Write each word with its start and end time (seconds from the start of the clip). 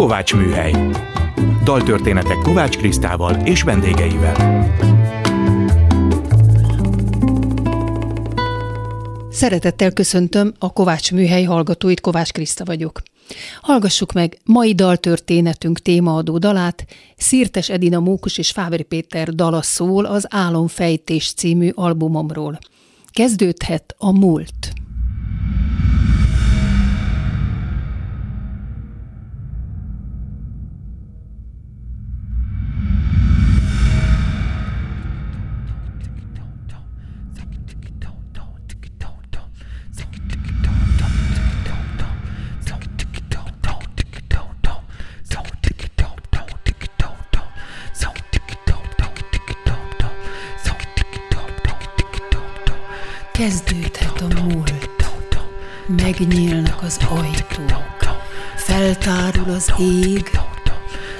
Kovács 0.00 0.34
Műhely. 0.34 0.72
Daltörténetek 1.64 2.36
Kovács 2.36 2.76
Krisztával 2.76 3.34
és 3.34 3.62
vendégeivel. 3.62 4.66
Szeretettel 9.30 9.92
köszöntöm 9.92 10.52
a 10.58 10.72
Kovács 10.72 11.12
Műhely 11.12 11.42
hallgatóit, 11.42 12.00
Kovács 12.00 12.32
Kriszta 12.32 12.64
vagyok. 12.64 13.02
Hallgassuk 13.60 14.12
meg 14.12 14.38
mai 14.44 14.74
daltörténetünk 14.74 15.78
témaadó 15.78 16.38
dalát, 16.38 16.86
Szirtes 17.16 17.68
Edina 17.68 18.00
Mókus 18.00 18.38
és 18.38 18.50
Fábri 18.50 18.82
Péter 18.82 19.28
dala 19.28 19.62
szól 19.62 20.04
az 20.04 20.26
Álomfejtés 20.30 21.32
című 21.32 21.70
albumomról. 21.74 22.58
Kezdődhet 23.10 23.94
a 23.98 24.12
múlt. 24.12 24.79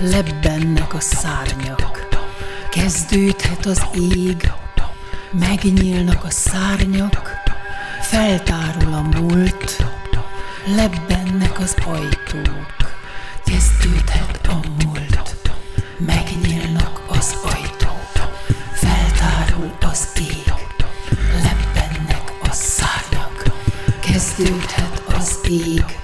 Lebbennek 0.00 0.94
a 0.94 1.00
szárnyak. 1.00 2.08
Kezdődhet 2.70 3.66
az 3.66 3.82
ég, 3.94 4.52
megnyílnak 5.30 6.24
a 6.24 6.30
szárnyak, 6.30 7.32
feltárul 8.00 8.94
a 8.94 9.18
múlt, 9.18 9.84
lebbennek 10.66 11.58
az 11.58 11.74
ajtók. 11.84 12.98
Kezdődhet 13.44 14.46
a 14.46 14.60
múlt, 14.84 15.50
megnyílnak 15.98 17.02
az 17.08 17.36
ajtók, 17.42 18.28
feltárul 18.72 19.72
az 19.80 20.08
ég. 20.18 20.40
Kezdődhet 24.00 25.02
az 25.06 25.38
ég, 25.48 25.99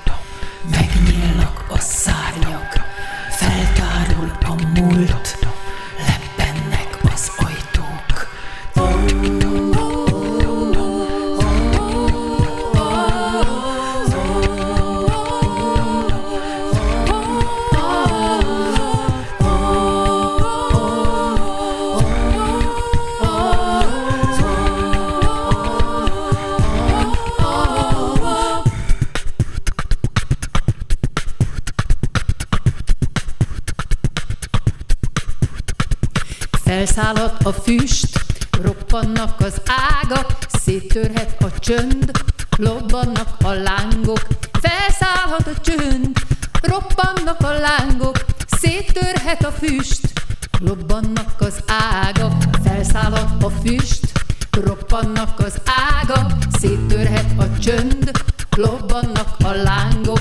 Felszállhat 36.96 37.44
a 37.44 37.52
füst, 37.52 38.24
roppannak 38.62 39.40
az 39.40 39.60
ágak, 40.00 40.36
széttörhet 40.62 41.42
a 41.42 41.58
csönd, 41.58 42.10
lobbannak 42.56 43.28
a 43.44 43.52
lángok. 43.52 44.26
Felszállhat 44.60 45.46
a 45.46 45.60
csönd, 45.60 46.18
roppannak 46.62 47.40
a 47.40 47.52
lángok, 47.58 48.24
széttörhet 48.46 49.44
a 49.44 49.52
füst, 49.52 50.00
lobbannak 50.60 51.34
az 51.38 51.62
ágak. 52.02 52.44
Felszállhat 52.64 53.42
a 53.42 53.50
füst, 53.50 54.12
roppannak 54.50 55.38
az 55.38 55.60
ágak, 56.00 56.32
széttörhet 56.58 57.30
a 57.38 57.58
csönd, 57.58 58.10
lobbannak 58.56 59.36
a 59.44 59.52
lángok. 59.52 60.20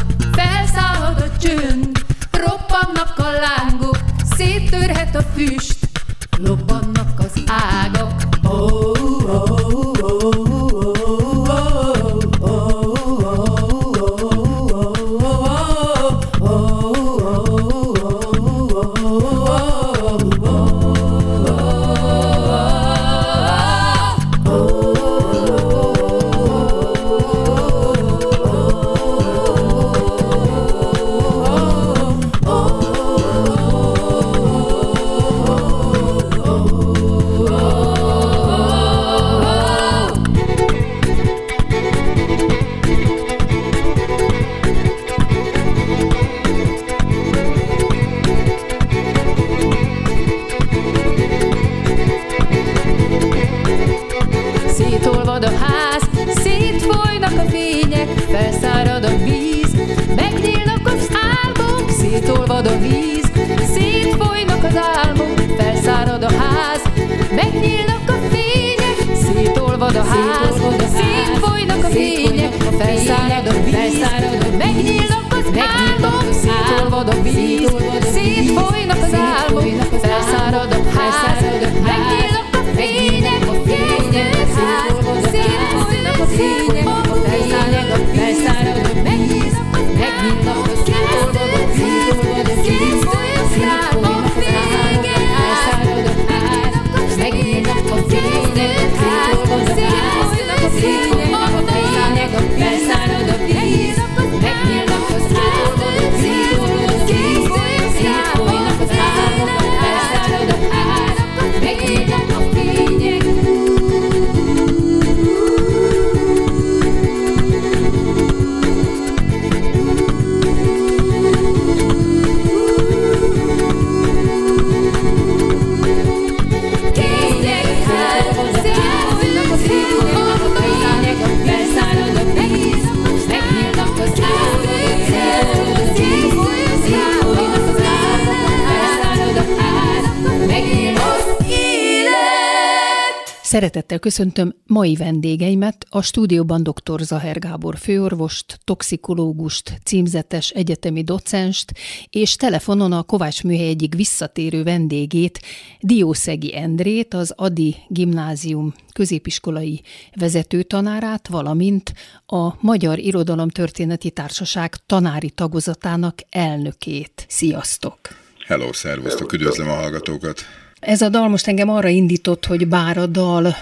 Köszöntöm 144.05 144.55
mai 144.65 144.95
vendégeimet, 144.95 145.85
a 145.89 146.01
stúdióban 146.01 146.63
dr. 146.63 147.01
Zaher 147.01 147.39
Gábor 147.39 147.77
főorvost, 147.77 148.59
toxikológust, 148.63 149.79
címzetes 149.83 150.49
egyetemi 150.49 151.03
docenst, 151.03 151.71
és 152.09 152.35
telefonon 152.35 152.91
a 152.91 153.03
Kovács 153.03 153.43
műhely 153.43 153.67
egyik 153.67 153.95
visszatérő 153.95 154.63
vendégét, 154.63 155.39
Diószegi 155.79 156.57
Endrét, 156.57 157.13
az 157.13 157.33
Adi 157.35 157.75
Gimnázium 157.87 158.73
középiskolai 158.93 159.81
vezetőtanárát, 160.15 161.27
valamint 161.27 161.93
a 162.25 162.65
Magyar 162.65 162.99
Irodalom 162.99 163.49
Történeti 163.49 164.11
Társaság 164.11 164.75
tanári 164.85 165.29
tagozatának 165.29 166.17
elnökét. 166.29 167.25
Sziasztok! 167.29 167.99
Hello, 168.47 168.73
szervusztok, 168.73 169.33
üdvözlöm 169.33 169.69
a 169.69 169.73
hallgatókat! 169.73 170.39
Ez 170.79 171.01
a 171.01 171.09
dal 171.09 171.27
most 171.27 171.47
engem 171.47 171.69
arra 171.69 171.87
indított, 171.87 172.45
hogy 172.45 172.67
bár 172.67 172.97
a 172.97 173.05
dal 173.05 173.55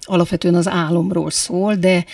alapvetően 0.00 0.54
az 0.54 0.68
álomról 0.68 1.30
szól, 1.30 1.74
de 1.74 2.04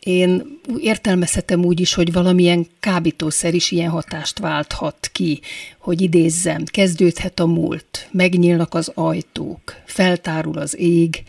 én 0.00 0.60
értelmezhetem 0.78 1.64
úgy 1.64 1.80
is, 1.80 1.94
hogy 1.94 2.12
valamilyen 2.12 2.66
kábítószer 2.80 3.54
is 3.54 3.70
ilyen 3.70 3.90
hatást 3.90 4.38
válthat 4.38 5.08
ki, 5.12 5.40
hogy 5.78 6.00
idézzem, 6.00 6.64
kezdődhet 6.64 7.40
a 7.40 7.46
múlt, 7.46 8.08
megnyílnak 8.10 8.74
az 8.74 8.92
ajtók, 8.94 9.74
feltárul 9.84 10.58
az 10.58 10.78
ég, 10.78 11.22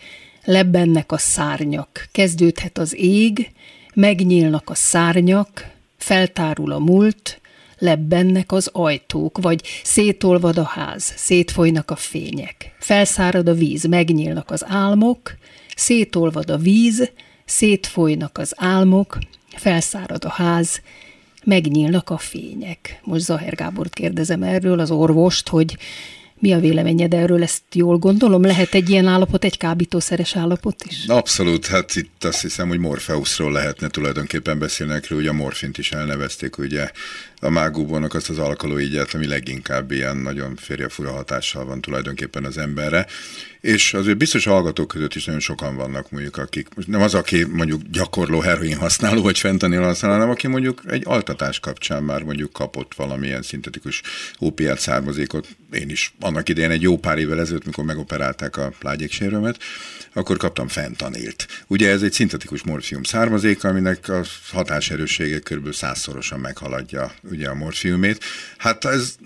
lebbennek 0.44 1.12
a 1.12 1.18
szárnyak, 1.18 2.08
kezdődhet 2.12 2.78
az 2.78 2.96
ég, 2.96 3.50
megnyílnak 3.94 4.70
a 4.70 4.74
szárnyak, 4.74 5.70
feltárul 5.96 6.72
a 6.72 6.78
múlt, 6.78 7.40
lebbennek 7.78 8.52
az 8.52 8.70
ajtók, 8.72 9.38
vagy 9.38 9.62
szétolvad 9.82 10.58
a 10.58 10.64
ház, 10.64 11.12
szétfolynak 11.16 11.90
a 11.90 11.96
fények, 11.96 12.76
felszárad 12.78 13.48
a 13.48 13.54
víz, 13.54 13.84
megnyílnak 13.84 14.50
az 14.50 14.64
álmok, 14.66 15.36
szétolvad 15.76 16.50
a 16.50 16.56
víz, 16.56 17.10
szétfolynak 17.44 18.38
az 18.38 18.52
álmok, 18.56 19.18
felszárad 19.56 20.24
a 20.24 20.30
ház, 20.30 20.80
megnyílnak 21.44 22.10
a 22.10 22.18
fények. 22.18 23.00
Most 23.02 23.24
Zaher 23.24 23.54
Gábort 23.54 23.94
kérdezem 23.94 24.42
erről, 24.42 24.80
az 24.80 24.90
orvost, 24.90 25.48
hogy 25.48 25.76
mi 26.34 26.52
a 26.52 26.58
véleményed 26.58 27.14
erről? 27.14 27.42
Ezt 27.42 27.62
jól 27.72 27.98
gondolom? 27.98 28.42
Lehet 28.42 28.74
egy 28.74 28.90
ilyen 28.90 29.06
állapot, 29.06 29.44
egy 29.44 29.56
kábítószeres 29.56 30.36
állapot 30.36 30.84
is? 30.84 31.06
Abszolút, 31.06 31.66
hát 31.66 31.96
itt 31.96 32.24
azt 32.24 32.40
hiszem, 32.40 32.68
hogy 32.68 32.78
Morpheusról 32.78 33.52
lehetne 33.52 33.88
tulajdonképpen 33.88 34.58
beszélni, 34.58 35.00
hogy 35.08 35.26
a 35.26 35.32
morfint 35.32 35.78
is 35.78 35.92
elnevezték, 35.92 36.58
ugye 36.58 36.90
a 37.44 37.50
mágúbónak 37.50 38.14
azt 38.14 38.28
az 38.28 38.38
alkalóígyet, 38.38 39.14
ami 39.14 39.26
leginkább 39.26 39.90
ilyen 39.90 40.16
nagyon 40.16 40.58
fura 40.88 41.12
hatással 41.12 41.64
van 41.64 41.80
tulajdonképpen 41.80 42.44
az 42.44 42.58
emberre. 42.58 43.06
És 43.60 43.94
azért 43.94 44.16
biztos 44.16 44.44
hallgatók 44.44 44.88
között 44.88 45.14
is 45.14 45.24
nagyon 45.24 45.40
sokan 45.40 45.76
vannak 45.76 46.10
mondjuk, 46.10 46.36
akik, 46.36 46.68
nem 46.86 47.02
az, 47.02 47.14
aki 47.14 47.44
mondjuk 47.44 47.82
gyakorló 47.90 48.40
heroin 48.40 48.76
használó 48.76 49.22
vagy 49.22 49.38
fentanil 49.38 49.82
használó, 49.82 50.14
hanem 50.14 50.30
aki 50.30 50.46
mondjuk 50.46 50.82
egy 50.86 51.02
altatás 51.06 51.60
kapcsán 51.60 52.02
már 52.02 52.22
mondjuk 52.22 52.52
kapott 52.52 52.94
valamilyen 52.94 53.42
szintetikus 53.42 54.02
ópiát 54.40 54.78
származékot. 54.78 55.48
Én 55.72 55.90
is 55.90 56.14
annak 56.20 56.48
idején 56.48 56.70
egy 56.70 56.82
jó 56.82 56.98
pár 56.98 57.18
évvel 57.18 57.40
ezelőtt, 57.40 57.64
mikor 57.64 57.84
megoperálták 57.84 58.56
a 58.56 58.72
lágyéksérőmet, 58.80 59.56
akkor 60.12 60.36
kaptam 60.36 60.68
fentanilt. 60.68 61.46
Ugye 61.66 61.90
ez 61.90 62.02
egy 62.02 62.12
szintetikus 62.12 62.62
morfium 62.62 63.02
származék, 63.02 63.64
aminek 63.64 64.08
a 64.08 64.22
hatáserőssége 64.52 65.38
kb. 65.38 65.72
százszorosan 65.72 66.40
meghaladja 66.40 67.12
ugye 67.32 67.48
a 67.48 67.54
morfiumét. 67.54 68.24
Hát 68.58 68.84
ez 68.84 69.16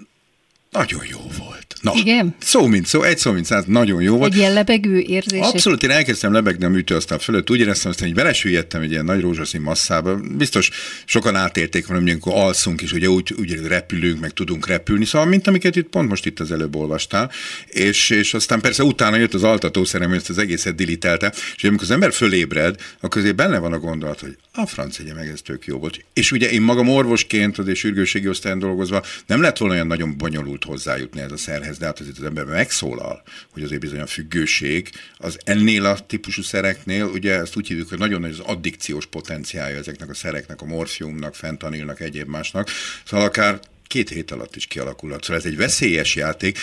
nagyon 0.71 1.03
jó 1.11 1.21
volt. 1.39 1.67
Na, 1.81 1.93
Igen? 1.95 2.35
Szó 2.39 2.67
mint 2.67 2.87
szó, 2.87 3.03
egy 3.03 3.19
szó 3.19 3.33
mint 3.33 3.45
száz, 3.45 3.65
nagyon 3.67 4.03
jó 4.03 4.17
volt. 4.17 4.33
Egy 4.33 4.39
ilyen 4.39 4.53
lebegő 4.53 4.99
érzés. 4.99 5.41
Abszolút, 5.41 5.83
én 5.83 5.91
elkezdtem 5.91 6.33
lebegni 6.33 6.65
a 6.65 6.69
műtőasztal 6.69 7.19
fölött, 7.19 7.51
úgy 7.51 7.61
éreztem, 7.61 7.93
hogy 7.99 8.15
belesüllyedtem 8.15 8.83
egy 8.83 8.91
ilyen 8.91 9.05
nagy 9.05 9.21
rózsaszín 9.21 9.61
masszába. 9.61 10.17
Biztos 10.37 10.71
sokan 11.05 11.37
átérték 11.37 11.87
valami, 11.87 12.11
amikor 12.11 12.33
alszunk, 12.35 12.83
és 12.83 12.93
ugye 12.93 13.09
úgy, 13.09 13.35
úgy 13.39 13.61
repülünk, 13.67 14.21
meg 14.21 14.31
tudunk 14.31 14.67
repülni. 14.67 15.05
Szóval, 15.05 15.29
mint 15.29 15.47
amiket 15.47 15.77
itt 15.77 15.89
pont 15.89 16.09
most 16.09 16.27
itt 16.27 16.41
az 16.41 16.53
előbb 16.53 16.77
olvastál. 16.77 17.31
És, 17.67 18.11
és 18.11 18.35
aztán 18.35 18.61
persze 18.61 18.83
utána 18.83 19.17
jött 19.17 19.35
az 19.35 19.43
altatószerem, 19.43 20.09
hogy 20.09 20.19
ezt 20.19 20.31
az 20.31 20.39
egészet 20.39 20.75
dilitelte. 20.75 21.33
És 21.57 21.65
amikor 21.65 21.85
az 21.85 21.91
ember 21.91 22.12
fölébred, 22.12 22.77
akkor 23.01 23.21
azért 23.21 23.37
benne 23.37 23.59
van 23.59 23.73
a 23.73 23.79
gondolat, 23.79 24.21
hogy 24.21 24.37
a 24.53 24.67
franc 24.67 24.99
egye 24.99 25.15
meg 25.15 25.29
ez 25.29 25.41
tök 25.43 25.67
jó 25.67 25.79
volt. 25.79 26.05
És 26.12 26.33
ugye 26.33 26.51
én 26.51 26.62
magam 26.62 26.89
orvosként, 26.89 27.59
az 27.59 27.69
és 27.69 27.79
sürgőségi 27.79 28.29
osztályon 28.29 28.59
dolgozva, 28.59 29.03
nem 29.27 29.41
lett 29.41 29.59
volna 29.59 29.75
olyan 29.75 29.87
nagyon 29.87 30.17
bonyolult 30.17 30.56
hozzájutni 30.64 31.20
ez 31.20 31.32
a 31.32 31.37
szerhez, 31.37 31.79
de 31.79 31.87
hát 31.87 32.00
azért 32.00 32.19
az 32.19 32.25
ember 32.25 32.44
megszólal, 32.44 33.23
hogy 33.50 33.62
azért 33.62 33.81
bizony 33.81 34.00
a 34.00 34.06
függőség 34.06 34.91
az 35.17 35.38
ennél 35.44 35.85
a 35.85 35.99
típusú 36.06 36.43
szereknél, 36.43 37.05
ugye 37.05 37.35
ezt 37.35 37.56
úgy 37.56 37.67
hívjuk, 37.67 37.88
hogy 37.88 37.99
nagyon 37.99 38.20
nagy 38.20 38.31
az 38.31 38.38
addikciós 38.38 39.06
potenciálja 39.06 39.76
ezeknek 39.76 40.11
a 40.11 40.14
szereknek, 40.14 40.61
a 40.61 40.64
morfiumnak, 40.64 41.35
fentanilnak, 41.35 42.00
egyéb 42.00 42.29
másnak. 42.29 42.70
Szóval 43.05 43.26
akár 43.26 43.61
két 43.87 44.08
hét 44.08 44.31
alatt 44.31 44.56
is 44.56 44.67
kialakulhat. 44.67 45.23
Szóval 45.23 45.37
ez 45.37 45.47
egy 45.47 45.56
veszélyes 45.56 46.14
játék. 46.14 46.59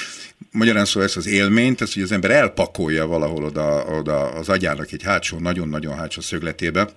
Magyarán 0.52 0.86
szó 0.86 1.02
ezt 1.02 1.18
az 1.18 1.26
élményt, 1.26 1.82
ezt, 1.82 1.94
hogy 1.94 2.04
az 2.04 2.12
ember 2.12 2.32
elpakolja 2.32 3.06
valahol 3.06 3.44
oda, 3.44 3.86
oda 3.86 4.32
az 4.32 4.50
agyának 4.50 4.92
egy 4.92 5.04
hátsó, 5.04 5.40
nagyon-nagyon 5.40 5.98
hátsó 5.98 6.22
szögletébe, 6.22 6.90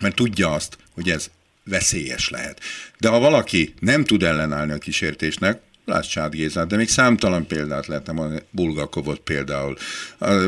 mert 0.00 0.14
tudja 0.14 0.52
azt, 0.52 0.78
hogy 0.94 1.10
ez 1.10 1.30
veszélyes 1.64 2.28
lehet. 2.28 2.60
De 2.98 3.08
ha 3.08 3.18
valaki 3.18 3.74
nem 3.80 4.04
tud 4.04 4.22
ellenállni 4.22 4.72
a 4.72 4.78
kísértésnek, 4.78 5.60
Lásd 5.86 6.28
Gézát, 6.30 6.66
de 6.66 6.76
még 6.76 6.88
számtalan 6.88 7.46
példát 7.46 7.86
lehetne 7.86 8.12
mondani, 8.12 8.42
Bulgakovot 8.50 9.18
például, 9.18 9.76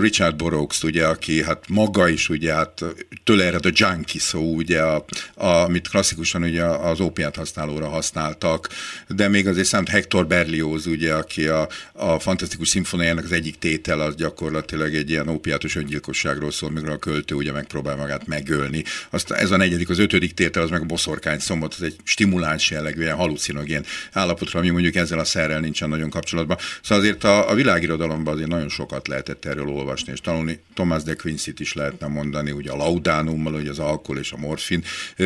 Richard 0.00 0.36
Boraux, 0.36 0.82
ugye, 0.82 1.06
aki 1.06 1.42
hát 1.42 1.64
maga 1.68 2.08
is 2.08 2.28
ugye, 2.28 2.54
hát 2.54 2.84
tőle 3.24 3.44
ered 3.44 3.66
a 3.66 3.70
junkie 3.72 4.20
szó, 4.20 4.54
ugye, 4.54 4.82
a, 4.82 5.04
a, 5.34 5.46
amit 5.46 5.88
klasszikusan 5.88 6.42
ugye 6.42 6.64
az 6.64 7.00
ópiát 7.00 7.36
használóra 7.36 7.88
használtak, 7.88 8.68
de 9.08 9.28
még 9.28 9.46
azért 9.46 9.66
számt 9.66 9.88
Hector 9.88 10.26
Berlioz, 10.26 10.86
ugye, 10.86 11.14
aki 11.14 11.46
a, 11.46 11.68
a 11.92 12.18
Fantasztikus 12.18 12.68
Szimfoniának 12.68 13.24
az 13.24 13.32
egyik 13.32 13.58
tétel, 13.58 14.00
az 14.00 14.14
gyakorlatilag 14.14 14.94
egy 14.94 15.10
ilyen 15.10 15.28
ópiátos 15.28 15.76
öngyilkosságról 15.76 16.50
szól, 16.50 16.70
mikor 16.70 16.90
a 16.90 16.98
költő 16.98 17.34
ugye 17.34 17.52
megpróbál 17.52 17.96
magát 17.96 18.26
megölni. 18.26 18.84
Azt, 19.10 19.30
ez 19.30 19.50
a 19.50 19.56
negyedik, 19.56 19.88
az 19.88 19.98
ötödik 19.98 20.34
tétel, 20.34 20.62
az 20.62 20.70
meg 20.70 20.80
a 20.80 20.84
boszorkány 20.84 21.38
szombat, 21.38 21.74
az 21.74 21.82
egy 21.82 21.96
stimuláns 22.04 22.70
jellegű, 22.70 23.02
ilyen 23.02 23.16
halucinogén 23.16 23.84
állapotra, 24.12 24.58
ami 24.58 24.68
mondjuk 24.68 24.94
ezzel 24.94 25.18
a 25.18 25.26
szerrel 25.28 25.60
nincsen 25.60 25.88
nagyon 25.88 26.10
kapcsolatban. 26.10 26.56
Szóval 26.82 27.04
azért 27.04 27.24
a, 27.24 27.50
a 27.50 27.54
világirodalomban 27.54 28.34
azért 28.34 28.48
nagyon 28.48 28.68
sokat 28.68 29.08
lehetett 29.08 29.44
erről 29.44 29.68
olvasni 29.68 30.12
és 30.12 30.20
tanulni. 30.20 30.60
Thomas 30.74 31.02
de 31.02 31.14
quincy 31.14 31.52
is 31.58 31.72
lehetne 31.72 32.06
mondani, 32.06 32.50
ugye 32.50 32.70
a 32.70 32.76
laudánummal, 32.76 33.54
ugye 33.54 33.70
az 33.70 33.78
alkohol 33.78 34.18
és 34.18 34.32
a 34.32 34.36
morfin 34.36 34.84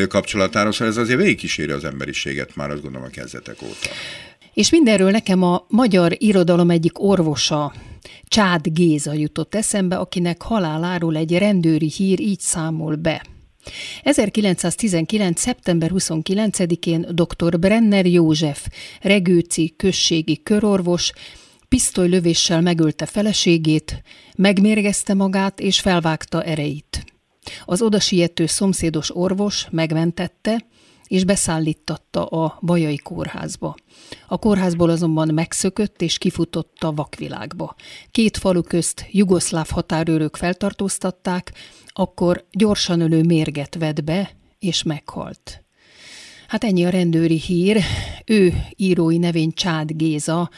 kapcsolatáról, 0.09 0.73
szóval 0.73 0.89
ez 0.89 0.97
azért 0.97 1.21
végigkíséri 1.21 1.73
az 1.73 1.85
emberiséget 1.85 2.57
már 2.57 2.71
azt 2.71 2.83
gondolom 2.83 3.07
a 3.07 3.11
kezdetek 3.11 3.63
óta. 3.63 3.89
És 4.55 4.71
mindenről 4.71 5.11
nekem 5.11 5.43
a 5.43 5.65
magyar 5.69 6.13
irodalom 6.19 6.71
egyik 6.71 7.03
orvosa, 7.03 7.73
Csád 8.29 8.69
Géza 8.69 9.13
jutott 9.13 9.55
eszembe, 9.55 9.97
akinek 9.97 10.43
haláláról 10.43 11.17
egy 11.17 11.39
rendőri 11.39 11.89
hír 11.97 12.21
így 12.21 12.41
számol 12.41 12.95
be. 12.95 13.23
1919. 14.03 15.41
szeptember 15.41 15.91
29-én 15.95 17.07
dr. 17.11 17.59
Brenner 17.59 18.07
József, 18.07 18.67
regőci 19.01 19.75
községi 19.77 20.43
körorvos, 20.43 21.13
pisztolylövéssel 21.69 22.61
megölte 22.61 23.07
feleségét, 23.07 24.03
megmérgezte 24.37 25.15
magát 25.15 25.61
és 25.61 25.81
felvágta 25.81 26.43
ereit. 26.43 27.05
Az 27.65 27.83
odasiető 27.83 28.47
szomszédos 28.47 29.17
orvos 29.17 29.67
megmentette, 29.71 30.67
és 31.13 31.25
beszállítatta 31.25 32.27
a 32.27 32.59
Bajai 32.61 32.97
kórházba. 32.97 33.75
A 34.27 34.39
kórházból 34.39 34.91
azonban 34.91 35.35
megszökött 35.35 36.03
és 36.03 36.19
kifutott 36.19 36.77
a 36.79 36.93
vakvilágba. 36.93 37.75
Két 38.11 38.37
falu 38.37 38.63
közt 38.63 39.07
jugoszláv 39.11 39.69
határőrök 39.71 40.37
feltartóztatták, 40.37 41.53
akkor 41.93 42.45
gyorsan 42.51 43.01
ölő 43.01 43.23
mérget 43.23 43.75
vett 43.79 44.05
be, 44.05 44.31
és 44.59 44.83
meghalt. 44.83 45.63
Hát 46.49 46.65
ennyi 46.65 46.85
a 46.85 46.91
rendőri 46.91 47.39
hír. 47.39 47.77
Ő 48.27 48.53
írói 48.77 49.19
nevén 49.19 49.51
Csád 49.51 49.91
Géza, 49.93 50.51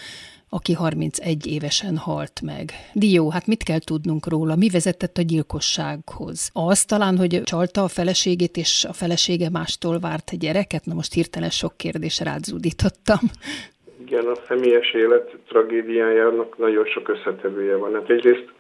aki 0.49 0.73
31 0.73 1.47
évesen 1.47 1.97
halt 1.97 2.41
meg. 2.43 2.71
Dió, 2.93 3.31
hát 3.31 3.47
mit 3.47 3.63
kell 3.63 3.79
tudnunk 3.79 4.29
róla? 4.29 4.57
Mi 4.57 4.69
vezetett 4.69 5.17
a 5.17 5.23
gyilkossághoz? 5.23 6.51
Az 6.53 6.85
talán, 6.85 7.17
hogy 7.17 7.43
csalta 7.45 7.83
a 7.83 7.89
feleségét, 7.89 8.57
és 8.57 8.85
a 8.89 8.93
felesége 8.93 9.51
mástól 9.51 9.99
várt 9.99 10.39
gyereket? 10.39 10.85
Na 10.85 10.95
most 10.95 11.13
hirtelen 11.13 11.51
sok 11.51 11.77
kérdés 11.77 12.21
rádzúdítottam. 12.21 13.19
Igen, 14.07 14.27
a 14.27 14.37
személyes 14.49 14.93
élet 14.93 15.37
tragédiájának 15.49 16.59
nagyon 16.59 16.85
sok 16.85 17.09
összetevője 17.09 17.77
van. 17.77 17.95
Hát 17.95 18.11
egyrészt 18.11 18.53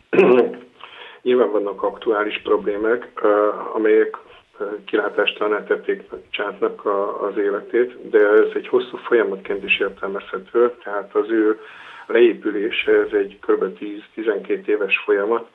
nyilván 1.24 1.50
vannak 1.50 1.82
aktuális 1.82 2.40
problémák, 2.42 3.12
amelyek 3.72 4.16
kilátástalan 4.84 5.54
eltették 5.54 6.02
Csátnak 6.30 6.86
az 7.20 7.36
életét, 7.36 8.10
de 8.10 8.28
ez 8.28 8.50
egy 8.54 8.68
hosszú 8.68 8.96
folyamatként 8.96 9.64
is 9.64 9.78
értelmezhető, 9.78 10.72
tehát 10.82 11.14
az 11.14 11.30
ő 11.30 11.60
leépülése, 12.06 12.92
ez 12.92 13.12
egy 13.12 13.38
kb. 13.46 13.78
10-12 14.16 14.66
éves 14.66 14.98
folyamat, 15.04 15.48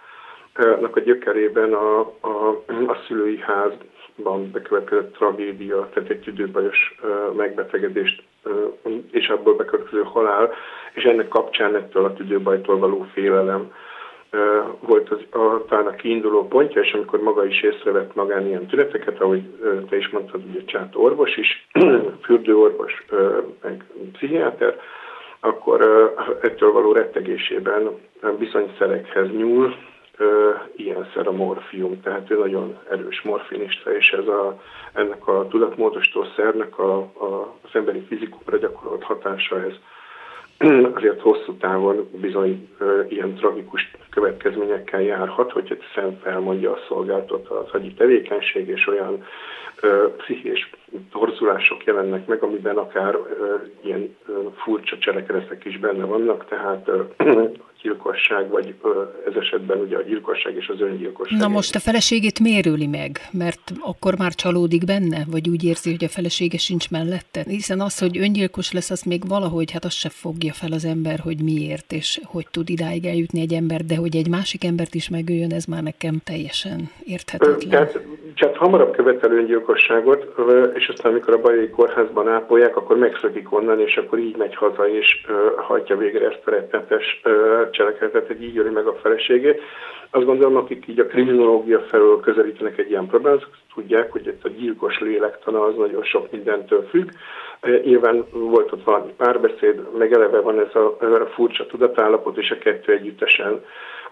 a 0.91 0.99
gyökerében 0.99 1.73
a, 1.73 1.99
a, 1.99 2.63
a 2.87 2.97
szülői 3.07 3.39
házban 3.39 4.51
bekövetkezett 4.51 5.13
tragédia, 5.13 5.89
tehát 5.93 6.09
egy 6.09 6.19
tüdőbajos 6.19 6.99
megbetegedést 7.35 8.23
és 9.11 9.27
abból 9.27 9.55
bekövetkező 9.55 10.03
halál, 10.03 10.53
és 10.93 11.03
ennek 11.03 11.27
kapcsán 11.27 11.75
ettől 11.75 12.05
a 12.05 12.13
tüdőbajtól 12.13 12.77
való 12.77 13.07
félelem 13.13 13.71
volt 14.79 15.09
az, 15.09 15.41
a, 15.41 15.65
talán 15.67 15.85
a 15.87 15.95
kiinduló 15.95 16.47
pontja, 16.47 16.81
és 16.81 16.93
amikor 16.93 17.21
maga 17.21 17.45
is 17.45 17.61
észrevett 17.61 18.15
magán 18.15 18.47
ilyen 18.47 18.65
tüneteket, 18.65 19.21
ahogy 19.21 19.43
te 19.89 19.97
is 19.97 20.09
mondtad, 20.09 20.41
ugye 20.49 20.63
Csát 20.65 20.95
orvos 20.95 21.37
is, 21.37 21.67
fürdőorvos, 22.25 23.05
meg 23.63 23.85
pszichiáter, 24.11 24.79
akkor 25.39 25.81
ettől 26.41 26.71
való 26.71 26.91
rettegésében 26.91 27.89
bizonyszerekhez 28.39 29.29
nyúl, 29.31 29.75
szer 31.13 31.27
a 31.27 31.31
morfium, 31.31 32.01
tehát 32.01 32.31
ő 32.31 32.37
nagyon 32.37 32.77
erős 32.89 33.21
morfinista, 33.21 33.95
és 33.95 34.09
ez 34.09 34.27
a, 34.27 34.61
ennek 34.93 35.27
a 35.27 35.47
tudatmódosító 35.47 36.25
szernek 36.35 36.79
a, 36.79 36.97
a, 36.97 37.55
az 37.61 37.69
emberi 37.73 37.99
fizikumra 37.99 38.57
gyakorolt 38.57 39.03
hatása, 39.03 39.61
ez 39.63 39.73
azért 40.95 41.21
hosszú 41.21 41.53
távon 41.53 42.09
bizony 42.11 42.69
ilyen 43.09 43.35
tragikus 43.35 43.91
következményekkel 44.09 45.01
járhat, 45.01 45.51
hogyha 45.51 45.75
szem 45.95 46.19
felmondja 46.23 46.71
a 46.71 46.79
szolgáltat 46.87 47.47
az 47.47 47.71
agyi 47.71 47.93
tevékenység, 47.93 48.67
és 48.67 48.87
olyan 48.87 49.25
ö, 49.81 50.07
pszichés 50.17 50.69
torzulások 51.11 51.83
jelennek 51.83 52.27
meg, 52.27 52.43
amiben 52.43 52.77
akár 52.77 53.15
ö, 53.15 53.55
ilyen 53.81 54.15
ö, 54.27 54.31
furcsa 54.55 54.97
cselekedetek 54.97 55.65
is 55.65 55.79
benne 55.79 56.05
vannak, 56.05 56.45
tehát 56.45 56.87
ö, 56.87 57.03
gyilkosság, 57.81 58.49
vagy 58.49 58.75
ez 59.27 59.33
esetben 59.35 59.79
ugye 59.79 59.97
a 59.97 60.01
gyilkosság 60.01 60.55
és 60.55 60.67
az 60.67 60.81
öngyilkosság. 60.81 61.39
Na 61.39 61.47
most 61.47 61.75
a 61.75 61.79
feleségét 61.79 62.39
mérőli 62.39 62.87
meg, 62.87 63.19
mert 63.31 63.71
akkor 63.79 64.17
már 64.17 64.33
csalódik 64.33 64.85
benne, 64.85 65.25
vagy 65.31 65.49
úgy 65.49 65.63
érzi, 65.63 65.89
hogy 65.89 66.03
a 66.03 66.09
felesége 66.09 66.57
sincs 66.57 66.89
mellette? 66.89 67.43
Hiszen 67.47 67.79
az, 67.81 67.99
hogy 67.99 68.17
öngyilkos 68.17 68.71
lesz, 68.71 68.89
azt 68.89 69.05
még 69.05 69.27
valahogy, 69.27 69.71
hát 69.71 69.85
azt 69.85 69.97
se 69.97 70.09
fogja 70.09 70.53
fel 70.53 70.71
az 70.71 70.85
ember, 70.85 71.19
hogy 71.19 71.43
miért, 71.43 71.91
és 71.91 72.19
hogy 72.23 72.47
tud 72.51 72.69
idáig 72.69 73.05
eljutni 73.05 73.41
egy 73.41 73.53
ember, 73.53 73.81
de 73.81 73.95
hogy 73.99 74.15
egy 74.15 74.29
másik 74.29 74.63
embert 74.63 74.93
is 74.93 75.09
megöljön, 75.09 75.53
ez 75.53 75.65
már 75.65 75.83
nekem 75.83 76.15
teljesen 76.23 76.89
érthetetlen. 77.03 77.69
Tehát 77.69 77.99
csak 78.33 78.55
hamarabb 78.55 78.95
követel 78.95 79.31
öngyilkosságot, 79.31 80.35
és 80.73 80.87
aztán 80.87 81.11
amikor 81.11 81.33
a 81.33 81.41
bajai 81.41 81.69
kórházban 81.69 82.27
ápolják, 82.27 82.75
akkor 82.75 82.97
megszökik 82.97 83.53
onnan, 83.53 83.79
és 83.79 83.97
akkor 83.97 84.19
így 84.19 84.37
megy 84.37 84.55
haza, 84.55 84.89
és 84.89 85.25
hajtja 85.57 85.97
végre 85.97 86.25
ezt 86.25 86.41
a 86.45 86.49
rettenetes 86.49 87.21
cselekedetet, 87.71 88.27
hogy 88.27 88.43
így 88.43 88.57
öli 88.57 88.69
meg 88.69 88.87
a 88.87 88.99
feleségét. 89.01 89.61
Azt 90.11 90.25
gondolom, 90.25 90.55
akik 90.55 90.87
így 90.87 90.99
a 90.99 91.05
kriminológia 91.05 91.79
felől 91.79 92.19
közelítenek 92.19 92.77
egy 92.77 92.89
ilyen 92.89 93.07
problémát, 93.07 93.47
tudják, 93.73 94.11
hogy 94.11 94.27
itt 94.27 94.43
a 94.43 94.49
gyilkos 94.49 94.99
lélektana 94.99 95.63
az 95.63 95.75
nagyon 95.77 96.03
sok 96.03 96.31
mindentől 96.31 96.87
függ. 96.89 97.09
Nyilván 97.61 98.25
volt 98.31 98.71
ott 98.71 98.83
valami 98.83 99.13
párbeszéd, 99.17 99.97
meg 99.97 100.13
eleve 100.13 100.39
van 100.39 100.59
ez 100.59 100.75
a, 100.75 100.97
furcsa 101.33 101.65
tudatállapot, 101.65 102.37
és 102.37 102.51
a 102.51 102.57
kettő 102.57 102.93
együttesen 102.93 103.63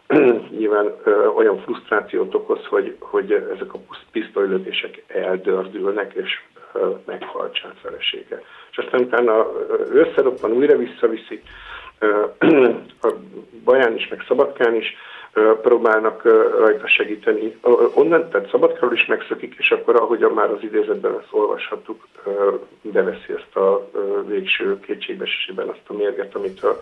nyilván 0.57 0.95
ö, 1.03 1.25
olyan 1.25 1.61
frusztrációt 1.61 2.35
okoz, 2.35 2.65
hogy, 2.65 2.95
hogy 2.99 3.31
ezek 3.31 3.73
a 3.73 3.79
pisztolylövések 4.11 5.03
eldördülnek, 5.07 6.13
és 6.13 6.41
ö, 6.73 6.89
meghal 7.05 7.51
felesége. 7.81 8.41
És 8.71 8.77
aztán 8.77 9.01
utána 9.01 9.47
összeroppan, 9.91 10.51
újra 10.51 10.77
visszaviszik, 10.77 11.43
a 13.01 13.13
Baján 13.63 13.95
is, 13.95 14.07
meg 14.07 14.23
Szabadkán 14.27 14.75
is 14.75 14.95
próbálnak 15.61 16.23
rajta 16.59 16.87
segíteni. 16.87 17.57
Onnan, 17.93 18.29
tehát 18.29 18.49
Szabadkáról 18.49 18.93
is 18.93 19.05
megszökik, 19.05 19.55
és 19.57 19.71
akkor, 19.71 19.95
ahogyan 19.95 20.31
már 20.31 20.49
az 20.49 20.63
idézetben 20.63 21.17
ezt 21.19 21.27
olvashattuk, 21.31 22.07
beveszi 22.81 23.33
ezt 23.33 23.55
a 23.55 23.89
végső 24.27 24.79
kétségbesésében 24.79 25.67
azt 25.67 25.87
a 25.87 25.93
mérget, 25.93 26.35
amit 26.35 26.63
a 26.63 26.81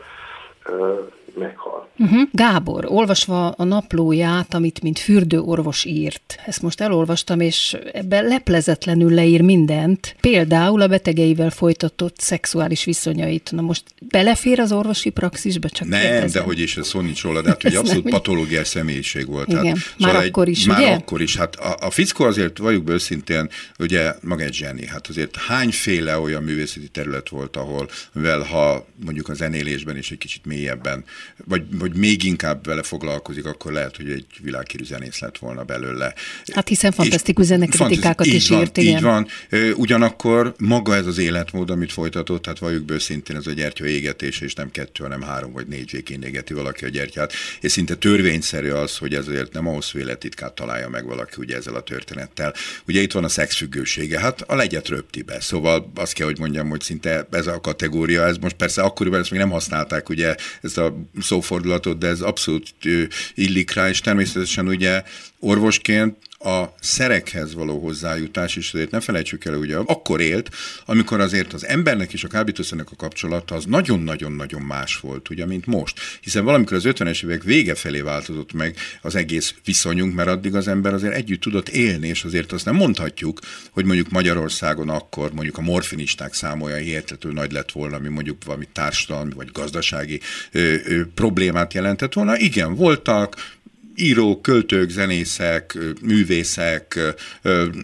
meghal. 1.38 1.90
Uh-huh. 1.98 2.30
Gábor, 2.32 2.86
olvasva 2.88 3.50
a 3.50 3.64
naplóját, 3.64 4.54
amit 4.54 4.82
mint 4.82 5.00
fürdőorvos 5.00 5.86
írt, 5.86 6.36
ezt 6.46 6.62
most 6.62 6.82
elolvastam, 6.82 7.40
és 7.40 7.78
ebben 7.94 8.26
leplezetlenül 8.26 9.14
leír 9.14 9.42
mindent, 9.42 10.16
például 10.22 10.82
a 10.82 10.88
betegeivel 10.88 11.50
folytatott 11.50 12.20
szexuális 12.20 12.84
viszonyait. 12.84 13.52
Na 13.52 13.62
most 13.62 13.84
belefér 14.00 14.60
az 14.60 14.72
orvosi 14.72 15.10
praxisba? 15.10 15.70
Csak 15.70 15.88
nem, 15.88 16.00
kérdezem. 16.02 16.42
de 16.42 16.48
hogy 16.48 16.60
is, 16.60 16.78
ez 16.78 16.88
szó 16.88 17.00
nincs 17.00 17.24
róla, 17.24 17.42
de 17.42 17.50
hát 17.50 17.62
hogy 17.62 17.76
abszolút 17.76 18.10
patológiai 18.10 18.64
személyiség 18.64 19.28
volt. 19.28 19.48
Igen, 19.48 19.66
hát, 19.66 19.76
már 19.98 20.12
szóval 20.12 20.28
akkor 20.28 20.48
is, 20.48 20.62
egy, 20.62 20.68
Már 20.68 20.80
ugye? 20.80 20.92
akkor 20.92 21.22
is. 21.22 21.38
Hát 21.38 21.56
a, 21.56 21.78
a 21.80 21.90
fickó 21.90 22.24
azért, 22.24 22.58
valljuk 22.58 22.84
be 22.84 22.94
őszintén, 22.94 23.50
ugye 23.80 24.14
maga 24.22 24.44
egy 24.44 24.54
zseni. 24.54 24.88
Hát 24.88 25.08
azért 25.08 25.36
hányféle 25.36 26.20
olyan 26.20 26.44
művészeti 26.44 26.88
terület 26.88 27.30
volt, 27.30 27.56
ahol, 27.56 27.90
mivel 28.14 28.42
ha 28.42 28.86
mondjuk 29.06 29.30
a 29.30 29.34
zenélésben 29.34 29.98
is 29.98 30.12
egy 30.12 30.18
kicsit 30.18 30.46
mélyebben 30.56 31.04
vagy, 31.46 31.64
vagy 31.72 31.96
még 31.96 32.24
inkább 32.24 32.66
vele 32.66 32.84
foglalkozik, 32.84 33.46
akkor 33.46 33.72
lehet, 33.72 33.96
hogy 33.96 34.10
egy 34.10 34.26
világhírű 34.42 34.84
zenész 34.84 35.20
lett 35.20 35.38
volna 35.38 35.64
belőle. 35.64 36.14
Hát 36.54 36.68
hiszen 36.68 36.92
fantasztikus 36.92 37.46
zenekritikákat 37.46 38.26
is 38.26 38.50
van, 38.50 38.62
írt, 38.62 38.78
igen. 38.78 38.96
Így 38.96 39.02
van. 39.02 39.28
Ugyanakkor 39.76 40.54
maga 40.58 40.96
ez 40.96 41.06
az 41.06 41.18
életmód, 41.18 41.70
amit 41.70 41.92
folytatott, 41.92 42.46
hát 42.46 42.60
valljuk 42.60 42.86
be 42.86 43.00
szintén 43.00 43.36
ez 43.36 43.48
a 43.48 43.52
gyertya 43.52 43.86
égetés, 43.86 44.40
és 44.40 44.54
nem 44.54 44.72
kettő, 44.72 45.04
hanem 45.04 45.22
három 45.22 45.52
vagy 45.52 45.68
négy 45.68 45.92
végén 45.92 46.22
égeti 46.22 46.54
valaki 46.54 46.86
a 46.86 46.90
gyertyát, 46.90 47.34
és 47.62 47.72
szinte 47.72 47.96
törvényszerű 47.96 48.70
az, 48.70 48.98
hogy 48.98 49.14
ezért 49.14 49.54
nem 49.54 49.68
a 49.68 49.72
hosszú 49.72 50.00
élettitkát 50.00 50.54
találja 50.54 50.90
meg 50.90 51.06
valaki 51.06 51.36
ugye 51.38 51.56
ezzel 51.56 51.76
a 51.76 51.82
történettel. 51.82 52.54
Ugye 52.88 53.02
itt 53.02 53.12
van 53.12 53.24
a 53.24 53.30
szexfüggősége, 53.30 54.20
hát 54.20 54.42
a 54.42 54.56
legyet 54.56 54.88
röpti 54.88 55.22
be, 55.22 55.40
szóval 55.40 55.92
azt 55.96 56.14
kell, 56.14 56.26
hogy 56.26 56.40
mondjam, 56.40 56.70
hogy 56.70 56.82
szinte 56.82 57.28
ez 57.32 57.48
a 57.48 57.62
kategória, 57.62 58.26
ez 58.26 58.38
most 58.38 58.56
persze 58.56 58.82
akkoriban 58.82 59.20
ezt 59.20 59.32
még 59.32 59.40
nem 59.40 59.50
használták, 59.50 60.10
ugye 60.10 60.36
ezt 60.62 60.78
a 60.78 60.96
szófordulatot, 61.22 61.98
de 61.98 62.08
ez 62.08 62.22
abszolút 62.22 62.74
illik 63.34 63.74
rá, 63.74 63.90
és 63.90 64.02
természetesen 64.02 64.68
ugye 64.68 65.04
orvosként 65.40 66.18
a 66.46 66.76
szerekhez 66.80 67.54
való 67.54 67.80
hozzájutás, 67.80 68.56
és 68.56 68.74
azért 68.74 68.92
ne 68.92 69.00
felejtsük 69.00 69.46
el, 69.46 69.56
ugye 69.56 69.78
akkor 69.78 70.22
élt, 70.22 70.50
amikor 70.86 71.20
azért 71.20 71.54
az 71.54 71.66
embernek 71.66 72.14
és 72.14 72.24
a 72.24 72.28
kábítószernek 72.28 72.92
a 72.92 72.96
kapcsolata 72.96 73.56
az 73.56 73.66
nagyon-nagyon-nagyon 73.66 74.62
más 74.62 75.00
volt, 75.00 75.30
ugye, 75.30 75.46
mint 75.46 75.66
most. 75.66 76.00
Hiszen 76.22 76.44
valamikor 76.44 76.78
az 76.78 76.84
50-es 76.88 77.24
évek 77.24 77.44
vége 77.44 77.76
felé 77.76 78.02
változott 78.02 78.54
meg 78.54 78.76
az 79.02 79.16
egész 79.16 79.54
viszonyunk, 79.66 80.14
mert 80.14 80.30
addig 80.30 80.56
az 80.56 80.68
ember 80.68 80.94
azért 80.94 81.14
együtt 81.14 81.42
tudott 81.42 81.70
élni, 81.70 82.08
és 82.08 82.24
azért 82.24 82.52
azt 82.52 82.66
nem 82.66 82.76
mondhatjuk, 82.76 83.40
hogy 83.72 83.86
mondjuk 83.86 84.10
Magyarországon 84.10 84.90
akkor 84.90 85.32
mondjuk 85.34 85.58
a 85.58 85.62
morfinisták 85.62 86.34
számolja 86.34 86.76
hihetetlenül 86.76 87.40
nagy 87.40 87.52
lett 87.52 87.72
volna, 87.72 87.96
ami 87.96 88.10
mondjuk 88.10 88.44
valami 88.46 88.68
társadalmi 88.72 89.34
vagy 89.34 89.50
gazdasági 89.52 90.20
ö, 90.52 90.74
ö, 90.86 91.02
problémát 91.14 91.74
jelentett 91.74 92.14
volna. 92.14 92.38
Igen, 92.38 92.76
voltak, 92.76 93.36
írók, 93.96 94.42
költők, 94.42 94.90
zenészek, 94.90 95.78
művészek, 96.02 97.00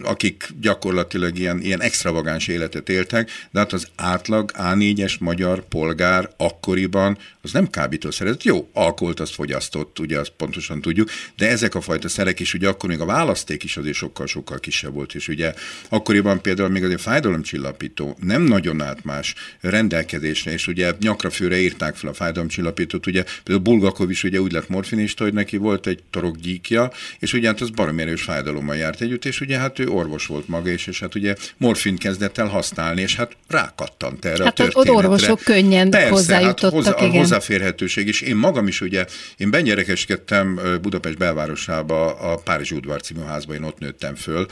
akik 0.02 0.48
gyakorlatilag 0.60 1.38
ilyen, 1.38 1.60
ilyen 1.60 1.80
extravagáns 1.82 2.48
életet 2.48 2.88
éltek, 2.88 3.30
de 3.50 3.58
hát 3.58 3.72
az 3.72 3.88
átlag 3.96 4.50
A4-es 4.54 5.18
magyar 5.18 5.68
polgár 5.68 6.30
akkoriban 6.36 7.18
az 7.42 7.52
nem 7.52 7.70
kábítószerezett. 7.70 8.42
Jó, 8.42 8.68
alkoholt 8.72 9.20
azt 9.20 9.34
fogyasztott, 9.34 9.98
ugye 9.98 10.18
azt 10.18 10.32
pontosan 10.36 10.80
tudjuk, 10.80 11.10
de 11.36 11.48
ezek 11.48 11.74
a 11.74 11.80
fajta 11.80 12.08
szerek 12.08 12.40
is, 12.40 12.54
ugye 12.54 12.68
akkor 12.68 12.88
még 12.88 13.00
a 13.00 13.04
választék 13.04 13.64
is 13.64 13.76
azért 13.76 13.96
sokkal-sokkal 13.96 14.58
kisebb 14.58 14.92
volt, 14.92 15.14
és 15.14 15.28
ugye 15.28 15.54
akkoriban 15.88 16.42
például 16.42 16.68
még 16.68 16.84
azért 16.84 17.00
fájdalomcsillapító 17.00 18.16
nem 18.20 18.42
nagyon 18.42 18.80
állt 18.80 19.04
más 19.04 19.34
rendelkezésre, 19.60 20.52
és 20.52 20.66
ugye 20.66 20.92
nyakra 21.00 21.30
főre 21.30 21.60
írták 21.60 21.96
fel 21.96 22.10
a 22.10 22.14
fájdalomcsillapítót, 22.14 23.06
ugye 23.06 23.24
például 23.42 23.64
Bulgakov 23.64 24.10
is 24.10 24.24
ugye 24.24 24.40
úgy 24.40 24.52
lett 24.52 24.68
morfinista, 24.68 25.24
hogy 25.24 25.32
neki 25.32 25.56
volt 25.56 25.86
egy 25.86 26.01
torokgyíkja, 26.10 26.90
és 27.18 27.32
ugye 27.32 27.46
hát 27.46 27.60
az 27.60 27.70
barom 27.70 27.98
erős 27.98 28.22
fájdalommal 28.22 28.76
járt 28.76 29.00
együtt, 29.00 29.24
és 29.24 29.40
ugye 29.40 29.58
hát 29.58 29.78
ő 29.78 29.88
orvos 29.88 30.26
volt 30.26 30.48
maga 30.48 30.70
is, 30.70 30.86
és 30.86 31.00
hát 31.00 31.14
ugye 31.14 31.34
morfin 31.56 31.96
kezdett 31.96 32.38
el 32.38 32.46
használni, 32.46 33.00
és 33.00 33.16
hát 33.16 33.36
rákattant 33.48 34.24
erre 34.24 34.44
hát 34.44 34.52
a 34.60 34.62
történetre. 34.62 34.92
Hát 34.94 35.04
orvosok 35.04 35.40
könnyen 35.40 35.90
Persze, 35.90 36.08
hozzájutottak, 36.08 36.62
hát 36.62 36.72
hozzá, 36.72 37.06
igen. 37.06 37.20
Hozzáférhetőség, 37.20 38.06
és 38.06 38.20
én 38.20 38.36
magam 38.36 38.66
is 38.66 38.80
ugye, 38.80 39.06
én 39.36 39.50
bengyerekeskedtem 39.50 40.60
Budapest 40.82 41.18
belvárosába, 41.18 42.14
a 42.14 42.36
Párizsi 42.36 42.74
udvar 42.74 43.00
című 43.00 43.20
házba, 43.20 43.54
én 43.54 43.62
ott 43.62 43.78
nőttem 43.78 44.14
föl, 44.14 44.46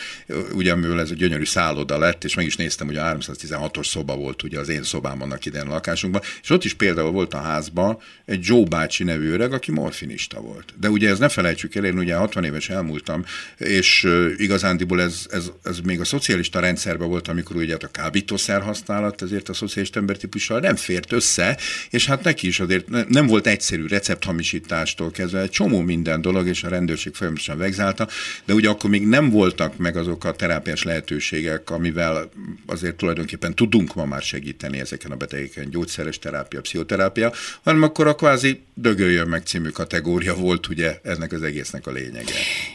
ugye 0.53 0.73
amivel 0.73 1.01
ez 1.01 1.11
a 1.11 1.15
gyönyörű 1.15 1.45
szálloda 1.45 1.99
lett, 1.99 2.25
és 2.25 2.35
meg 2.35 2.47
is 2.47 2.57
néztem, 2.57 2.87
hogy 2.87 2.97
a 2.97 3.03
316-os 3.03 3.87
szoba 3.87 4.17
volt 4.17 4.43
ugye 4.43 4.59
az 4.59 4.69
én 4.69 4.83
szobám 4.83 5.23
annak 5.23 5.45
idején 5.47 5.67
a 5.67 5.71
lakásunkban, 5.71 6.23
és 6.43 6.51
ott 6.51 6.65
is 6.65 6.75
például 6.75 7.11
volt 7.11 7.35
a 7.35 7.41
házban 7.41 7.99
egy 8.25 8.41
Joe 8.43 8.65
bácsi 8.65 9.05
nevű 9.05 9.31
öreg, 9.31 9.53
aki 9.53 9.71
morfinista 9.71 10.41
volt. 10.41 10.73
De 10.81 10.89
ugye 10.91 11.09
ez 11.09 11.19
ne 11.19 11.29
felejtsük 11.41 11.75
el, 11.75 11.85
én 11.85 11.99
ugye 11.99 12.15
60 12.15 12.45
éves 12.45 12.69
elmúltam, 12.69 13.25
és 13.57 14.09
igazándiból 14.37 15.01
ez, 15.03 15.27
ez, 15.31 15.51
ez 15.63 15.79
még 15.79 16.01
a 16.01 16.05
szocialista 16.05 16.61
rendszerben 16.61 17.09
volt, 17.09 17.29
amikor 17.29 17.57
ugye 17.57 17.73
hát 17.73 17.83
a 17.83 17.91
kábítószer 17.91 18.63
használat, 18.63 19.23
ezért 19.23 19.49
a 19.49 19.53
szocialista 19.53 19.99
embertípussal 19.99 20.61
nem 20.61 20.77
fért 20.77 21.13
össze, 21.13 21.59
és 21.91 22.07
hát 22.07 22.23
neki 22.23 22.47
is 22.47 22.61
azért 22.61 23.09
nem 23.09 23.27
volt 23.27 23.47
egyszerű 23.47 23.87
recepthamisítástól 23.87 25.11
kezdve, 25.11 25.41
egy 25.41 25.51
csomó 25.51 25.81
minden 25.81 26.21
dolog, 26.21 26.47
és 26.47 26.63
a 26.63 26.69
rendőrség 26.69 27.15
folyamatosan 27.15 27.59
vegzálta, 27.59 28.09
de 28.45 28.55
ugye 28.55 28.69
akkor 28.69 28.91
még 28.91 29.07
nem 29.07 29.31
voltak 29.31 29.77
meg 29.77 29.97
azok 29.97 30.25
a 30.25 30.33
terápiás 30.33 30.83
lehetőségek, 30.83 31.71
amivel 31.71 32.31
azért 32.67 32.97
tulajdonképpen 32.97 33.55
tudunk 33.55 33.95
ma 33.95 34.05
már 34.05 34.23
segíteni 34.23 34.81
ezeken 34.81 35.11
a 35.11 35.17
betegeken, 35.17 35.71
gyógyszeres 35.71 36.19
terápia, 36.19 36.61
pszichoterápia, 36.61 37.33
hanem 37.63 37.83
akkor 37.83 38.07
a 38.07 38.15
kvázi 38.15 38.61
dögöljön 38.75 39.29
meg 39.29 39.43
című 39.47 39.69
kategória 39.69 40.35
volt 40.35 40.69
ugye 40.69 40.99
ennek 41.03 41.30
az 41.33 41.43
egésznek 41.43 41.87
a 41.87 41.91
lényege. 41.91 42.33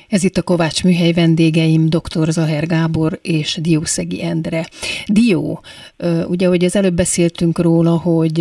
Ez 0.09 0.23
itt 0.23 0.37
a 0.37 0.41
Kovács 0.41 0.83
műhely 0.83 1.13
vendégeim, 1.13 1.89
dr. 1.89 2.31
Zaher 2.31 2.67
Gábor 2.67 3.19
és 3.21 3.57
Diószegi 3.61 4.23
Endre. 4.23 4.69
Dió, 5.05 5.63
ugye, 6.27 6.47
hogy 6.47 6.65
az 6.65 6.75
előbb 6.75 6.95
beszéltünk 6.95 7.59
róla, 7.59 7.97
hogy 7.97 8.39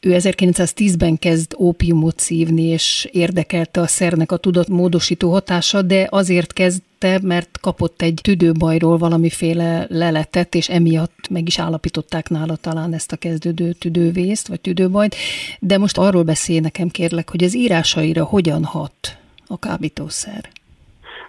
ő 0.00 0.16
1910-ben 0.18 1.18
kezd 1.18 1.54
ópiumot 1.58 2.18
szívni, 2.18 2.62
és 2.62 3.08
érdekelte 3.12 3.80
a 3.80 3.86
szernek 3.86 4.32
a 4.32 4.36
tudatmódosító 4.36 5.30
hatása, 5.30 5.82
de 5.82 6.06
azért 6.10 6.52
kezdte, 6.52 7.18
mert 7.22 7.58
kapott 7.60 8.02
egy 8.02 8.20
tüdőbajról 8.22 8.98
valamiféle 8.98 9.86
leletet, 9.88 10.54
és 10.54 10.68
emiatt 10.68 11.28
meg 11.30 11.46
is 11.46 11.58
állapították 11.58 12.28
nála 12.28 12.56
talán 12.56 12.94
ezt 12.94 13.12
a 13.12 13.16
kezdődő 13.16 13.72
tüdővészt, 13.72 14.48
vagy 14.48 14.60
tüdőbajt. 14.60 15.16
De 15.60 15.78
most 15.78 15.98
arról 15.98 16.22
beszél 16.22 16.60
nekem 16.60 16.88
kérlek, 16.88 17.30
hogy 17.30 17.44
az 17.44 17.56
írásaira 17.56 18.24
hogyan 18.24 18.64
hat 18.64 19.16
a 19.48 19.58
kábítószer. 19.58 20.44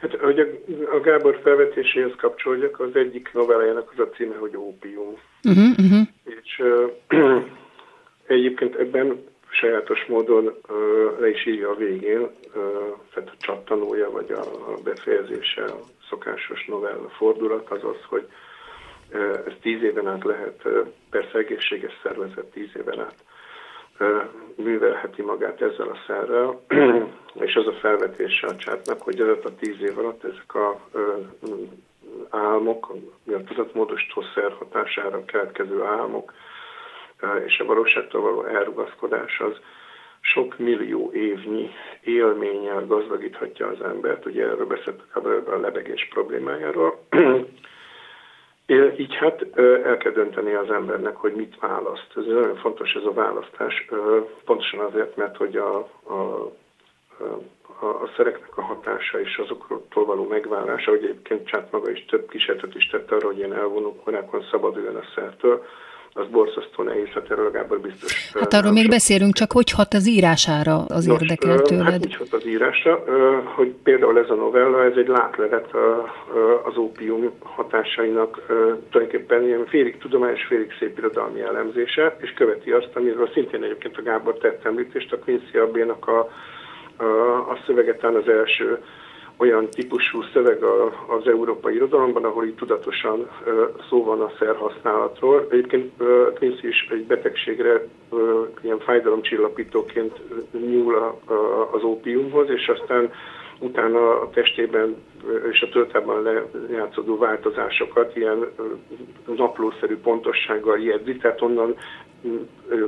Hát, 0.02 0.16
hogy 0.16 0.40
a, 0.40 0.46
a 0.96 1.00
Gábor 1.00 1.40
felvetéséhez 1.44 2.12
kapcsoljak, 2.18 2.80
az 2.80 2.96
egyik 2.96 3.30
novellájának 3.34 3.92
az 3.96 4.00
a 4.00 4.10
címe, 4.10 4.36
hogy 4.36 4.58
ópium. 4.58 5.18
Uh-huh, 5.44 5.70
uh-huh. 5.78 6.08
És 6.24 6.62
uh, 7.10 7.42
Egyébként 8.28 8.76
ebben 8.76 9.24
sajátos 9.50 10.06
módon 10.06 10.46
uh, 10.46 11.20
le 11.20 11.30
is 11.30 11.46
írja 11.46 11.70
a 11.70 11.76
végén, 11.76 12.20
uh, 12.20 12.30
tehát 13.14 13.30
a 13.30 13.38
csattanója 13.38 14.12
vagy 14.12 14.32
a, 14.32 14.42
a 14.42 14.78
befejezése, 14.84 15.64
a 15.64 15.80
szokásos 16.10 16.66
novella 16.66 17.10
fordulat 17.10 17.70
az 17.70 17.84
az, 17.84 18.04
hogy 18.08 18.28
uh, 19.14 19.40
ez 19.46 19.54
tíz 19.62 19.84
éven 19.84 20.08
át 20.08 20.24
lehet, 20.24 20.62
uh, 20.66 20.88
persze 21.10 21.38
egészséges 21.38 22.00
szervezet 22.04 22.46
tíz 22.46 22.70
éven 22.76 23.00
át 23.00 23.24
művelheti 24.56 25.22
magát 25.22 25.62
ezzel 25.62 25.88
a 25.88 25.98
szerrel, 26.08 26.62
és 27.46 27.56
az 27.56 27.68
a 27.68 27.74
felvetése 27.74 28.48
a 28.48 28.56
csátnak, 28.56 29.02
hogy 29.02 29.22
ez 29.22 29.28
a 29.44 29.56
tíz 29.60 29.82
év 29.82 29.98
alatt 29.98 30.24
ezek 30.24 30.56
a 30.56 30.80
álmok, 32.30 32.96
a 33.28 33.44
tudatmódosító 33.44 34.22
szer 34.34 34.56
hatására 34.60 35.26
keletkező 35.26 35.84
álmok, 35.84 36.34
és 37.46 37.60
a 37.60 37.66
valóságtól 37.66 38.22
való 38.22 38.44
elrugaszkodás 38.44 39.40
az 39.40 39.60
sok 40.22 40.58
millió 40.58 41.12
évnyi 41.14 41.70
élménnyel 42.02 42.86
gazdagíthatja 42.86 43.68
az 43.68 43.82
embert. 43.82 44.26
Ugye 44.26 44.44
erről 44.44 44.66
beszéltük 44.66 45.16
a 45.48 45.58
lebegés 45.58 46.08
problémájáról. 46.10 47.00
Így 48.98 49.16
hát 49.16 49.46
el 49.84 49.98
kell 49.98 50.12
dönteni 50.12 50.54
az 50.54 50.72
embernek, 50.72 51.16
hogy 51.16 51.34
mit 51.34 51.60
választ. 51.60 52.08
Ez 52.16 52.26
nagyon 52.26 52.56
fontos 52.56 52.94
ez 52.94 53.04
a 53.04 53.14
választás, 53.14 53.88
pontosan 54.46 54.80
azért, 54.80 55.16
mert 55.16 55.38
hogy 55.38 55.56
a, 55.56 55.78
a, 56.04 56.52
a, 57.80 57.86
a 57.86 58.10
szereknek 58.16 58.58
a 58.58 58.62
hatása 58.62 59.20
és 59.20 59.38
azoktól 59.38 60.06
való 60.06 60.28
megválása, 60.28 60.92
hogy 60.92 61.04
egyébként 61.04 61.48
Csát 61.48 61.72
maga 61.72 61.92
is 61.92 62.06
több 62.06 62.30
kísérletet 62.30 62.76
is 62.76 62.88
tette 62.88 63.16
arra, 63.16 63.28
hogy 63.28 63.38
ilyen 63.38 63.54
elvonó 63.54 63.96
korákon 64.04 64.48
szabaduljon 64.52 64.96
a 64.96 65.04
szertől, 65.16 65.66
az 66.18 66.26
borzasztó 66.32 66.84
nehéz, 66.84 67.08
hát 67.08 67.32
erről 67.32 67.52
Gábor 67.52 67.80
biztos. 67.80 68.32
Hát 68.34 68.54
arról 68.54 68.72
még 68.72 68.90
beszélünk, 68.90 69.34
csak 69.34 69.52
hogy 69.52 69.72
hat 69.72 69.94
az 69.94 70.08
írására 70.08 70.76
az 70.88 71.06
Nos, 71.06 71.22
érdekel 71.22 71.62
tőled? 71.62 71.86
Hát 71.86 72.06
úgy 72.06 72.16
hat 72.16 72.34
az 72.34 72.46
írásra, 72.48 73.04
hogy 73.44 73.74
például 73.84 74.20
ez 74.20 74.30
a 74.30 74.34
novella, 74.34 74.84
ez 74.84 74.96
egy 74.96 75.08
látlelet 75.08 75.68
az 76.64 76.78
ópium 76.78 77.32
hatásainak 77.44 78.42
tulajdonképpen 78.90 79.44
ilyen 79.44 79.66
félig 79.66 79.98
tudományos, 79.98 80.44
félig 80.44 80.76
szép 80.80 80.98
irodalmi 80.98 81.42
elemzése, 81.42 82.18
és 82.22 82.34
követi 82.34 82.72
azt, 82.72 82.90
amiről 82.94 83.30
szintén 83.34 83.64
egyébként 83.64 83.98
a 83.98 84.02
Gábor 84.02 84.38
tett 84.38 84.66
említést, 84.66 85.14
a 85.14 85.20
Quincy 85.20 85.58
Abbénak 85.58 86.08
a, 86.08 86.30
a, 86.98 87.04
a 87.52 87.58
szövegetán 87.66 88.16
az 88.16 88.28
első 88.28 88.80
olyan 89.38 89.70
típusú 89.70 90.22
szöveg 90.34 90.64
az 91.08 91.28
európai 91.28 91.76
irodalomban, 91.76 92.24
ahol 92.24 92.46
így 92.46 92.56
tudatosan 92.56 93.30
szó 93.90 94.04
van 94.04 94.22
a 94.22 94.32
szerhasználatról. 94.40 95.48
Egyébként 95.50 95.92
Quincy 96.36 96.68
is 96.68 96.88
egy 96.92 97.06
betegségre 97.06 97.88
ilyen 98.62 98.80
fájdalomcsillapítóként 98.80 100.22
nyúl 100.52 101.16
az 101.72 101.84
ópiumhoz, 101.84 102.50
és 102.50 102.68
aztán 102.68 103.12
utána 103.60 104.20
a 104.22 104.30
testében 104.30 104.96
és 105.52 105.62
a 105.62 105.70
töltában 105.70 106.22
lejátszódó 106.70 107.18
változásokat 107.18 108.16
ilyen 108.16 108.46
naplószerű 109.36 109.98
pontossággal 109.98 110.80
jegyzi, 110.80 111.16
tehát 111.16 111.42
onnan 111.42 111.76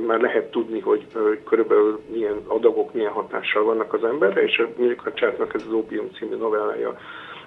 már 0.06 0.20
lehet 0.20 0.50
tudni, 0.50 0.80
hogy 0.80 1.06
körülbelül 1.44 2.00
milyen 2.12 2.40
adagok, 2.46 2.94
milyen 2.94 3.12
hatással 3.12 3.64
vannak 3.64 3.92
az 3.92 4.04
emberre, 4.04 4.42
és 4.42 4.62
mondjuk 4.76 5.06
a 5.06 5.12
Csátnak 5.12 5.54
ez 5.54 5.64
az 5.66 5.72
Opium 5.72 6.10
című 6.18 6.36
novellája 6.36 6.98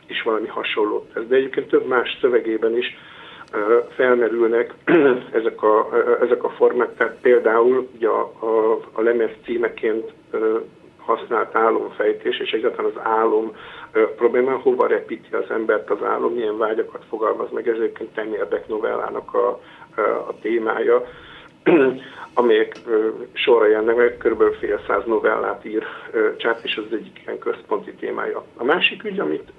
is 0.07 0.21
valami 0.21 0.47
hasonló. 0.47 1.07
De 1.27 1.35
egyébként 1.35 1.67
több 1.67 1.85
más 1.87 2.17
szövegében 2.21 2.77
is 2.77 2.97
felmerülnek 3.95 4.73
ezek 5.39 5.63
a, 5.63 5.89
ezek 6.21 6.43
a 6.43 6.49
formák, 6.49 6.95
tehát 6.97 7.17
például 7.21 7.89
ugye 7.95 8.07
a, 8.07 8.33
a, 8.39 8.79
a 8.91 9.01
lemez 9.01 9.31
címeként 9.43 10.13
használt 11.05 11.55
álomfejtés, 11.55 12.39
és 12.39 12.51
egyáltalán 12.51 12.91
az 12.95 13.01
álom 13.03 13.55
probléma, 14.15 14.51
hova 14.51 14.87
repíti 14.87 15.35
az 15.35 15.49
embert 15.49 15.89
az 15.89 16.03
álom, 16.03 16.33
milyen 16.33 16.57
vágyakat 16.57 17.03
fogalmaz 17.09 17.51
meg, 17.51 17.67
ez 17.67 17.75
egyébként 17.75 18.13
Tenyérdek 18.13 18.67
novellának 18.67 19.33
a, 19.33 19.47
a 20.27 20.35
témája 20.41 21.03
amelyek 22.33 22.75
sorra 23.33 23.67
jönnek 23.67 23.95
meg, 23.95 24.17
kb. 24.17 24.43
fél 24.59 24.81
száz 24.87 25.05
novellát 25.05 25.65
ír 25.65 25.83
Csát, 26.37 26.63
és 26.63 26.77
az 26.77 26.97
egyik 26.97 27.21
ilyen 27.25 27.39
központi 27.39 27.93
témája. 27.93 28.43
A 28.57 28.63
másik 28.63 29.03
ügy, 29.03 29.19
amit 29.19 29.51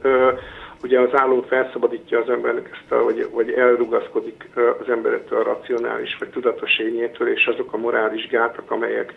ugye 0.84 1.00
az 1.00 1.14
álom 1.14 1.42
felszabadítja 1.42 2.20
az 2.20 2.28
embernek 2.28 2.68
ezt 2.72 2.92
a, 2.92 3.04
vagy, 3.04 3.28
vagy 3.32 3.50
elrugaszkodik 3.50 4.48
az 4.80 4.88
emberettől 4.88 5.38
a 5.38 5.42
racionális 5.42 6.16
vagy 6.18 6.28
tudatos 6.28 6.78
ényétől, 6.78 7.28
és 7.28 7.46
azok 7.46 7.72
a 7.72 7.76
morális 7.76 8.28
gátak, 8.28 8.70
amelyek 8.70 9.14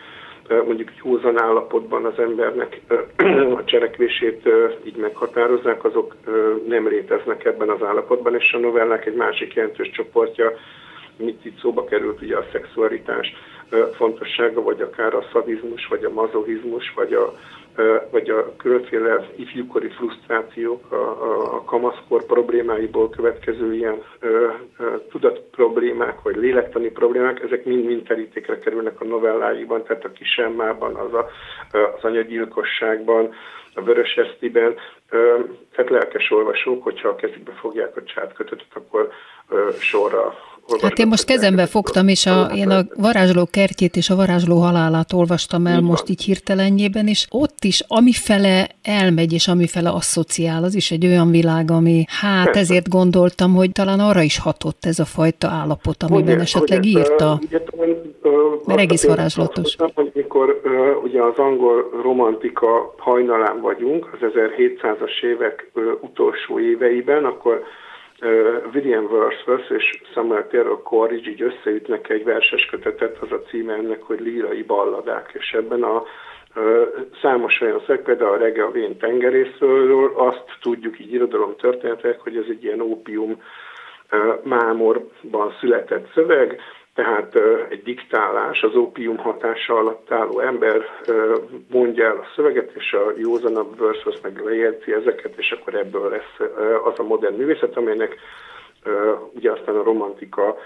mondjuk 0.66 0.92
józan 1.04 1.42
állapotban 1.42 2.06
az 2.06 2.20
embernek 2.20 2.82
a 3.60 3.64
cselekvését 3.64 4.50
így 4.84 4.96
meghatározzák, 4.96 5.84
azok 5.84 6.16
nem 6.68 6.88
léteznek 6.88 7.46
ebben 7.46 7.70
az 7.70 7.84
állapotban, 7.84 8.36
és 8.36 8.54
a 8.54 8.58
novellák 8.58 9.06
egy 9.06 9.16
másik 9.16 9.54
jelentős 9.54 9.90
csoportja 9.90 10.52
mit 11.18 11.46
itt 11.46 11.60
szóba 11.60 11.86
került 11.86 12.22
ugye 12.22 12.38
a 12.38 12.46
szexualitás 12.52 13.34
fontossága, 13.96 14.62
vagy 14.62 14.82
akár 14.82 15.14
a 15.14 15.28
szadizmus, 15.32 15.88
vagy 15.88 16.04
a 16.04 16.10
mazohizmus, 16.10 16.94
vagy 16.96 17.14
a, 17.14 17.34
vagy 18.12 18.30
a 18.30 18.56
különféle 18.56 19.30
ifjúkori 19.36 19.90
frusztrációk, 19.90 20.92
a, 20.92 20.96
a, 20.96 21.56
a 21.56 21.64
kamaszkor 21.64 22.26
problémáiból 22.26 23.10
következő 23.10 23.74
ilyen 23.74 24.04
ö, 24.20 24.48
ö, 24.78 24.96
tudat 25.10 25.40
problémák, 25.40 26.22
vagy 26.22 26.36
lélektani 26.36 26.90
problémák, 26.90 27.44
ezek 27.44 27.66
mind-mind 27.66 28.04
terítékre 28.04 28.60
kerülnek 28.60 29.02
a 29.02 29.06
novelláiban, 29.06 29.84
tehát 29.84 30.06
a 30.06 30.12
kisemmában, 30.12 30.96
az, 30.96 31.14
a, 31.14 31.30
az 31.72 32.04
anyagyilkosságban, 32.04 33.34
a 33.74 33.82
Vörös 33.82 34.16
Esztiben, 34.16 34.76
tehát 35.72 35.90
lelkes 35.90 36.32
olvasók, 36.32 36.84
hogyha 36.84 37.10
a 37.10 37.16
kezükbe 37.16 37.52
fogják 37.52 37.98
a 37.98 38.04
csátkötötet, 38.04 38.68
akkor 38.74 39.10
sorra 39.80 40.34
Hát 40.82 40.98
én 40.98 41.08
most 41.08 41.26
kezembe 41.26 41.66
fogtam, 41.66 42.08
és 42.08 42.26
a, 42.26 42.52
én 42.56 42.70
a 42.70 42.82
varázsló 42.96 43.48
kertjét 43.52 43.96
és 43.96 44.10
a 44.10 44.16
varázsló 44.16 44.58
halálát 44.60 45.14
olvastam 45.14 45.66
el 45.66 45.82
most 45.82 46.10
így 46.10 46.22
hirtelenjében, 46.22 47.08
és 47.08 47.28
ott 47.30 47.64
is 47.64 47.84
amifele 47.88 48.68
elmegy, 48.84 49.34
és 49.34 49.48
amifele 49.48 49.90
asszociál, 49.90 50.64
az 50.64 50.76
is 50.76 50.92
egy 50.92 51.06
olyan 51.06 51.32
világ, 51.32 51.72
ami 51.72 52.04
hát 52.08 52.46
Persze. 52.46 52.60
ezért 52.60 52.90
gondoltam, 52.90 53.56
hogy 53.56 53.72
talán 53.72 54.00
arra 54.00 54.22
is 54.22 54.40
hatott 54.40 54.86
ez 54.86 55.00
a 55.00 55.06
fajta 55.06 55.48
állapot, 55.48 56.04
amiben 56.04 56.34
hogy, 56.34 56.42
esetleg 56.42 56.78
hogy, 56.78 56.88
írta. 56.88 57.40
Ugye, 57.46 57.60
mert 58.66 58.80
egész 58.80 59.06
varázslatos. 59.06 59.76
Amikor 59.94 60.62
ugye 61.04 61.22
az 61.22 61.38
angol 61.38 61.90
romantika 62.02 62.94
hajnalán 62.98 63.62
vagyunk, 63.62 64.10
az 64.14 64.20
1700-as 64.22 65.24
évek 65.24 65.72
utolsó 66.02 66.60
éveiben, 66.60 67.26
akkor 67.26 67.64
William 68.74 69.06
Wordsworth 69.06 69.72
és 69.72 70.02
Samuel 70.14 70.48
Taylor 70.48 70.82
Coleridge 70.82 71.30
így 71.30 71.42
összeütnek 71.42 72.10
egy 72.10 72.24
verses 72.24 72.66
kötetet, 72.66 73.18
az 73.18 73.32
a 73.32 73.42
címe 73.42 73.74
ennek, 73.74 74.02
hogy 74.02 74.20
Lírai 74.20 74.64
balladák, 74.64 75.32
és 75.34 75.52
ebben 75.52 75.84
a 75.84 76.04
Számos 77.22 77.62
olyan 77.62 77.80
szöveg, 77.80 78.04
például 78.04 78.32
a 78.32 78.38
Rege 78.38 78.64
a 78.64 78.72
Vén 78.72 78.98
tengerészről, 78.98 80.14
azt 80.16 80.44
tudjuk 80.62 81.00
így 81.00 81.14
irodalom 81.14 81.56
történetek, 81.56 82.20
hogy 82.20 82.38
ez 82.38 82.46
egy 82.50 82.64
ilyen 82.64 82.82
ópium 82.82 83.42
mámorban 84.44 85.56
született 85.60 86.12
szöveg, 86.14 86.62
tehát 86.98 87.36
egy 87.70 87.84
diktálás, 87.84 88.62
az 88.62 88.76
ópium 88.76 89.18
hatása 89.18 89.76
alatt 89.76 90.12
álló 90.12 90.40
ember 90.40 90.86
mondja 91.70 92.06
el 92.06 92.18
a 92.18 92.28
szöveget, 92.36 92.72
és 92.76 92.94
a 92.94 93.14
józanabb 93.18 93.80
versus 93.80 94.22
meg 94.22 94.42
lejegyzi 94.46 94.94
ezeket, 94.94 95.38
és 95.38 95.52
akkor 95.52 95.76
ebből 95.76 96.10
lesz 96.10 96.50
az 96.84 97.00
a 97.00 97.04
modern 97.04 97.36
művészet, 97.36 97.78
amelynek 97.78 98.16
ugye 99.34 99.52
aztán 99.52 99.76
a 99.76 99.84
romantika 99.84 100.58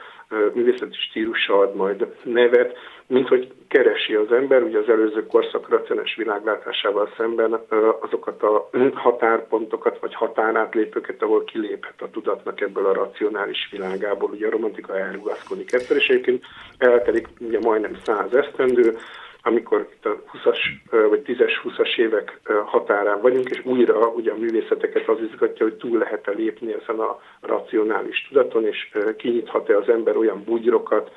művészeti 0.53 0.97
stílusa 1.09 1.59
ad 1.59 1.75
majd 1.75 2.07
nevet, 2.23 2.77
mint 3.07 3.27
hogy 3.27 3.51
keresi 3.67 4.13
az 4.13 4.31
ember, 4.31 4.63
ugye 4.63 4.77
az 4.77 4.89
előző 4.89 5.25
korszak 5.25 5.69
racionális 5.69 6.15
világlátásával 6.15 7.09
szemben 7.17 7.59
azokat 7.99 8.43
a 8.43 8.69
határpontokat, 8.93 9.99
vagy 9.99 10.13
határátlépőket, 10.13 11.21
ahol 11.21 11.43
kiléphet 11.43 12.01
a 12.01 12.09
tudatnak 12.09 12.61
ebből 12.61 12.85
a 12.85 12.93
racionális 12.93 13.69
világából. 13.71 14.29
Ugye 14.29 14.47
a 14.47 14.51
romantika 14.51 14.97
elrugaszkodik 14.97 15.73
egyszer, 15.73 15.97
és 15.97 16.07
egyébként 16.07 16.45
eltelik 16.77 17.27
ugye 17.39 17.59
majdnem 17.59 17.95
száz 18.03 18.33
esztendő, 18.33 18.97
amikor 19.41 19.87
itt 19.93 20.05
a 20.05 20.23
20-as 20.33 20.57
vagy 21.09 21.21
10-es, 21.25 21.51
20-as 21.63 21.97
évek 21.97 22.39
határán 22.65 23.21
vagyunk, 23.21 23.49
és 23.49 23.61
újra 23.65 24.07
ugye 24.07 24.31
a 24.31 24.37
művészeteket 24.37 25.07
az 25.07 25.17
izgatja, 25.31 25.65
hogy 25.65 25.75
túl 25.75 25.97
lehet-e 25.97 26.31
lépni 26.31 26.73
ezen 26.73 26.99
a 26.99 27.19
racionális 27.41 28.27
tudaton, 28.27 28.65
és 28.65 28.91
kinyithat-e 29.17 29.77
az 29.77 29.89
ember 29.89 30.17
olyan 30.17 30.43
bugyrokat, 30.43 31.11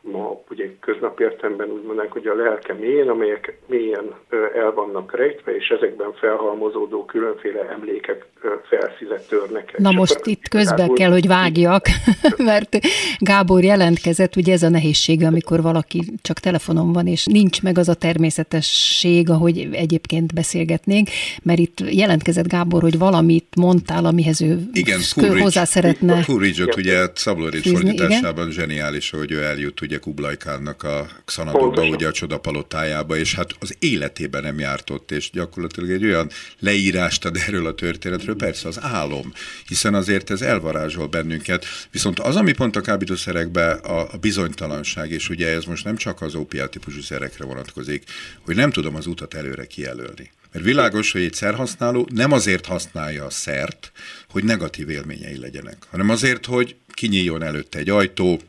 ma 0.00 0.42
ugye 0.50 0.70
köznapi 0.80 1.22
értemben 1.22 1.70
úgy 1.70 1.82
mondanánk, 1.82 2.12
hogy 2.12 2.26
a 2.26 2.34
lelke 2.34 2.74
mélyen, 2.74 3.08
amelyek 3.08 3.58
mélyen 3.66 4.14
el 4.54 4.72
vannak 4.72 5.16
rejtve, 5.16 5.56
és 5.56 5.68
ezekben 5.68 6.12
felhalmozódó 6.12 7.04
különféle 7.04 7.68
emlékek 7.68 8.26
felszízet 8.68 9.28
törnek. 9.28 9.78
Na 9.78 9.90
most 9.90 10.20
itt 10.24 10.48
közben 10.48 10.76
Gábor... 10.76 10.96
kell, 10.96 11.10
hogy 11.10 11.26
vágjak, 11.26 11.86
mert 12.50 12.78
Gábor 13.18 13.64
jelentkezett, 13.64 14.36
ugye 14.36 14.52
ez 14.52 14.62
a 14.62 14.68
nehézsége, 14.68 15.26
amikor 15.26 15.62
valaki 15.62 16.02
csak 16.22 16.38
telefonon 16.38 16.92
van, 16.92 17.06
és 17.06 17.24
nincs 17.24 17.62
meg 17.62 17.78
az 17.78 17.88
a 17.88 17.94
természetesség, 17.94 19.30
ahogy 19.30 19.68
egyébként 19.72 20.34
beszélgetnénk, 20.34 21.08
mert 21.42 21.58
itt 21.58 21.80
jelentkezett 21.90 22.48
Gábor, 22.48 22.82
hogy 22.82 22.98
valamit 22.98 23.56
mondtál, 23.56 24.04
amihez 24.04 24.42
ő 24.42 24.58
igen, 24.72 25.00
hozzá 25.40 25.64
szeretne. 25.64 26.24
Coolidge-ot 26.24 26.76
ugye 26.76 27.06
Szablorics 27.14 27.70
fordításában 27.70 28.50
zseniális, 28.50 29.10
hogy 29.10 29.32
ő 29.32 29.42
eljut 29.42 29.80
ugye 29.90 29.98
Kublai 29.98 30.36
Kánnak 30.36 30.82
a 30.82 31.08
Xanadóba, 31.24 31.86
ugye 31.86 32.06
a 32.06 32.12
csodapalotájába, 32.12 33.16
és 33.16 33.34
hát 33.34 33.54
az 33.60 33.76
életében 33.78 34.42
nem 34.42 34.58
járt 34.58 34.90
ott, 34.90 35.10
és 35.10 35.30
gyakorlatilag 35.30 35.90
egy 35.90 36.04
olyan 36.04 36.30
leírást 36.58 37.24
ad 37.24 37.36
erről 37.46 37.66
a 37.66 37.74
történetről, 37.74 38.36
persze 38.36 38.68
az 38.68 38.78
álom, 38.82 39.32
hiszen 39.66 39.94
azért 39.94 40.30
ez 40.30 40.42
elvarázsol 40.42 41.06
bennünket, 41.06 41.64
viszont 41.90 42.18
az, 42.18 42.36
ami 42.36 42.52
pont 42.52 42.76
a 42.76 42.80
kábítószerekben 42.80 43.78
a, 43.78 44.12
a 44.12 44.16
bizonytalanság, 44.20 45.10
és 45.10 45.28
ugye 45.28 45.48
ez 45.48 45.64
most 45.64 45.84
nem 45.84 45.96
csak 45.96 46.22
az 46.22 46.34
opiát 46.34 46.70
típusú 46.70 47.00
szerekre 47.00 47.44
vonatkozik, 47.44 48.04
hogy 48.44 48.56
nem 48.56 48.70
tudom 48.70 48.94
az 48.94 49.06
utat 49.06 49.34
előre 49.34 49.66
kijelölni. 49.66 50.30
Mert 50.52 50.64
világos, 50.64 51.12
hogy 51.12 51.22
egy 51.22 51.34
szerhasználó 51.34 52.08
nem 52.14 52.32
azért 52.32 52.66
használja 52.66 53.24
a 53.24 53.30
szert, 53.30 53.92
hogy 54.28 54.44
negatív 54.44 54.90
élményei 54.90 55.38
legyenek, 55.38 55.76
hanem 55.90 56.08
azért, 56.08 56.46
hogy 56.46 56.76
kinyíljon 56.92 57.42
előtte 57.42 57.78
egy 57.78 57.90
ajtó, 57.90 58.40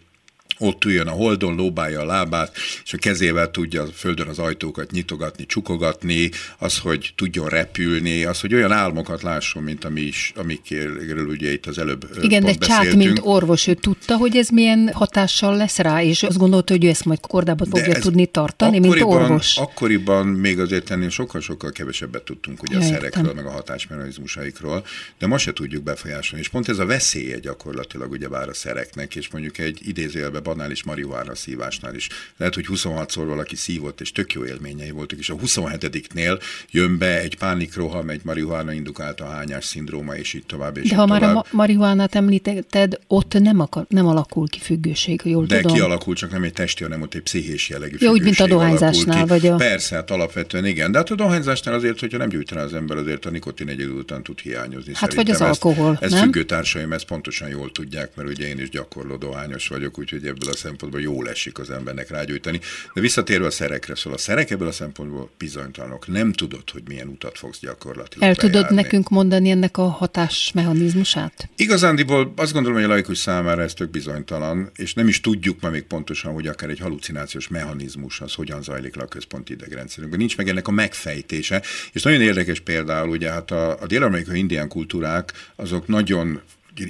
ott 0.62 0.86
üljön 0.86 1.08
a 1.08 1.12
holdon, 1.12 1.56
lóbálja 1.56 2.02
a 2.02 2.06
lábát, 2.06 2.56
és 2.84 2.94
a 2.94 2.98
kezével 2.98 3.52
tudja 3.52 3.82
a 3.82 3.86
földön 3.86 4.28
az 4.28 4.40
ajtókat 4.40 4.92
nyitogatni, 4.92 5.46
csukogatni, 5.46 6.30
az, 6.58 6.78
hogy 6.78 7.14
tudjon 7.16 7.48
repülni, 7.48 8.24
az, 8.24 8.40
hogy 8.40 8.54
olyan 8.54 8.72
álmokat 8.72 9.22
lásson, 9.22 9.64
mint 9.64 9.86
ami 9.86 10.02
is, 10.02 10.34
amikről 10.36 11.28
ugye 11.28 11.52
itt 11.52 11.66
az 11.66 11.78
előbb 11.78 12.10
Igen, 12.22 12.44
de 12.44 12.54
Csák, 12.54 12.96
mint 12.96 13.20
orvos, 13.22 13.68
ő 13.68 13.74
tudta, 13.74 14.18
hogy 14.18 14.36
ez 14.38 14.50
milyen 14.50 14.92
hatással 14.94 15.56
lesz 15.58 15.78
rá, 15.78 16.04
és 16.04 16.24
azt 16.24 16.38
gondolta, 16.38 16.74
hogy 16.74 16.86
ő 16.86 16.90
ezt 16.90 17.06
majd 17.06 17.20
kordába 17.20 17.66
fogja 17.66 18.00
tudni 18.00 18.26
tartani, 18.26 18.80
mint 18.80 19.02
orvos. 19.02 19.58
Akkoriban 19.58 20.28
még 20.28 20.60
azért 20.60 20.90
ennél 20.90 21.10
sokkal-sokkal 21.10 21.72
kevesebbet 21.72 22.24
tudtunk 22.24 22.64
ugye 22.64 22.74
ja, 22.74 22.80
a 22.80 22.84
szerekről, 22.84 23.26
értem. 23.26 23.44
meg 23.44 23.46
a 23.46 23.56
hatásmechanizmusaikról, 23.56 24.86
de 25.20 25.28
ma 25.28 25.38
se 25.38 25.54
tudjuk 25.54 25.84
befolyásolni. 25.84 26.44
És 26.44 26.50
pont 26.50 26.70
ez 26.70 26.80
a 26.80 26.86
veszélye 26.86 27.40
gyakorlatilag 27.40 28.12
ugye 28.12 28.28
bár 28.28 28.50
a 28.50 28.54
szereknek, 28.54 29.16
és 29.16 29.30
mondjuk 29.30 29.58
egy 29.58 29.80
idézőjelbe 29.84 30.40
banális 30.54 30.84
marihuána 30.84 31.36
szívásnál 31.36 31.96
is. 31.96 32.10
Lehet, 32.38 32.56
hogy 32.56 32.66
26-szor 32.70 33.24
valaki 33.26 33.56
szívott, 33.56 34.02
és 34.02 34.12
tök 34.12 34.34
jó 34.34 34.46
élményei 34.46 34.92
voltak, 34.92 35.20
és 35.20 35.30
a 35.30 35.36
27-nél 35.36 36.42
jön 36.72 36.98
be 36.98 37.20
egy 37.20 37.38
pánikroham, 37.38 38.10
egy 38.10 38.22
marihuána 38.24 38.72
indukálta 38.72 39.26
hányás 39.26 39.66
szindróma, 39.66 40.16
és 40.16 40.34
így 40.34 40.46
tovább. 40.46 40.78
És 40.78 40.90
De 40.90 40.96
ha 40.96 41.06
tovább. 41.06 41.22
már 41.22 41.36
a 41.36 41.46
marihuánát 41.52 42.16
említetted, 42.16 43.00
ott 43.08 43.34
nem, 43.40 43.60
akar, 43.60 43.86
nem 43.90 44.08
alakul 44.08 44.48
ki 44.48 44.60
függőség, 44.60 45.22
jól 45.24 45.46
De 45.46 45.60
tudom. 45.60 45.76
kialakul, 45.76 46.16
csak 46.16 46.32
nem 46.32 46.44
egy 46.44 46.54
testi, 46.54 46.84
hanem 46.84 47.02
ott 47.02 47.14
egy 47.14 47.22
pszichés 47.22 47.70
jellegű 47.70 47.96
Jó, 48.00 48.12
úgy, 48.12 48.22
mint 48.22 48.40
a 48.40 48.48
dohányzásnál. 48.48 49.26
Vagy 49.26 49.48
a... 49.48 49.56
Persze, 49.56 49.96
hát 49.96 50.12
alapvetően 50.12 50.66
igen. 50.66 50.92
De 50.92 50.98
hát 50.98 51.10
a 51.10 51.16
dohányzásnál 51.16 51.76
azért, 51.76 52.00
hogyha 52.00 52.18
nem 52.18 52.30
gyújtaná 52.30 52.64
az 52.64 52.74
ember, 52.74 52.98
azért 52.98 53.26
a 53.26 53.30
nikotin 53.30 53.68
egy 53.68 53.80
idő 53.80 53.92
után 53.92 54.24
tud 54.24 54.40
hiányozni. 54.40 54.92
Hát 54.96 55.14
vagy 55.14 55.30
az 55.32 55.42
alkohol, 55.42 55.98
Ez, 56.02 56.14
ez 56.14 56.20
függőtársaim 56.20 56.94
ezt 56.94 57.06
pontosan 57.06 57.50
jól 57.50 57.72
tudják, 57.72 58.16
mert 58.16 58.30
ugye 58.30 58.48
én 58.48 58.60
is 58.60 58.70
gyakorló 58.70 59.16
dohányos 59.16 59.68
vagyok, 59.68 60.00
úgyhogy 60.00 60.26
ebből 60.42 60.54
a 60.54 60.58
szempontból 60.58 61.02
jól 61.02 61.30
esik 61.30 61.60
az 61.60 61.70
embernek 61.70 62.10
rágyújtani. 62.10 62.60
De 62.94 63.02
visszatérve 63.02 63.46
a 63.46 63.52
szerekre, 63.52 63.96
szóval 63.96 64.14
a 64.14 64.22
szerek 64.22 64.50
ebből 64.50 64.68
a 64.68 64.72
szempontból 64.72 65.30
bizonytalanok. 65.38 66.08
Nem 66.08 66.32
tudod, 66.34 66.70
hogy 66.70 66.82
milyen 66.88 67.08
utat 67.08 67.38
fogsz 67.38 67.60
gyakorlatilag 67.60 68.30
El 68.30 68.36
bejárni. 68.36 68.58
tudod 68.58 68.74
nekünk 68.74 69.10
mondani 69.10 69.50
ennek 69.50 69.78
a 69.78 69.88
hatásmechanizmusát? 69.88 71.50
Igazándiból 71.56 72.34
azt 72.36 72.54
gondolom, 72.54 72.78
hogy 72.78 72.88
a 72.88 72.94
laikus 72.94 73.18
számára 73.18 73.62
ez 73.62 73.74
tök 73.74 73.90
bizonytalan, 73.90 74.72
és 74.76 74.94
nem 74.94 75.08
is 75.08 75.22
tudjuk 75.22 75.62
ma 75.62 75.70
még 75.70 75.84
pontosan, 75.84 76.34
hogy 76.34 76.48
akár 76.48 76.70
egy 76.70 76.80
halucinációs 76.80 77.48
mechanizmus 77.48 78.22
az 78.22 78.34
hogyan 78.34 78.64
zajlik 78.64 78.96
le 78.96 79.04
a 79.04 79.08
központi 79.08 79.54
idegrendszerünkben. 79.54 80.20
Nincs 80.20 80.38
meg 80.38 80.48
ennek 80.48 80.68
a 80.68 80.72
megfejtése. 80.72 81.62
És 81.92 82.02
nagyon 82.02 82.22
érdekes 82.22 82.60
például, 82.60 83.10
ugye 83.10 83.32
hát 83.32 83.52
a, 83.52 83.82
a 83.82 83.88
dél-amerikai 83.88 84.38
indián 84.38 84.68
kultúrák 84.68 85.34
azok 85.56 85.88
nagyon 85.88 86.42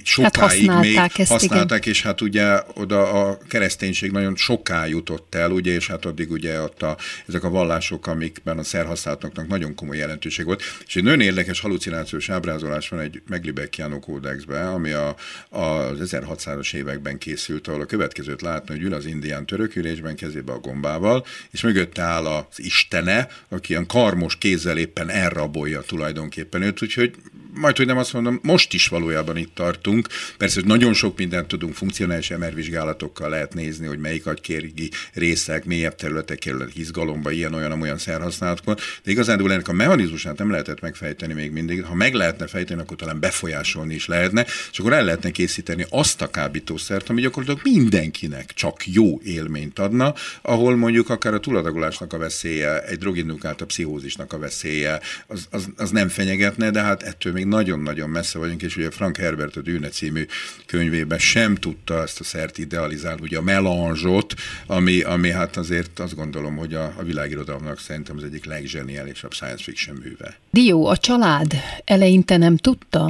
sokáig 0.04 0.70
hát 0.70 0.82
még 0.82 0.96
ezt, 1.16 1.32
használták, 1.32 1.80
igen. 1.80 1.94
és 1.94 2.02
hát 2.02 2.22
ugye 2.22 2.60
oda 2.74 3.12
a 3.12 3.38
kereszténység 3.48 4.12
nagyon 4.12 4.36
soká 4.36 4.86
jutott 4.86 5.36
el, 5.36 5.52
ugye, 5.52 5.74
és 5.74 5.88
hát 5.88 6.06
addig 6.06 6.32
ugye 6.32 6.62
ott 6.62 6.82
a, 6.82 6.98
ezek 7.28 7.44
a 7.44 7.50
vallások, 7.50 8.08
amikben 8.08 8.58
a 8.58 8.64
szerhasználatoknak 8.64 9.48
nagyon 9.48 9.76
komoly 9.76 9.98
jelentőség 9.98 10.46
volt. 10.46 10.62
És 10.86 10.96
egy 10.96 11.04
nagyon 11.04 11.22
érdekes 11.22 11.60
halucinációs 11.60 12.30
ábrázolás 12.30 12.90
van 12.90 13.00
egy 13.00 13.22
Meglibeckiano 13.28 14.00
kódexben, 14.00 14.68
ami 14.68 14.92
a, 14.92 15.16
az 15.50 15.98
1600-as 16.02 16.74
években 16.74 17.18
készült, 17.18 17.68
ahol 17.68 17.82
a 17.82 17.86
következőt 17.86 18.42
látni, 18.42 18.76
hogy 18.76 18.84
ül 18.84 18.94
az 18.94 19.06
indián 19.06 19.46
törökülésben 19.46 20.16
kezébe 20.16 20.52
a 20.52 20.60
gombával, 20.60 21.26
és 21.52 21.62
mögötte 21.62 22.02
áll 22.02 22.26
az 22.26 22.46
istene, 22.56 23.28
aki 23.50 23.72
ilyen 23.72 23.86
karmos 23.86 24.36
kézzel 24.36 24.78
éppen 24.78 25.10
elrabolja 25.10 25.82
tulajdonképpen 25.82 26.62
őt, 26.62 26.82
úgyhogy 26.82 27.16
majd, 27.54 27.78
hogy 27.78 27.86
nem 27.86 27.98
azt 27.98 28.14
mondom, 28.14 28.40
most 28.44 28.74
is 28.74 28.88
valójában 28.88 29.38
itt 29.38 29.56
tartunk. 29.56 30.08
Persze, 30.38 30.60
hogy 30.60 30.70
nagyon 30.70 30.94
sok 30.94 31.18
mindent 31.18 31.48
tudunk 31.48 31.74
funkcionális 31.74 32.30
MR 32.30 32.54
vizsgálatokkal 32.54 33.30
lehet 33.30 33.54
nézni, 33.54 33.88
hogy 33.88 34.00
melyik 34.00 34.26
agykérgi 34.26 34.92
részek, 35.14 35.66
mélyebb 35.66 35.96
területek 35.96 36.38
kerülnek 36.38 36.76
izgalomba, 36.76 37.32
ilyen, 37.32 37.54
olyan, 37.54 37.82
olyan 37.82 37.98
szerhasználatkor, 37.98 38.76
de 39.04 39.12
igazán 39.12 39.50
ennek 39.52 39.68
a 39.68 39.74
mechanizmusát 39.74 40.38
nem 40.38 40.52
lehetett 40.52 40.82
megfejteni 40.82 41.34
még 41.34 41.52
mindig. 41.52 41.84
Ha 41.84 41.94
meg 41.94 42.14
lehetne 42.14 42.48
fejteni, 42.48 42.82
akkor 42.82 42.98
talán 42.98 43.20
befolyásolni 43.20 43.94
is 43.94 44.06
lehetne, 44.06 44.46
és 44.72 44.80
akkor 44.80 44.94
el 44.94 45.04
lehetne 45.04 45.30
készíteni 45.32 45.86
azt 45.90 46.22
a 46.22 46.30
kábítószert, 46.30 47.10
ami 47.10 47.22
gyakorlatilag 47.22 47.62
mindenkinek 47.64 48.54
csak 48.54 48.88
jó 48.88 49.20
élményt 49.24 49.80
adna, 49.80 50.14
ahol 50.42 50.76
mondjuk 50.76 51.10
akár 51.10 51.34
a 51.34 51.40
túladagolásnak 51.40 52.14
a 52.14 52.18
veszélye, 52.18 52.84
egy 52.84 52.98
drogindukált 52.98 53.62
a 53.62 53.66
pszichózisnak 53.66 54.34
a 54.34 54.38
veszélye, 54.38 55.00
az, 55.28 55.48
az, 55.50 55.68
az 55.76 55.90
nem 55.90 56.10
fenyegetne, 56.10 56.70
de 56.70 56.82
hát 56.82 57.04
ettől 57.04 57.34
még 57.34 57.41
még 57.42 57.50
nagyon-nagyon 57.50 58.10
messze 58.10 58.40
vagyunk, 58.40 58.62
és 58.62 58.78
ugye 58.78 58.90
Frank 58.92 59.18
Herbert 59.18 59.56
a 59.56 59.62
Dűne 59.62 59.88
című 59.88 60.24
könyvében 60.68 61.18
sem 61.18 61.56
tudta 61.56 61.94
ezt 61.94 62.20
a 62.20 62.24
szert 62.24 62.58
idealizálni, 62.58 63.22
ugye 63.22 63.38
a 63.38 63.42
melanzsot, 63.42 64.34
ami, 64.68 65.02
ami 65.04 65.30
hát 65.30 65.56
azért 65.58 66.00
azt 66.00 66.16
gondolom, 66.16 66.56
hogy 66.58 66.74
a, 66.74 66.86
a 67.00 67.04
világirodalomnak 67.04 67.78
szerintem 67.78 68.16
az 68.18 68.24
egyik 68.24 68.46
legzseniálisabb 68.46 69.32
science 69.32 69.64
fiction 69.64 69.98
műve. 70.04 70.30
Dió, 70.52 70.86
a 70.86 70.98
család 70.98 71.52
eleinte 71.86 72.38
nem 72.38 72.56
tudta, 72.58 73.04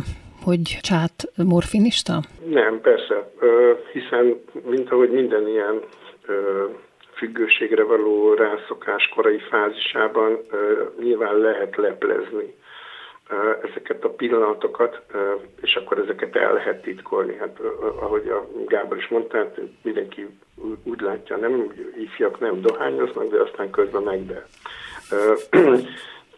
hogy 0.44 0.78
csát 0.82 1.32
morfinista? 1.36 2.24
Nem, 2.50 2.82
persze, 2.82 3.16
hiszen 3.94 4.26
mint 4.66 4.92
ahogy 4.92 5.10
minden 5.10 5.48
ilyen 5.48 5.76
függőségre 7.16 7.84
való 7.84 8.34
rászokás 8.34 9.12
korai 9.16 9.40
fázisában 9.50 10.40
nyilván 11.00 11.38
lehet 11.38 11.76
leplezni 11.76 12.54
ezeket 13.64 14.04
a 14.04 14.10
pillanatokat, 14.10 15.02
és 15.62 15.76
akkor 15.76 16.00
ezeket 16.00 16.36
el 16.36 16.54
lehet 16.54 16.82
titkolni. 16.82 17.36
Hát 17.36 17.60
ahogy 18.00 18.28
a 18.28 18.48
Gábor 18.68 18.98
is 18.98 19.08
mondta, 19.08 19.38
hát 19.38 19.60
mindenki 19.82 20.28
úgy 20.84 21.02
látja, 21.02 21.38
nem, 21.38 21.74
ifjak 21.98 22.40
nem 22.40 22.62
dohányoznak, 22.62 23.32
de 23.32 23.42
aztán 23.42 23.70
közben 23.70 24.02
meg 24.02 24.26
de. 24.26 24.46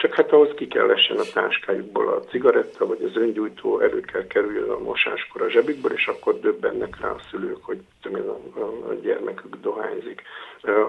Csak 0.03 0.13
hát 0.13 0.31
ahhoz 0.31 0.53
ki 0.55 0.67
kell 0.67 0.91
essen 0.91 1.17
a 1.17 1.31
táskájukból 1.33 2.07
a 2.07 2.19
cigaretta, 2.19 2.85
vagy 2.85 3.03
az 3.03 3.15
öngyújtó 3.15 3.79
elő 3.79 3.99
kell 3.99 4.27
kerüljön 4.27 4.69
a 4.69 4.79
mosáskor 4.79 5.41
a 5.41 5.49
zsebükből, 5.49 5.91
és 5.91 6.07
akkor 6.07 6.39
döbbennek 6.39 7.01
rá 7.01 7.09
a 7.09 7.19
szülők, 7.29 7.63
hogy 7.63 7.79
a, 8.03 8.93
gyermekük 9.01 9.55
dohányzik. 9.61 10.21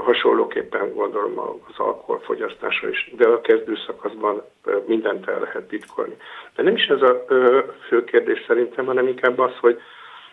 Hasonlóképpen 0.05 0.95
gondolom 0.95 1.39
az 1.39 1.75
alkoholfogyasztása 1.77 2.89
is, 2.89 3.13
de 3.17 3.29
a 3.29 3.41
kezdő 3.41 3.75
szakaszban 3.87 4.43
mindent 4.87 5.29
el 5.29 5.41
lehet 5.41 5.69
titkolni. 5.69 6.17
De 6.57 6.63
nem 6.63 6.75
is 6.75 6.87
ez 6.87 7.03
a 7.03 7.25
fő 7.89 8.05
kérdés 8.05 8.45
szerintem, 8.47 8.87
hanem 8.87 9.07
inkább 9.07 9.39
az, 9.39 9.57
hogy, 9.61 9.81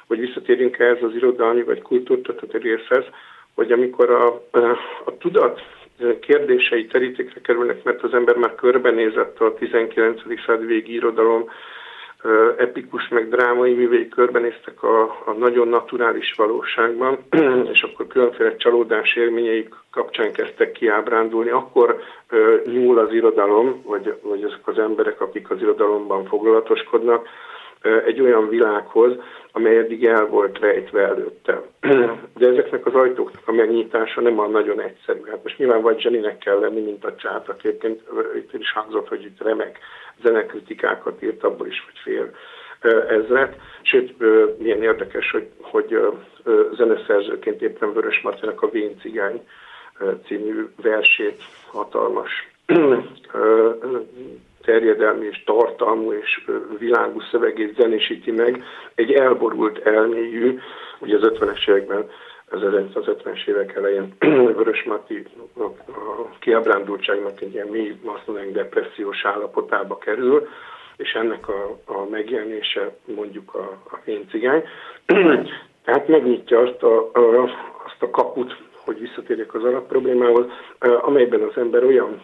hogy 0.07 0.19
visszatérjünk 0.19 0.79
ehhez 0.79 1.03
az 1.03 1.15
irodalmi 1.15 1.63
vagy 1.63 1.81
kultúrtatati 1.81 2.57
részhez, 2.57 3.05
hogy 3.55 3.71
amikor 3.71 4.09
a, 4.09 4.27
a 5.05 5.17
tudat 5.17 5.61
kérdései 6.21 6.85
terítékre 6.85 7.41
kerülnek, 7.41 7.83
mert 7.83 8.03
az 8.03 8.13
ember 8.13 8.35
már 8.35 8.55
körbenézett 8.55 9.39
a 9.39 9.53
19. 9.53 10.21
század 10.45 10.65
végi 10.65 10.93
irodalom, 10.93 11.49
epikus 12.57 13.07
meg 13.07 13.29
drámai 13.29 13.73
művei 13.73 14.07
körbenéztek 14.07 14.83
a, 14.83 15.01
a 15.25 15.31
nagyon 15.37 15.67
naturális 15.67 16.33
valóságban, 16.37 17.17
és 17.73 17.81
akkor 17.81 18.07
különféle 18.07 18.55
csalódás 18.55 19.15
élményeik 19.15 19.73
kapcsán 19.91 20.31
kezdtek 20.31 20.71
kiábrándulni, 20.71 21.49
akkor 21.49 21.99
nyúl 22.65 22.99
az 22.99 23.13
irodalom, 23.13 23.81
vagy, 23.85 24.13
vagy 24.21 24.43
azok 24.43 24.67
az 24.67 24.79
emberek, 24.79 25.21
akik 25.21 25.49
az 25.49 25.61
irodalomban 25.61 26.25
foglalatoskodnak, 26.25 27.27
egy 28.05 28.21
olyan 28.21 28.49
világhoz, 28.49 29.11
amely 29.51 29.77
eddig 29.77 30.05
el 30.05 30.25
volt 30.25 30.59
rejtve 30.59 31.01
előtte. 31.01 31.61
De 32.37 32.47
ezeknek 32.47 32.85
az 32.85 32.93
ajtóknak 32.93 33.47
a 33.47 33.51
megnyitása 33.51 34.21
nem 34.21 34.39
a 34.39 34.47
nagyon 34.47 34.81
egyszerű. 34.81 35.21
Hát 35.29 35.43
most 35.43 35.57
nyilván 35.57 35.81
vagy 35.81 36.01
zseninek 36.01 36.37
kell 36.37 36.59
lenni, 36.59 36.81
mint 36.81 37.05
a 37.05 37.15
csátak. 37.15 37.63
Egyébként 37.63 38.01
itt 38.35 38.53
is 38.53 38.71
hangzott, 38.71 39.07
hogy 39.07 39.23
itt 39.23 39.41
remek 39.43 39.79
zenekritikákat 40.23 41.23
írt, 41.23 41.43
abból 41.43 41.67
is, 41.67 41.83
hogy 41.85 41.99
fél 42.03 42.31
ezret. 43.07 43.55
Sőt, 43.81 44.15
milyen 44.59 44.83
érdekes, 44.83 45.31
hogy, 45.31 45.49
hogy 45.61 45.99
zeneszerzőként 46.73 47.61
éppen 47.61 47.93
Vörös 47.93 48.21
Marcinak 48.21 48.61
a 48.61 48.69
Vén 48.69 48.99
cigány 48.99 49.47
című 50.25 50.65
versét 50.81 51.41
hatalmas 51.71 52.31
terjedelmi 54.61 55.25
és 55.25 55.43
tartalmú 55.43 56.11
és 56.11 56.45
világú 56.79 57.19
szövegét 57.31 57.75
zenésíti 57.75 58.31
meg 58.31 58.63
egy 58.95 59.11
elborult 59.11 59.77
elmélyű, 59.85 60.59
ugye 60.99 61.15
az 61.15 61.31
50-es 61.33 61.69
években, 61.69 62.09
az 62.49 62.59
1950-es 62.63 63.47
évek 63.47 63.75
elején 63.75 64.13
Vörös 64.57 64.83
Mati 64.83 65.25
a 65.57 65.67
kiábrándultságnak 66.39 67.41
egy 67.41 67.53
ilyen 67.53 67.67
mély, 67.67 67.95
azt 68.05 68.27
mondanánk, 68.27 68.55
depressziós 68.55 69.25
állapotába 69.25 69.97
kerül, 69.97 70.47
és 70.97 71.13
ennek 71.13 71.47
a, 71.47 71.79
a 71.85 72.05
megjelenése 72.09 72.95
mondjuk 73.15 73.55
a, 73.55 73.79
a 73.91 73.99
én 74.05 74.27
cigány. 74.29 74.63
Tehát 75.85 76.07
megnyitja 76.07 76.59
azt 76.59 76.83
a, 76.83 77.09
a, 77.13 77.43
azt 77.85 78.01
a 78.01 78.09
kaput, 78.09 78.55
hogy 78.85 78.99
visszatérjek 78.99 79.53
az 79.53 79.63
alapproblémához, 79.63 80.45
amelyben 80.79 81.41
az 81.41 81.57
ember 81.57 81.83
olyan 81.83 82.21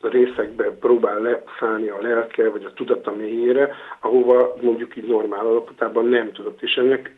részekbe 0.00 0.64
próbál 0.64 1.20
leszállni 1.20 1.88
a 1.88 1.98
lelke, 2.00 2.50
vagy 2.50 2.64
a 2.64 2.72
tudata 2.72 3.12
mélyére, 3.12 3.74
ahova 4.00 4.54
mondjuk 4.60 4.96
így 4.96 5.06
normál 5.06 5.46
alapotában 5.46 6.06
nem 6.06 6.32
tudott. 6.32 6.62
És 6.62 6.74
ennek 6.74 7.14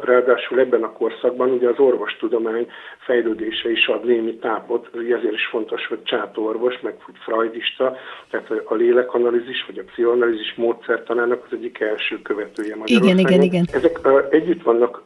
ráadásul 0.00 0.58
ebben 0.58 0.82
a 0.82 0.92
korszakban 0.92 1.50
ugye 1.50 1.68
az 1.68 1.78
orvostudomány 1.78 2.66
fejlődése 2.98 3.70
is 3.70 3.86
ad 3.86 4.04
némi 4.04 4.34
tápot, 4.34 4.88
ezért 4.94 5.32
is 5.32 5.46
fontos, 5.46 5.86
hogy 5.86 6.02
csátorvos, 6.02 6.80
meg 6.80 6.94
freudista, 7.24 7.96
tehát 8.30 8.50
a 8.64 8.74
lélekanalízis, 8.74 9.64
vagy 9.66 9.78
a 9.78 9.82
pszichoanalízis 9.86 10.54
módszertanának 10.54 11.42
az 11.46 11.56
egyik 11.56 11.80
első 11.80 12.22
követője 12.22 12.76
Magyarországon. 12.76 13.18
Igen, 13.18 13.32
igen, 13.32 13.42
igen. 13.42 13.64
Ezek 13.72 13.98
együtt 14.30 14.62
vannak 14.62 15.02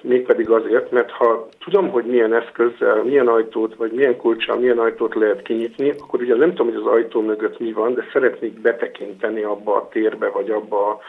mégpedig 0.00 0.50
azért, 0.50 0.90
mert 0.90 1.10
ha 1.10 1.48
tudom, 1.64 1.90
hogy 1.90 2.04
milyen 2.04 2.34
eszközzel, 2.34 3.02
milyen 3.02 3.28
ajtót, 3.28 3.74
vagy 3.74 3.92
milyen 3.92 4.16
kulcsal, 4.16 4.56
milyen 4.56 4.78
ajtót 4.78 5.14
lehet 5.14 5.42
kinyitni, 5.42 5.94
akkor 6.02 6.20
ugye 6.20 6.36
nem 6.36 6.50
tudom, 6.50 6.66
hogy 6.66 6.82
az 6.84 6.92
ajtó 6.92 7.20
mögött 7.20 7.58
mi 7.58 7.72
van, 7.72 7.94
de 7.94 8.04
szeretnék 8.12 8.60
betekinteni 8.60 9.42
abba 9.42 9.76
a 9.76 9.88
térbe, 9.88 10.28
vagy 10.28 10.50
abba 10.50 10.88
a 10.88 11.00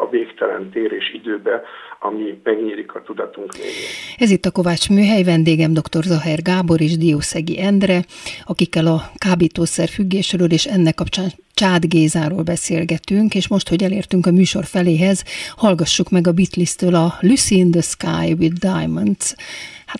a 0.00 0.08
végtelen 0.10 0.70
tér 0.70 0.92
és 0.92 1.14
időbe, 1.14 1.62
ami 2.00 2.40
megnyílik 2.42 2.94
a 2.94 3.02
tudatunk 3.02 3.56
végén. 3.56 3.72
Ez 4.18 4.30
itt 4.30 4.44
a 4.44 4.50
Kovács 4.50 4.88
Műhely, 4.88 5.22
vendégem 5.22 5.72
dr. 5.72 6.02
Zaher 6.02 6.42
Gábor 6.42 6.80
és 6.80 6.96
Diószegi 6.96 7.60
Endre, 7.60 8.00
akikkel 8.44 8.86
a 8.86 9.00
kábítószer 9.14 9.88
függésről 9.88 10.50
és 10.50 10.64
ennek 10.64 10.94
kapcsán 10.94 11.28
Csád 11.54 11.84
Gézáról 11.84 12.42
beszélgetünk, 12.42 13.34
és 13.34 13.48
most, 13.48 13.68
hogy 13.68 13.82
elértünk 13.82 14.26
a 14.26 14.30
műsor 14.30 14.64
feléhez, 14.64 15.24
hallgassuk 15.56 16.10
meg 16.10 16.26
a 16.26 16.32
Beatles-től 16.32 16.94
a 16.94 17.14
Lucy 17.20 17.56
in 17.56 17.70
the 17.70 17.80
Sky 17.80 18.32
with 18.38 18.54
Diamonds, 18.54 19.34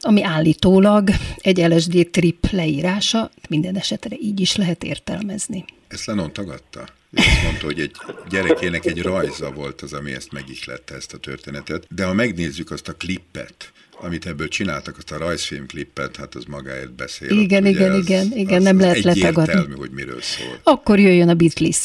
ami 0.04 0.22
állítólag 0.22 1.10
egy 1.36 1.58
LSD 1.58 2.08
trip 2.10 2.50
leírása, 2.50 3.30
minden 3.48 3.76
esetre 3.76 4.16
így 4.20 4.40
is 4.40 4.56
lehet 4.56 4.84
értelmezni. 4.84 5.64
Ezt 5.88 6.06
Lennon 6.06 6.32
tagadta? 6.32 6.84
azt 7.16 7.42
mondta, 7.42 7.64
hogy 7.64 7.80
egy 7.80 7.90
gyerekének 8.28 8.86
egy 8.86 9.02
rajza 9.02 9.50
volt 9.50 9.82
az, 9.82 9.92
ami 9.92 10.12
ezt 10.12 10.32
megihlette 10.32 10.94
ezt 10.94 11.12
a 11.12 11.18
történetet. 11.18 11.86
De 11.94 12.04
ha 12.04 12.12
megnézzük 12.12 12.70
azt 12.70 12.88
a 12.88 12.92
klippet, 12.92 13.72
amit 14.00 14.26
ebből 14.26 14.48
csináltak, 14.48 14.96
azt 14.96 15.10
a 15.10 15.18
rajzfilm 15.18 15.66
klippet, 15.66 16.16
hát 16.16 16.34
az 16.34 16.44
magáért 16.44 16.92
beszél. 16.92 17.30
Igen, 17.30 17.64
ott, 17.64 17.70
igen, 17.70 17.92
az, 17.92 18.04
igen, 18.04 18.32
igen, 18.34 18.56
az, 18.56 18.62
nem 18.62 18.76
az 18.76 18.82
lehet 18.82 19.02
letagadni. 19.02 19.74
hogy 19.74 19.90
miről 19.90 20.20
szól. 20.20 20.60
Akkor 20.62 20.98
jöjjön 20.98 21.28
a 21.28 21.34
Beatles. 21.34 21.84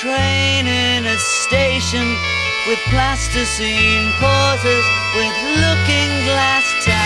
Train 0.00 0.66
in 0.66 1.06
a 1.06 1.16
station 1.16 2.06
with 2.68 2.78
plasticine 2.90 4.12
pauses 4.20 4.84
with 5.14 5.34
looking 5.56 6.10
glass 6.28 6.84
ties. 6.84 7.05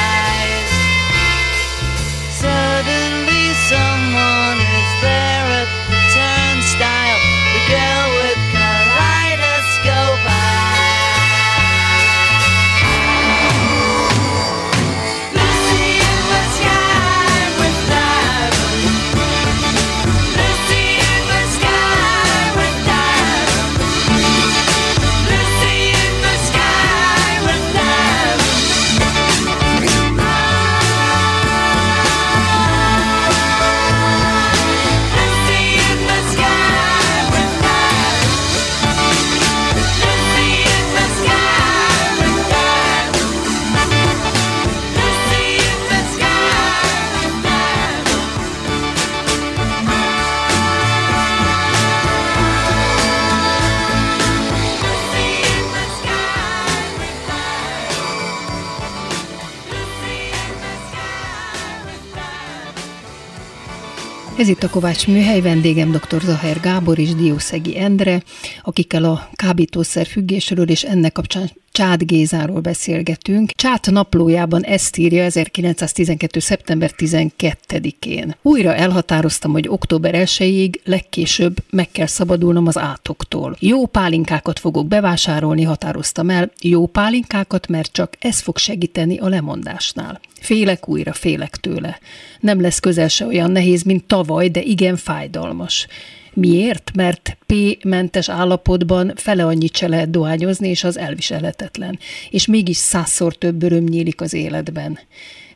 Ez 64.41 64.49
itt 64.49 64.63
a 64.63 64.71
Kovács 64.71 65.07
műhely, 65.07 65.41
vendégem 65.41 65.91
dr. 65.91 66.21
Zaher 66.21 66.61
Gábor 66.61 66.99
és 66.99 67.15
Diószegi 67.15 67.79
Endre, 67.79 68.23
akikkel 68.63 69.05
a 69.05 69.29
kábítószer 69.33 70.07
függésről 70.07 70.69
és 70.69 70.83
ennek 70.83 71.13
kapcsán 71.13 71.51
Csád 71.73 72.03
Gézáról 72.03 72.61
beszélgetünk. 72.61 73.51
Csát 73.51 73.91
naplójában 73.91 74.65
ezt 74.65 74.97
írja 74.97 75.23
1912. 75.23 76.39
szeptember 76.39 76.91
12-én. 76.97 78.37
Újra 78.43 78.75
elhatároztam, 78.75 79.53
hogy 79.53 79.69
október 79.69 80.15
1-ig 80.17 80.75
legkésőbb 80.85 81.57
meg 81.71 81.91
kell 81.91 82.07
szabadulnom 82.07 82.67
az 82.67 82.79
átoktól. 82.79 83.57
Jó 83.59 83.87
pálinkákat 83.87 84.59
fogok 84.59 84.87
bevásárolni, 84.87 85.63
határoztam 85.63 86.31
el. 86.31 86.51
Jó 86.61 86.87
pálinkákat, 86.87 87.69
mert 87.69 87.93
csak 87.93 88.17
ez 88.19 88.41
fog 88.41 88.59
segíteni 88.59 89.19
a 89.19 89.29
lemondásnál. 89.29 90.21
Félek 90.41 90.89
újra, 90.89 91.13
félek 91.13 91.57
tőle. 91.57 91.99
Nem 92.41 92.61
lesz 92.61 92.79
közel 92.79 93.09
se 93.09 93.27
olyan 93.27 93.51
nehéz, 93.51 93.83
mint 93.83 94.05
tavaly, 94.05 94.30
de 94.39 94.63
igen 94.63 94.97
fájdalmas. 94.97 95.87
Miért? 96.35 96.91
Mert 96.95 97.37
P-mentes 97.47 98.29
állapotban 98.29 99.13
fele 99.17 99.45
annyit 99.45 99.77
se 99.77 99.89
lehet 99.89 100.11
dohányozni, 100.11 100.69
és 100.69 100.85
az 100.85 100.99
elviselhetetlen. 100.99 101.99
És 102.31 102.47
mégis 102.47 102.77
százszor 102.77 103.35
több 103.35 103.63
öröm 103.63 103.85
nyílik 103.85 104.21
az 104.21 104.33
életben. 104.33 104.99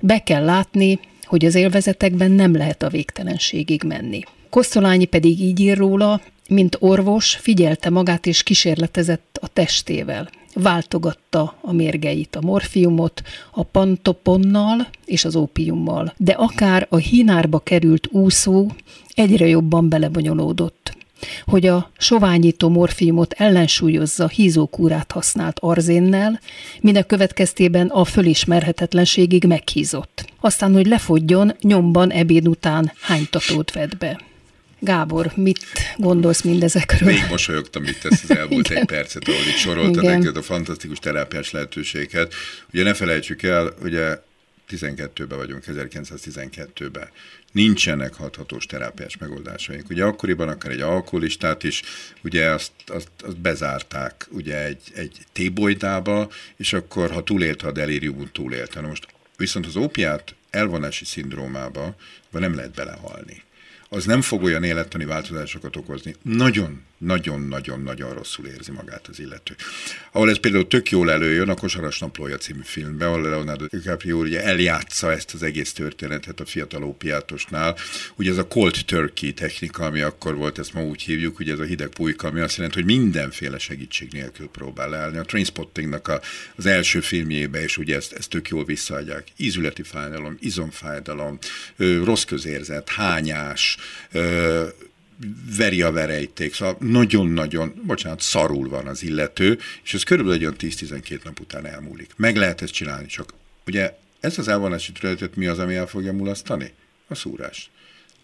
Be 0.00 0.18
kell 0.18 0.44
látni, 0.44 0.98
hogy 1.24 1.44
az 1.44 1.54
élvezetekben 1.54 2.30
nem 2.30 2.56
lehet 2.56 2.82
a 2.82 2.88
végtelenségig 2.88 3.82
menni. 3.82 4.20
Kosztolányi 4.50 5.04
pedig 5.04 5.40
így 5.40 5.60
ír 5.60 5.76
róla, 5.76 6.20
mint 6.48 6.76
orvos 6.80 7.34
figyelte 7.34 7.90
magát 7.90 8.26
és 8.26 8.42
kísérletezett 8.42 9.38
a 9.40 9.48
testével. 9.48 10.30
Váltogatta 10.54 11.54
a 11.60 11.72
mérgeit, 11.72 12.36
a 12.36 12.40
morfiumot, 12.40 13.22
a 13.50 13.62
pantoponnal 13.62 14.86
és 15.04 15.24
az 15.24 15.36
ópiummal. 15.36 16.14
De 16.16 16.32
akár 16.32 16.86
a 16.90 16.96
hinárba 16.96 17.58
került 17.58 18.08
úszó 18.10 18.70
egyre 19.14 19.46
jobban 19.46 19.88
belebonyolódott. 19.88 20.96
Hogy 21.44 21.66
a 21.66 21.90
soványító 21.98 22.68
morfiumot 22.68 23.32
ellensúlyozza, 23.32 24.28
hízókúrát 24.28 25.12
használt 25.12 25.58
arzénnel, 25.58 26.40
minek 26.80 27.06
következtében 27.06 27.86
a 27.86 28.04
fölismerhetetlenségig 28.04 29.44
meghízott. 29.44 30.24
Aztán, 30.40 30.72
hogy 30.72 30.86
lefogjon, 30.86 31.52
nyomban 31.60 32.10
ebéd 32.10 32.48
után 32.48 32.92
hánytatót 33.00 33.72
vett 33.72 33.96
be. 33.96 34.20
Gábor, 34.84 35.32
mit 35.36 35.58
gondolsz 35.96 36.42
mindezekről? 36.42 37.08
Még 37.08 37.24
mosolyogtam 37.30 37.84
itt 37.84 38.04
ezt 38.04 38.22
az 38.22 38.36
elmúlt 38.36 38.70
egy 38.70 38.84
percet, 38.84 39.28
ahol 39.28 39.40
itt 39.40 39.56
sorolta 39.56 40.00
Igen. 40.00 40.18
neked 40.18 40.36
a 40.36 40.42
fantasztikus 40.42 40.98
terápiás 40.98 41.50
lehetőséget. 41.50 42.34
Ugye 42.72 42.82
ne 42.82 42.94
felejtsük 42.94 43.42
el, 43.42 43.74
ugye 43.82 44.18
12-ben 44.70 45.38
vagyunk, 45.38 45.64
1912-ben. 45.66 47.08
Nincsenek 47.52 48.14
hathatós 48.14 48.66
terápiás 48.66 49.16
megoldásaink. 49.16 49.90
Ugye 49.90 50.04
akkoriban 50.04 50.48
akár 50.48 50.72
egy 50.72 50.80
alkoholistát 50.80 51.62
is, 51.62 51.82
ugye 52.24 52.46
azt, 52.46 52.72
azt, 52.86 53.08
azt 53.22 53.40
bezárták 53.40 54.26
ugye 54.30 54.64
egy, 54.64 54.82
egy 54.94 55.16
tébolydába, 55.32 56.28
és 56.56 56.72
akkor 56.72 57.10
ha 57.10 57.22
túlélte 57.22 57.66
a 57.66 57.72
delíriumot, 57.72 58.32
túlélte. 58.32 58.80
Na 58.80 58.86
most 58.86 59.06
viszont 59.36 59.66
az 59.66 59.76
ópiát 59.76 60.34
elvonási 60.50 61.04
szindrómába 61.04 61.94
nem 62.30 62.54
lehet 62.54 62.74
belehalni 62.74 63.42
az 63.94 64.04
nem 64.04 64.20
fog 64.20 64.42
olyan 64.42 64.62
élettani 64.64 65.04
változásokat 65.04 65.76
okozni. 65.76 66.14
Nagyon, 66.22 66.82
nagyon, 66.98 67.40
nagyon, 67.40 67.82
nagyon 67.82 68.14
rosszul 68.14 68.46
érzi 68.46 68.70
magát 68.70 69.06
az 69.06 69.20
illető. 69.20 69.54
Ahol 70.12 70.30
ez 70.30 70.38
például 70.38 70.66
tök 70.66 70.90
jól 70.90 71.10
előjön 71.10 71.48
a 71.48 71.54
Kosaras 71.54 71.98
naplója 71.98 72.36
című 72.36 72.60
filmben, 72.62 73.08
ahol 73.08 73.22
Leonardo 73.22 73.66
DiCaprio 73.66 74.18
ugye 74.18 74.42
eljátsza 74.42 75.12
ezt 75.12 75.34
az 75.34 75.42
egész 75.42 75.72
történetet 75.72 76.40
a 76.40 76.44
fiatal 76.44 76.82
ópiátosnál. 76.82 77.76
Ugye 78.16 78.30
ez 78.30 78.38
a 78.38 78.46
cold 78.46 78.76
turkey 78.86 79.32
technika, 79.32 79.84
ami 79.84 80.00
akkor 80.00 80.34
volt, 80.34 80.58
ezt 80.58 80.74
ma 80.74 80.82
úgy 80.82 81.02
hívjuk, 81.02 81.38
ugye 81.38 81.52
ez 81.52 81.58
a 81.58 81.64
hideg 81.64 81.88
pulyka, 81.88 82.28
ami 82.28 82.40
azt 82.40 82.56
jelenti, 82.56 82.82
hogy 82.82 82.98
mindenféle 82.98 83.58
segítség 83.58 84.12
nélkül 84.12 84.48
próbál 84.48 84.88
leállni. 84.88 85.16
A 85.16 85.24
Trainspottingnak 85.24 86.08
a, 86.08 86.20
az 86.56 86.66
első 86.66 87.00
filmjébe 87.00 87.62
is 87.64 87.76
ugye 87.76 87.96
ezt, 87.96 88.12
ezt 88.12 88.30
tök 88.30 88.48
jól 88.48 88.64
visszaadják. 88.64 89.28
Ízületi 89.36 89.82
fájdalom, 89.82 90.36
izomfájdalom, 90.40 91.38
rossz 92.04 92.24
közérzet, 92.24 92.88
hányás, 92.88 93.76
ö, 94.12 94.66
veri 95.56 95.82
a 95.82 95.92
verejték, 95.92 96.54
szóval 96.54 96.76
nagyon-nagyon, 96.80 97.82
bocsánat, 97.86 98.20
szarul 98.20 98.68
van 98.68 98.86
az 98.86 99.02
illető, 99.02 99.58
és 99.84 99.94
ez 99.94 100.02
körülbelül 100.02 100.38
egy 100.38 100.44
olyan 100.44 100.56
10-12 100.58 101.24
nap 101.24 101.40
után 101.40 101.66
elmúlik. 101.66 102.10
Meg 102.16 102.36
lehet 102.36 102.62
ezt 102.62 102.72
csinálni, 102.72 103.06
csak 103.06 103.34
ugye 103.66 103.96
ez 104.20 104.38
az 104.38 104.48
elvonási 104.48 104.92
területet 104.92 105.36
mi 105.36 105.46
az, 105.46 105.58
ami 105.58 105.74
el 105.74 105.86
fogja 105.86 106.12
mulasztani? 106.12 106.72
A 107.08 107.14
szúrás. 107.14 107.70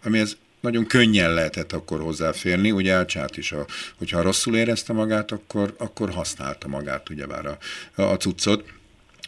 Ami 0.03 0.19
ez 0.19 0.37
nagyon 0.59 0.85
könnyen 0.85 1.33
lehetett 1.33 1.71
akkor 1.71 1.99
hozzáférni, 1.99 2.71
ugye 2.71 2.93
Elcsát 2.93 3.37
is, 3.37 3.51
a, 3.51 3.65
hogyha 3.97 4.21
rosszul 4.21 4.55
érezte 4.55 4.93
magát, 4.93 5.31
akkor, 5.31 5.75
akkor 5.77 6.09
használta 6.09 6.67
magát, 6.67 7.09
ugyebár 7.09 7.45
a, 7.45 7.57
a 8.01 8.15
cuccot. 8.15 8.63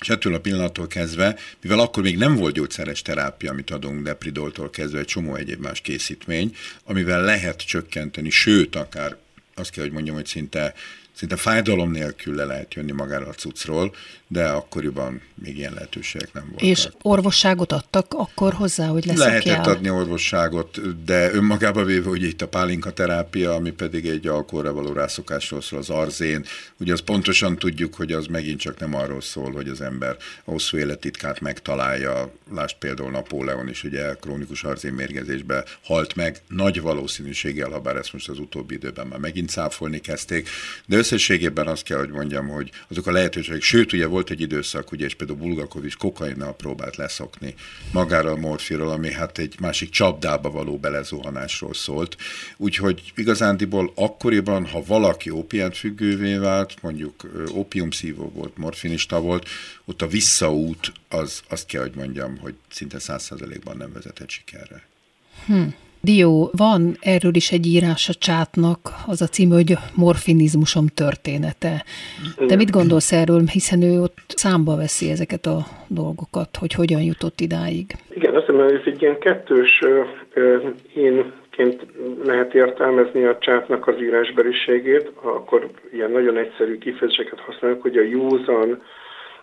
És 0.04 0.10
ettől 0.10 0.34
a 0.34 0.40
pillanattól 0.40 0.88
kezdve, 0.88 1.40
mivel 1.62 1.80
akkor 1.80 2.04
még 2.04 2.18
nem 2.18 2.36
volt 2.36 2.54
gyógyszeres 2.54 3.02
terápia, 3.02 3.52
amit 3.52 3.70
adunk 3.70 4.04
depridoltól 4.04 4.70
kezdve 4.70 5.00
egy 5.00 5.06
csomó 5.06 5.36
egyéb 5.36 5.62
más 5.62 5.82
készítmény, 5.82 6.56
amivel 6.84 7.24
lehet 7.24 7.66
csökkenteni, 7.66 8.30
sőt, 8.30 8.76
akár 8.76 9.18
azt 9.56 9.70
kell, 9.70 9.84
hogy 9.84 9.94
mondjam, 9.94 10.16
hogy 10.16 10.26
szinte, 10.26 10.74
szinte 11.16 11.36
fájdalom 11.36 11.92
nélkül 11.92 12.36
le 12.36 12.46
lehet 12.46 12.74
jönni 12.74 12.92
magára 12.92 13.28
a 13.28 13.34
cuccról, 13.34 13.96
de 14.28 14.48
akkoriban 14.48 15.22
még 15.36 15.58
ilyen 15.58 15.74
lehetőségek 15.74 16.34
nem 16.34 16.44
voltak. 16.44 16.68
És 16.68 16.90
orvosságot 17.02 17.72
adtak 17.72 18.14
akkor 18.14 18.54
hozzá, 18.54 18.88
hogy 18.88 19.06
leszokjál? 19.06 19.42
Lehetett 19.42 19.66
adni 19.66 19.90
orvosságot, 19.90 21.04
de 21.06 21.34
önmagába 21.34 21.84
véve, 21.84 22.10
hogy 22.10 22.24
itt 22.24 22.42
a 22.42 22.48
pálinka 22.48 22.92
terápia, 22.92 23.54
ami 23.54 23.72
pedig 23.72 24.06
egy 24.06 24.28
alkoholra 24.28 24.74
való 24.74 24.94
rászokásról 24.94 25.62
szól, 25.62 25.80
az 25.80 25.90
arzén, 25.90 26.46
ugye 26.80 26.94
az 26.94 27.00
pontosan 27.00 27.58
tudjuk, 27.58 27.94
hogy 27.94 28.12
az 28.12 28.26
megint 28.26 28.60
csak 28.60 28.80
nem 28.80 28.96
arról 28.96 29.22
szól, 29.22 29.52
hogy 29.52 29.68
az 29.68 29.82
ember 29.82 30.18
a 30.44 30.52
hosszú 30.52 30.78
élettitkát 30.78 31.40
megtalálja. 31.40 32.34
Lásd 32.54 32.76
például 32.78 33.12
Napóleon 33.12 33.70
is 33.70 33.84
ugye 33.84 34.14
krónikus 34.14 34.64
arzénmérgezésbe 34.64 35.64
halt 35.84 36.16
meg, 36.16 36.42
nagy 36.48 36.82
valószínűséggel, 36.82 37.70
ha 37.70 37.80
bár 37.80 37.96
ezt 37.96 38.14
most 38.14 38.30
az 38.30 38.40
utóbbi 38.40 38.74
időben 38.74 39.08
már 39.08 39.20
megint 39.20 39.50
cáfolni 39.50 40.00
kezdték, 40.00 40.50
de 40.86 40.98
összességében 41.04 41.68
azt 41.68 41.84
kell, 41.84 41.98
hogy 41.98 42.10
mondjam, 42.10 42.48
hogy 42.48 42.72
azok 42.88 43.08
a 43.08 43.12
lehetőségek, 43.12 43.62
sőt, 43.62 43.94
ugye 43.94 44.06
volt 44.06 44.30
egy 44.30 44.42
időszak, 44.42 44.92
ugye, 44.92 45.06
és 45.06 45.16
például 45.16 45.40
Bulgakov 45.40 45.86
is 45.86 45.96
kokainnal 45.96 46.56
próbált 46.56 46.96
leszokni 46.96 47.54
magára 47.92 48.32
a 48.32 48.36
morfiról, 48.36 48.90
ami 48.90 49.12
hát 49.12 49.38
egy 49.38 49.56
másik 49.60 49.90
csapdába 49.90 50.52
való 50.52 50.78
belezuhanásról 50.78 51.74
szólt. 51.74 52.18
Úgyhogy 52.58 53.12
igazándiból 53.16 53.92
akkoriban, 53.96 54.66
ha 54.66 54.84
valaki 54.84 55.30
ópiát 55.30 55.78
függővé 55.78 56.36
vált, 56.36 56.74
mondjuk 56.82 57.24
ö, 57.34 57.46
ópiumszívó 57.52 58.32
volt, 58.34 58.58
morfinista 58.58 59.20
volt, 59.20 59.50
ott 59.86 60.02
a 60.02 60.08
visszaút, 60.08 60.92
az 61.10 61.42
azt 61.50 61.66
kell, 61.66 61.82
hogy 61.82 61.96
mondjam, 61.96 62.38
hogy 62.38 62.54
szinte 62.70 63.00
száz 63.00 63.24
százalékban 63.24 63.78
nem 63.78 63.94
vezetett 63.94 64.30
sikerre. 64.30 64.88
Dió, 66.06 66.50
van 66.58 66.82
erről 67.02 67.36
is 67.36 67.52
egy 67.52 67.66
írás 67.66 68.10
a 68.10 68.14
csátnak, 68.14 68.80
az 69.08 69.22
a 69.22 69.26
cím, 69.26 69.50
hogy 69.50 69.74
morfinizmusom 69.96 70.88
története. 70.88 71.84
Te 72.48 72.56
mit 72.56 72.72
gondolsz 72.72 73.12
erről, 73.12 73.42
hiszen 73.46 73.82
ő 73.82 74.02
ott 74.02 74.18
számba 74.28 74.76
veszi 74.76 75.10
ezeket 75.10 75.46
a 75.46 75.60
dolgokat, 75.88 76.58
hogy 76.60 76.74
hogyan 76.74 77.02
jutott 77.02 77.40
idáig? 77.40 77.86
Igen, 78.16 78.36
azt 78.36 78.46
hiszem, 78.46 78.62
hogy 78.62 78.74
ez 78.74 78.82
egy 78.86 79.02
ilyen 79.02 79.20
kettős 79.20 79.80
énként 80.94 81.86
lehet 82.24 82.54
értelmezni 82.54 83.24
a 83.24 83.38
csátnak 83.38 83.88
az 83.88 84.02
írásbeliségét, 84.02 85.12
akkor 85.22 85.70
ilyen 85.94 86.12
nagyon 86.12 86.38
egyszerű 86.38 86.78
kifejezéseket 86.78 87.40
használunk, 87.40 87.82
hogy 87.82 87.98
a 87.98 88.04
józan, 88.04 88.82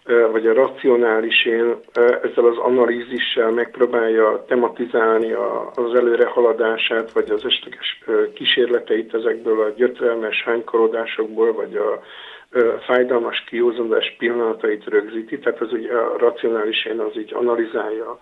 vagy 0.05 0.47
a 0.47 0.55
racionális 0.55 1.45
én 1.45 1.75
ezzel 2.23 2.45
az 2.45 2.57
analízissel 2.57 3.51
megpróbálja 3.51 4.45
tematizálni 4.49 5.33
az 5.75 5.95
előre 5.95 6.27
haladását, 6.27 7.13
vagy 7.13 7.31
az 7.31 7.45
esetleges 7.45 8.03
kísérleteit 8.35 9.15
ezekből 9.15 9.61
a 9.61 9.73
gyötrelmes 9.77 10.43
hánykorodásokból, 10.45 11.53
vagy 11.53 11.77
a 11.77 12.03
fájdalmas 12.87 13.45
kiózanodás 13.45 14.15
pillanatait 14.19 14.85
rögzíti, 14.85 15.39
tehát 15.39 15.61
az 15.61 15.73
ugye 15.73 15.93
a 15.93 16.19
racionális 16.19 16.85
én 16.85 16.99
az 16.99 17.17
így 17.17 17.35
analizálja 17.35 18.19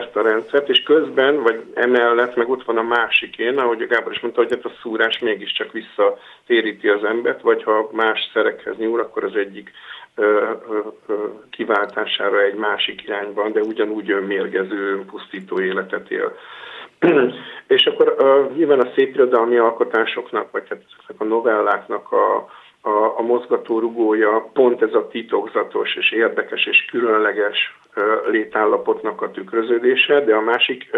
ezt 0.00 0.16
a 0.16 0.22
rendszert, 0.22 0.68
és 0.68 0.82
közben, 0.82 1.42
vagy 1.42 1.62
emellett 1.74 2.36
meg 2.36 2.48
ott 2.48 2.64
van 2.64 2.76
a 2.76 2.82
másik 2.82 3.36
én, 3.36 3.58
ahogy 3.58 3.82
a 3.82 3.86
Gábor 3.86 4.12
is 4.12 4.20
mondta, 4.20 4.40
hogy 4.40 4.50
hát 4.50 4.64
a 4.64 4.76
szúrás 4.82 5.18
mégiscsak 5.18 5.72
visszatéríti 5.72 6.88
az 6.88 7.04
embert, 7.04 7.40
vagy 7.40 7.62
ha 7.62 7.88
más 7.92 8.30
szerekhez 8.32 8.76
nyúl, 8.76 9.00
akkor 9.00 9.24
az 9.24 9.36
egyik 9.36 9.70
kiváltására 11.50 12.42
egy 12.42 12.54
másik 12.54 13.02
irányban, 13.02 13.52
de 13.52 13.60
ugyanúgy 13.60 14.10
önmérgező, 14.10 15.04
pusztító 15.10 15.60
életet 15.60 16.10
él. 16.10 16.36
és 17.76 17.86
akkor 17.86 18.16
uh, 18.18 18.56
nyilván 18.56 18.80
a 18.80 18.90
szépirodalmi 18.94 19.56
alkotásoknak, 19.56 20.50
vagy 20.50 20.68
hát 20.68 20.82
ezeknek 20.86 21.20
a 21.20 21.24
novelláknak 21.24 22.12
a, 22.12 22.36
a, 22.80 23.18
a 23.18 23.22
mozgatórugója 23.22 24.50
pont 24.52 24.82
ez 24.82 24.94
a 24.94 25.08
titokzatos 25.08 25.94
és 25.94 26.12
érdekes 26.12 26.66
és 26.66 26.84
különleges 26.84 27.78
uh, 27.96 28.30
létállapotnak 28.30 29.22
a 29.22 29.30
tükröződése, 29.30 30.20
de 30.20 30.34
a 30.34 30.40
másik 30.40 30.90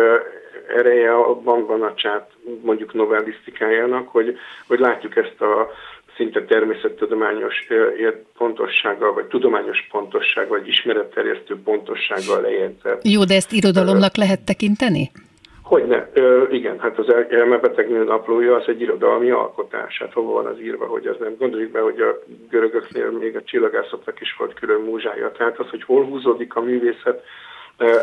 ereje 0.68 1.14
abban 1.14 1.66
van 1.66 1.82
a 1.82 1.94
csát 1.94 2.30
mondjuk 2.62 2.94
novellisztikájának, 2.94 4.08
hogy, 4.08 4.38
hogy 4.66 4.78
látjuk 4.78 5.16
ezt 5.16 5.40
a 5.40 5.70
szinte 6.16 6.44
természettudományos 6.44 7.66
pontossággal, 8.38 9.12
vagy 9.12 9.26
tudományos 9.26 9.86
pontossággal, 9.90 10.58
vagy 10.58 10.68
ismeretterjesztő 10.68 11.56
pontossággal 11.64 12.40
lejegyzett. 12.40 13.00
Jó, 13.04 13.24
de 13.24 13.34
ezt 13.34 13.52
irodalomnak 13.52 14.16
lehet 14.16 14.44
tekinteni? 14.44 15.10
Hogyne, 15.62 16.10
Ö, 16.12 16.44
igen, 16.50 16.78
hát 16.78 16.98
az 16.98 17.14
elmebetegnő 17.30 18.04
naplója 18.04 18.54
az 18.56 18.64
egy 18.66 18.80
irodalmi 18.80 19.30
alkotás. 19.30 19.98
Hát 19.98 20.12
hova 20.12 20.32
van 20.32 20.46
az 20.46 20.60
írva, 20.60 20.86
hogy 20.86 21.06
az 21.06 21.16
nem. 21.20 21.36
Gondoljuk 21.38 21.70
be, 21.70 21.80
hogy 21.80 22.00
a 22.00 22.18
görögöknél 22.50 23.10
még 23.10 23.36
a 23.36 23.42
csillagászoknak 23.42 24.20
is 24.20 24.36
volt 24.38 24.54
külön 24.54 24.80
múzsája. 24.80 25.32
Tehát 25.32 25.58
az, 25.58 25.68
hogy 25.68 25.82
hol 25.82 26.04
húzódik 26.04 26.54
a 26.54 26.60
művészet, 26.60 27.22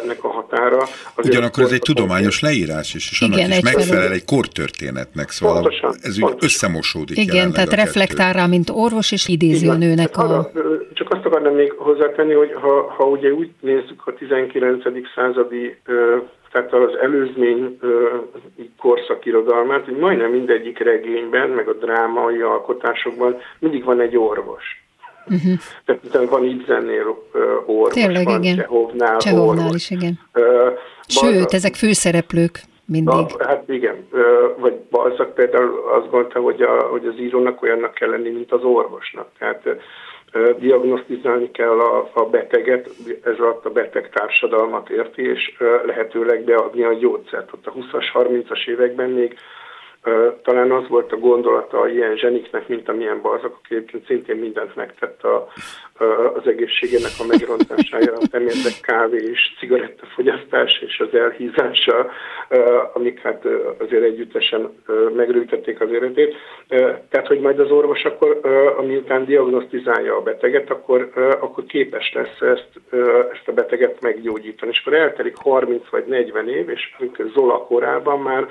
nek 0.08 0.24
a 0.24 0.28
határa. 0.28 0.84
Ugyanakkor 1.18 1.64
ez 1.64 1.72
egy 1.72 1.82
tudományos 1.82 2.42
leírás 2.42 2.94
is, 2.94 3.12
és 3.12 3.22
annak 3.22 3.38
Igen, 3.38 3.52
is 3.52 3.62
megfelel 3.62 4.12
egy 4.12 4.26
kortörténetnek, 4.26 5.30
szóval 5.30 5.62
pontosan, 5.62 5.94
ez 6.02 6.20
pontosan. 6.20 6.40
összemosódik. 6.42 7.18
Igen, 7.18 7.52
tehát 7.52 7.74
reflektál 7.74 8.34
rá, 8.34 8.46
mint 8.46 8.70
orvos, 8.70 9.12
és 9.12 9.28
idézi 9.28 9.68
a 9.68 9.74
nőnek 9.74 10.18
a... 10.18 10.24
Arra, 10.24 10.52
csak 10.94 11.14
azt 11.14 11.26
akarnám 11.26 11.54
még 11.54 11.72
hozzátenni, 11.78 12.34
hogy 12.34 12.54
ha, 12.54 12.94
ha 12.98 13.04
ugye 13.04 13.32
úgy 13.32 13.50
nézzük 13.60 14.02
a 14.06 14.14
19. 14.14 14.84
századi 15.16 15.78
tehát 16.52 16.74
az 16.74 16.98
előzmény 17.02 17.80
korszakirodalmát, 18.78 19.86
hogy 19.86 19.96
majdnem 19.96 20.32
mindegyik 20.32 20.80
regényben, 20.80 21.50
meg 21.50 21.68
a 21.68 21.74
drámai 21.74 22.42
alkotásokban 22.42 23.38
mindig 23.60 23.84
van 23.84 24.00
egy 24.00 24.18
orvos. 24.18 24.83
Uh-huh. 25.28 25.54
Tehát 25.86 26.30
van 26.30 26.44
Ibzennél 26.44 27.18
uh, 27.34 27.42
orvos, 27.66 27.94
Tényleg, 27.94 28.26
van 28.26 28.44
igen. 28.44 28.56
Csehovnál, 28.56 29.18
Csehovnál 29.18 29.66
orvos. 29.66 29.76
is, 29.76 29.90
igen. 29.90 30.20
Uh, 30.34 30.44
Sőt, 31.08 31.32
Balzak, 31.32 31.54
ezek 31.54 31.76
főszereplők 31.76 32.62
mindig. 32.86 33.14
Na, 33.14 33.46
hát 33.46 33.64
igen, 33.68 34.08
uh, 34.12 34.22
vagy 34.58 34.74
Balzak 34.90 35.34
például 35.34 35.84
azt 35.92 36.10
gondolta, 36.10 36.40
hogy, 36.40 36.62
a, 36.62 36.82
hogy 36.82 37.06
az 37.06 37.20
írónak 37.20 37.62
olyannak 37.62 37.94
kell 37.94 38.10
lenni, 38.10 38.30
mint 38.30 38.52
az 38.52 38.64
orvosnak. 38.64 39.28
Tehát 39.38 39.62
uh, 40.34 40.58
diagnosztizálni 40.60 41.52
kell 41.52 41.80
a, 41.80 42.10
a 42.14 42.26
beteget, 42.26 42.90
ez 43.24 43.38
alatt 43.40 43.66
a 43.66 43.70
beteg 43.70 44.10
társadalmat 44.10 44.90
érti, 44.90 45.22
és 45.22 45.54
uh, 45.60 45.86
lehetőleg 45.86 46.44
beadni 46.44 46.84
a 46.84 46.94
gyógyszert. 46.94 47.54
Ott 47.54 47.68
a 47.68 47.74
20-as, 47.74 48.06
30-as 48.14 48.68
években 48.68 49.10
még 49.10 49.38
talán 50.44 50.72
az 50.72 50.88
volt 50.88 51.12
a 51.12 51.18
gondolata 51.18 51.80
a 51.80 51.88
ilyen 51.88 52.16
zseniknek, 52.16 52.68
mint 52.68 52.90
amilyen 52.90 53.22
balzak, 53.22 53.56
aki 53.64 53.76
egyébként 53.76 54.06
szintén 54.06 54.36
mindent 54.36 54.76
megtett 54.76 55.24
a, 55.24 55.48
az 56.36 56.48
egészségének 56.48 57.12
a 57.20 57.26
megrontására, 57.26 58.18
érdek 58.32 58.80
kávé 58.82 59.30
és 59.32 59.40
cigarettafogyasztás 59.60 60.84
és 60.88 61.00
az 61.00 61.20
elhízása, 61.20 62.10
amik 62.94 63.20
hát 63.20 63.46
azért 63.78 64.04
együttesen 64.04 64.74
megrőítették 65.16 65.82
az 65.82 65.92
életét. 65.92 66.36
Tehát, 67.10 67.28
hogy 67.28 67.40
majd 67.40 67.60
az 67.60 67.72
orvos 67.72 68.04
akkor, 68.04 68.40
amiután 68.78 69.26
diagnosztizálja 69.26 70.18
a 70.18 70.22
beteget, 70.22 70.70
akkor, 70.70 71.10
akkor 71.40 71.64
képes 71.64 72.14
lesz 72.14 72.42
ezt, 72.42 72.70
ezt 73.34 73.48
a 73.48 73.52
beteget 73.52 74.02
meggyógyítani. 74.02 74.72
És 74.72 74.80
akkor 74.80 74.94
eltelik 74.94 75.36
30 75.38 75.90
vagy 75.90 76.06
40 76.06 76.50
év, 76.50 76.70
és 76.70 76.96
Zola 77.34 77.58
korában 77.58 78.20
már 78.20 78.48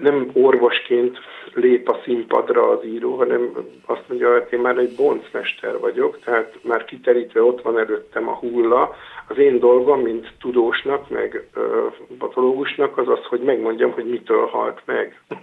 nem 0.00 0.30
orvosként 0.32 1.18
lép 1.54 1.88
a 1.88 2.00
színpadra 2.04 2.68
az 2.68 2.84
író, 2.84 3.16
hanem 3.16 3.50
azt 3.86 4.04
mondja, 4.08 4.32
hogy 4.32 4.46
én 4.50 4.60
már 4.60 4.76
egy 4.76 4.94
boncmester 4.96 5.78
vagyok, 5.78 6.18
tehát 6.24 6.54
már 6.62 6.84
kiterítve 6.84 7.42
ott 7.42 7.62
van 7.62 7.78
előttem 7.78 8.28
a 8.28 8.34
hulla, 8.34 8.94
az 9.30 9.38
én 9.38 9.58
dolgom, 9.58 10.00
mint 10.00 10.32
tudósnak, 10.40 11.10
meg 11.10 11.48
ö, 11.54 11.86
patológusnak 12.18 12.98
az 12.98 13.08
az, 13.08 13.24
hogy 13.28 13.40
megmondjam, 13.40 13.92
hogy 13.92 14.04
mitől 14.04 14.46
halt 14.46 14.82
meg. 14.84 15.20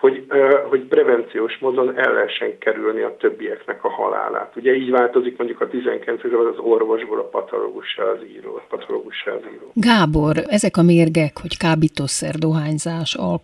hogy, 0.00 0.24
ö, 0.28 0.58
hogy 0.68 0.80
prevenciós 0.80 1.58
módon 1.58 1.98
el 1.98 2.12
lehessen 2.12 2.58
kerülni 2.58 3.00
a 3.00 3.16
többieknek 3.16 3.84
a 3.84 3.88
halálát. 3.88 4.56
Ugye 4.56 4.74
így 4.74 4.90
változik 4.90 5.36
mondjuk 5.38 5.60
a 5.60 5.68
19 5.68 6.24
az 6.24 6.58
orvosból 6.58 7.18
a 7.18 7.28
patológussá 7.28 8.02
az 8.02 8.18
író. 8.36 8.54
A 8.54 8.62
patológussá 8.68 9.32
az 9.32 9.42
író. 9.54 9.70
Gábor, 9.74 10.36
ezek 10.46 10.76
a 10.76 10.82
mérgek, 10.82 11.32
hogy 11.40 11.56
kábítószer, 11.56 12.34
dohányzás, 12.34 13.14
alkohol, 13.14 13.43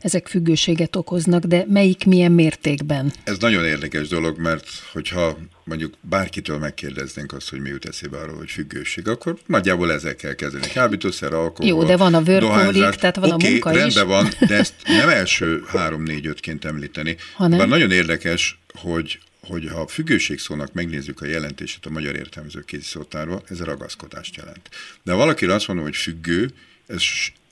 ezek 0.00 0.28
függőséget 0.28 0.96
okoznak, 0.96 1.44
de 1.44 1.64
melyik 1.68 2.04
milyen 2.04 2.32
mértékben? 2.32 3.12
Ez 3.24 3.38
nagyon 3.38 3.64
érdekes 3.64 4.08
dolog, 4.08 4.38
mert 4.38 4.68
hogyha 4.92 5.38
mondjuk 5.64 5.94
bárkitől 6.00 6.58
megkérdeznénk 6.58 7.32
azt, 7.32 7.48
hogy 7.50 7.60
mi 7.60 7.68
jut 7.68 7.84
eszébe 7.84 8.18
arról, 8.18 8.36
hogy 8.36 8.50
függőség, 8.50 9.08
akkor 9.08 9.38
nagyjából 9.46 9.92
ezzel 9.92 10.14
kell 10.14 10.34
kezdeni. 10.34 10.66
Kábítószer, 10.66 11.32
alkohol, 11.32 11.66
Jó, 11.66 11.84
de 11.84 11.96
van 11.96 12.14
a 12.14 12.20
workaholic, 12.20 12.96
tehát 12.96 13.16
van 13.16 13.32
okay, 13.32 13.48
a 13.48 13.50
munka 13.50 13.70
rendben 13.70 14.04
is. 14.04 14.10
van, 14.10 14.28
de 14.48 14.56
ezt 14.56 14.74
nem 15.00 15.08
első 15.08 15.62
három, 15.66 16.02
négy, 16.02 16.26
ötként 16.26 16.64
említeni. 16.64 17.16
Hanem? 17.34 17.58
Bár 17.58 17.68
nagyon 17.68 17.90
érdekes, 17.90 18.58
hogy 18.74 19.18
hogy 19.48 19.68
ha 19.68 19.80
a 19.80 19.86
függőség 19.86 20.38
szónak 20.38 20.72
megnézzük 20.72 21.20
a 21.20 21.26
jelentését 21.26 21.86
a 21.86 21.90
magyar 21.90 22.16
értelmező 22.16 22.60
kéziszótárban, 22.60 23.42
ez 23.48 23.60
a 23.60 23.64
ragaszkodást 23.64 24.36
jelent. 24.36 24.68
De 25.02 25.12
ha 25.12 25.18
valaki 25.18 25.46
azt 25.46 25.66
mondja, 25.66 25.84
hogy 25.84 25.96
függő, 25.96 26.50
ez 26.86 27.02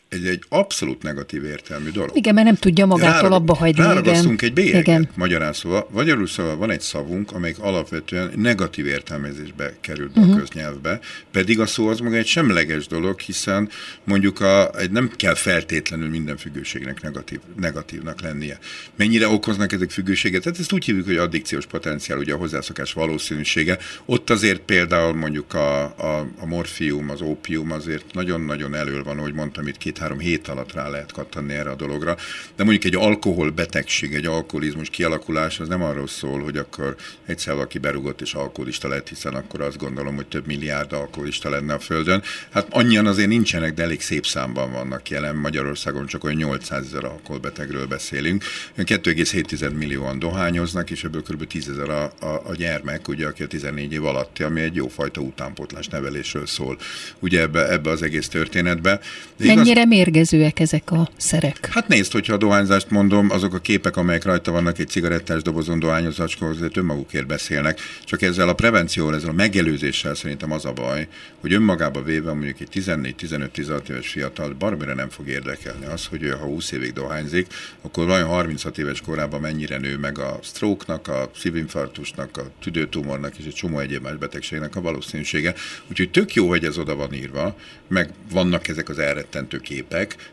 egy, 0.09 0.26
egy 0.26 0.44
abszolút 0.48 1.02
negatív 1.02 1.44
értelmű 1.44 1.90
dolog. 1.90 2.16
Igen, 2.16 2.34
mert 2.34 2.46
nem 2.46 2.57
tudja 2.57 2.86
magától 2.86 3.12
Rárag, 3.12 3.32
abba 3.32 3.54
hagyni. 3.54 3.82
Ráragasztunk 3.82 4.42
egy 4.42 4.52
bélyeget, 4.52 4.80
igen. 4.80 5.09
magyarán 5.14 5.52
szóval. 5.52 5.88
Magyarul 5.90 6.26
szóval 6.26 6.57
van 6.57 6.70
egy 6.70 6.80
szavunk, 6.80 7.32
amelyik 7.32 7.59
alapvetően 7.59 8.32
negatív 8.36 8.86
értelmezésbe 8.86 9.72
került 9.80 10.09
uh-huh. 10.09 10.24
a 10.24 10.26
mhm. 10.26 10.38
köznyelvbe, 10.38 11.00
pedig 11.30 11.61
a 11.61 11.66
szó 11.66 11.88
az 11.88 12.00
maga 12.00 12.16
egy 12.16 12.26
semleges 12.26 12.86
dolog, 12.86 13.20
hiszen 13.20 13.68
mondjuk 14.04 14.40
a, 14.40 14.78
egy 14.78 14.90
nem 14.90 15.11
kell 15.16 15.34
feltétlenül 15.34 16.09
minden 16.09 16.36
függőségnek 16.36 17.02
negatív, 17.02 17.40
negatívnak 17.57 18.20
lennie. 18.20 18.59
Mennyire 18.96 19.28
okoznak 19.28 19.72
ezek 19.72 19.90
függőséget? 19.90 20.42
Tehát 20.42 20.59
ezt 20.59 20.72
úgy 20.72 20.84
hívjuk, 20.84 21.07
hogy 21.07 21.16
addikciós 21.16 21.66
potenciál, 21.66 22.18
ugye 22.18 22.32
a 22.32 22.36
hozzászokás 22.36 22.92
valószínűsége. 22.92 23.78
Ott 24.04 24.30
azért 24.30 24.61
például 24.61 25.14
mondjuk 25.14 25.54
a, 25.54 25.82
a, 25.82 26.26
a 26.38 26.46
morfium, 26.46 27.11
az 27.11 27.20
ópium 27.20 27.72
azért 27.72 28.04
nagyon-nagyon 28.12 28.74
elől 28.74 29.02
van, 29.02 29.18
hogy 29.18 29.32
mondtam 29.32 29.66
itt 29.66 29.76
két-három 29.97 30.18
hét 30.18 30.49
alatt 30.49 30.72
rá 30.72 30.88
lehet 30.88 31.12
kattanni 31.12 31.55
erre 31.55 31.70
a 31.70 31.74
dologra. 31.74 32.16
De 32.57 32.64
mondjuk 32.64 32.84
egy 32.84 32.94
alkoholbetegség, 32.94 34.14
egy 34.14 34.26
alkoholizmus 34.26 34.90
kialakulás, 34.90 35.61
az 35.61 35.68
nem 35.68 35.82
arról 35.82 36.07
szól, 36.07 36.42
hogy 36.42 36.57
akkor 36.57 36.97
egyszer 37.26 37.55
valaki 37.55 37.78
berugott 37.78 38.20
és 38.20 38.34
alkoholista 38.34 38.88
lett, 38.88 39.09
hiszen 39.09 39.34
akkor 39.34 39.61
azt 39.61 39.76
gondolom, 39.76 40.14
hogy 40.14 40.26
több 40.26 40.47
milliárd 40.47 40.92
alkoholista 40.92 41.51
lenne 41.51 41.74
a 41.74 41.78
Földön. 41.78 42.22
Hát 42.51 42.66
annyian 42.70 43.07
azért 43.07 43.28
nincsenek, 43.28 43.74
de 43.74 43.82
elég 43.82 44.01
szép 44.01 44.26
számban 44.26 44.72
vannak 44.72 45.11
jelen 45.11 45.36
Magyarországon, 45.36 46.07
csak 46.07 46.24
olyan 46.24 46.36
800 46.36 46.84
ezer 46.86 47.05
alkoholbetegről 47.05 47.86
beszélünk. 47.86 48.44
2,7 48.76 49.76
millióan 49.76 50.18
dohányoznak, 50.18 50.90
és 50.90 51.05
ebből 51.05 51.22
kb. 51.22 51.47
10 51.47 51.68
ezer 51.68 51.88
a, 51.88 52.12
a, 52.20 52.42
a 52.44 52.55
gyermek, 52.55 53.09
ugye, 53.09 53.26
aki 53.26 53.42
a 53.42 53.47
14 53.47 53.92
év 53.92 54.05
alatti, 54.05 54.42
ami 54.42 54.61
egy 54.61 54.74
jófajta 54.74 55.20
utánpótlás 55.20 55.86
nevelésről 55.88 56.47
szól, 56.47 56.78
ugye 57.18 57.40
ebbe, 57.40 57.70
ebbe 57.70 57.90
az 57.90 58.03
egész 58.03 58.28
történetbe. 58.28 59.01
De 59.36 59.55
Mennyire 59.55 59.84
igaz... 59.87 59.99
mérgezőek 59.99 60.61
ezek 60.61 60.91
a 60.91 61.09
szerek? 61.16 61.68
Hát 61.70 61.89
nézd, 61.89 62.12
hogyha 62.12 62.34
a 62.34 62.37
dohányzást 62.37 62.91
mondom, 62.91 63.30
azok 63.30 63.55
a 63.55 63.59
képek, 63.59 63.97
amelyek 63.97 64.24
rajta 64.24 64.51
vannak 64.51 64.78
egy 64.78 64.89
cigarettás 64.89 65.43
dobozon 65.43 65.78
dohányozacskor, 65.78 66.49
azért 66.49 66.76
önmagukért 66.76 67.26
beszélnek. 67.26 67.80
Csak 68.05 68.22
ezzel 68.22 68.49
a 68.49 68.55
prevencióval, 68.55 69.14
ezzel 69.14 69.28
a 69.28 69.32
megelőzéssel 69.32 70.14
szerintem 70.14 70.53
az 70.53 70.64
a 70.64 70.72
baj, 70.72 71.09
hogy 71.41 71.53
önmagába 71.53 72.03
véve 72.03 72.32
mondjuk 72.32 72.61
egy 72.61 72.68
14-15-16 72.74 73.89
éves 73.89 74.09
fiatal 74.09 74.55
barbire 74.59 74.95
nem 74.95 75.09
fog 75.09 75.28
érdekelni 75.28 75.87
az, 75.87 76.07
hogy 76.07 76.22
ő 76.22 76.30
ha 76.30 76.45
20 76.45 76.70
évig 76.70 76.93
dohányzik, 76.93 77.47
akkor 77.82 78.07
vajon 78.07 78.28
36 78.28 78.78
éves 78.78 79.01
korában 79.01 79.41
mennyire 79.41 79.78
nő 79.78 79.99
meg 79.99 80.18
a 80.18 80.39
stroke-nak, 80.43 81.09
a 81.09 81.30
szívinfarktusnak, 81.37 82.37
a 82.37 82.51
tüdőtumornak 82.62 83.39
és 83.39 83.45
egy 83.45 83.55
csomó 83.55 83.78
egyéb 83.78 84.03
más 84.03 84.16
betegségnek 84.16 84.76
a 84.76 84.80
valószínűsége. 84.80 85.55
Úgyhogy 85.91 86.11
tök 86.11 86.34
jó, 86.34 86.49
hogy 86.49 86.64
ez 86.64 86.78
oda 86.78 86.95
van 86.95 87.14
írva, 87.14 87.57
meg 87.89 88.11
vannak 88.30 88.68
ezek 88.68 88.89
az 88.89 88.99
elrettentő 88.99 89.59
képek, 89.59 89.76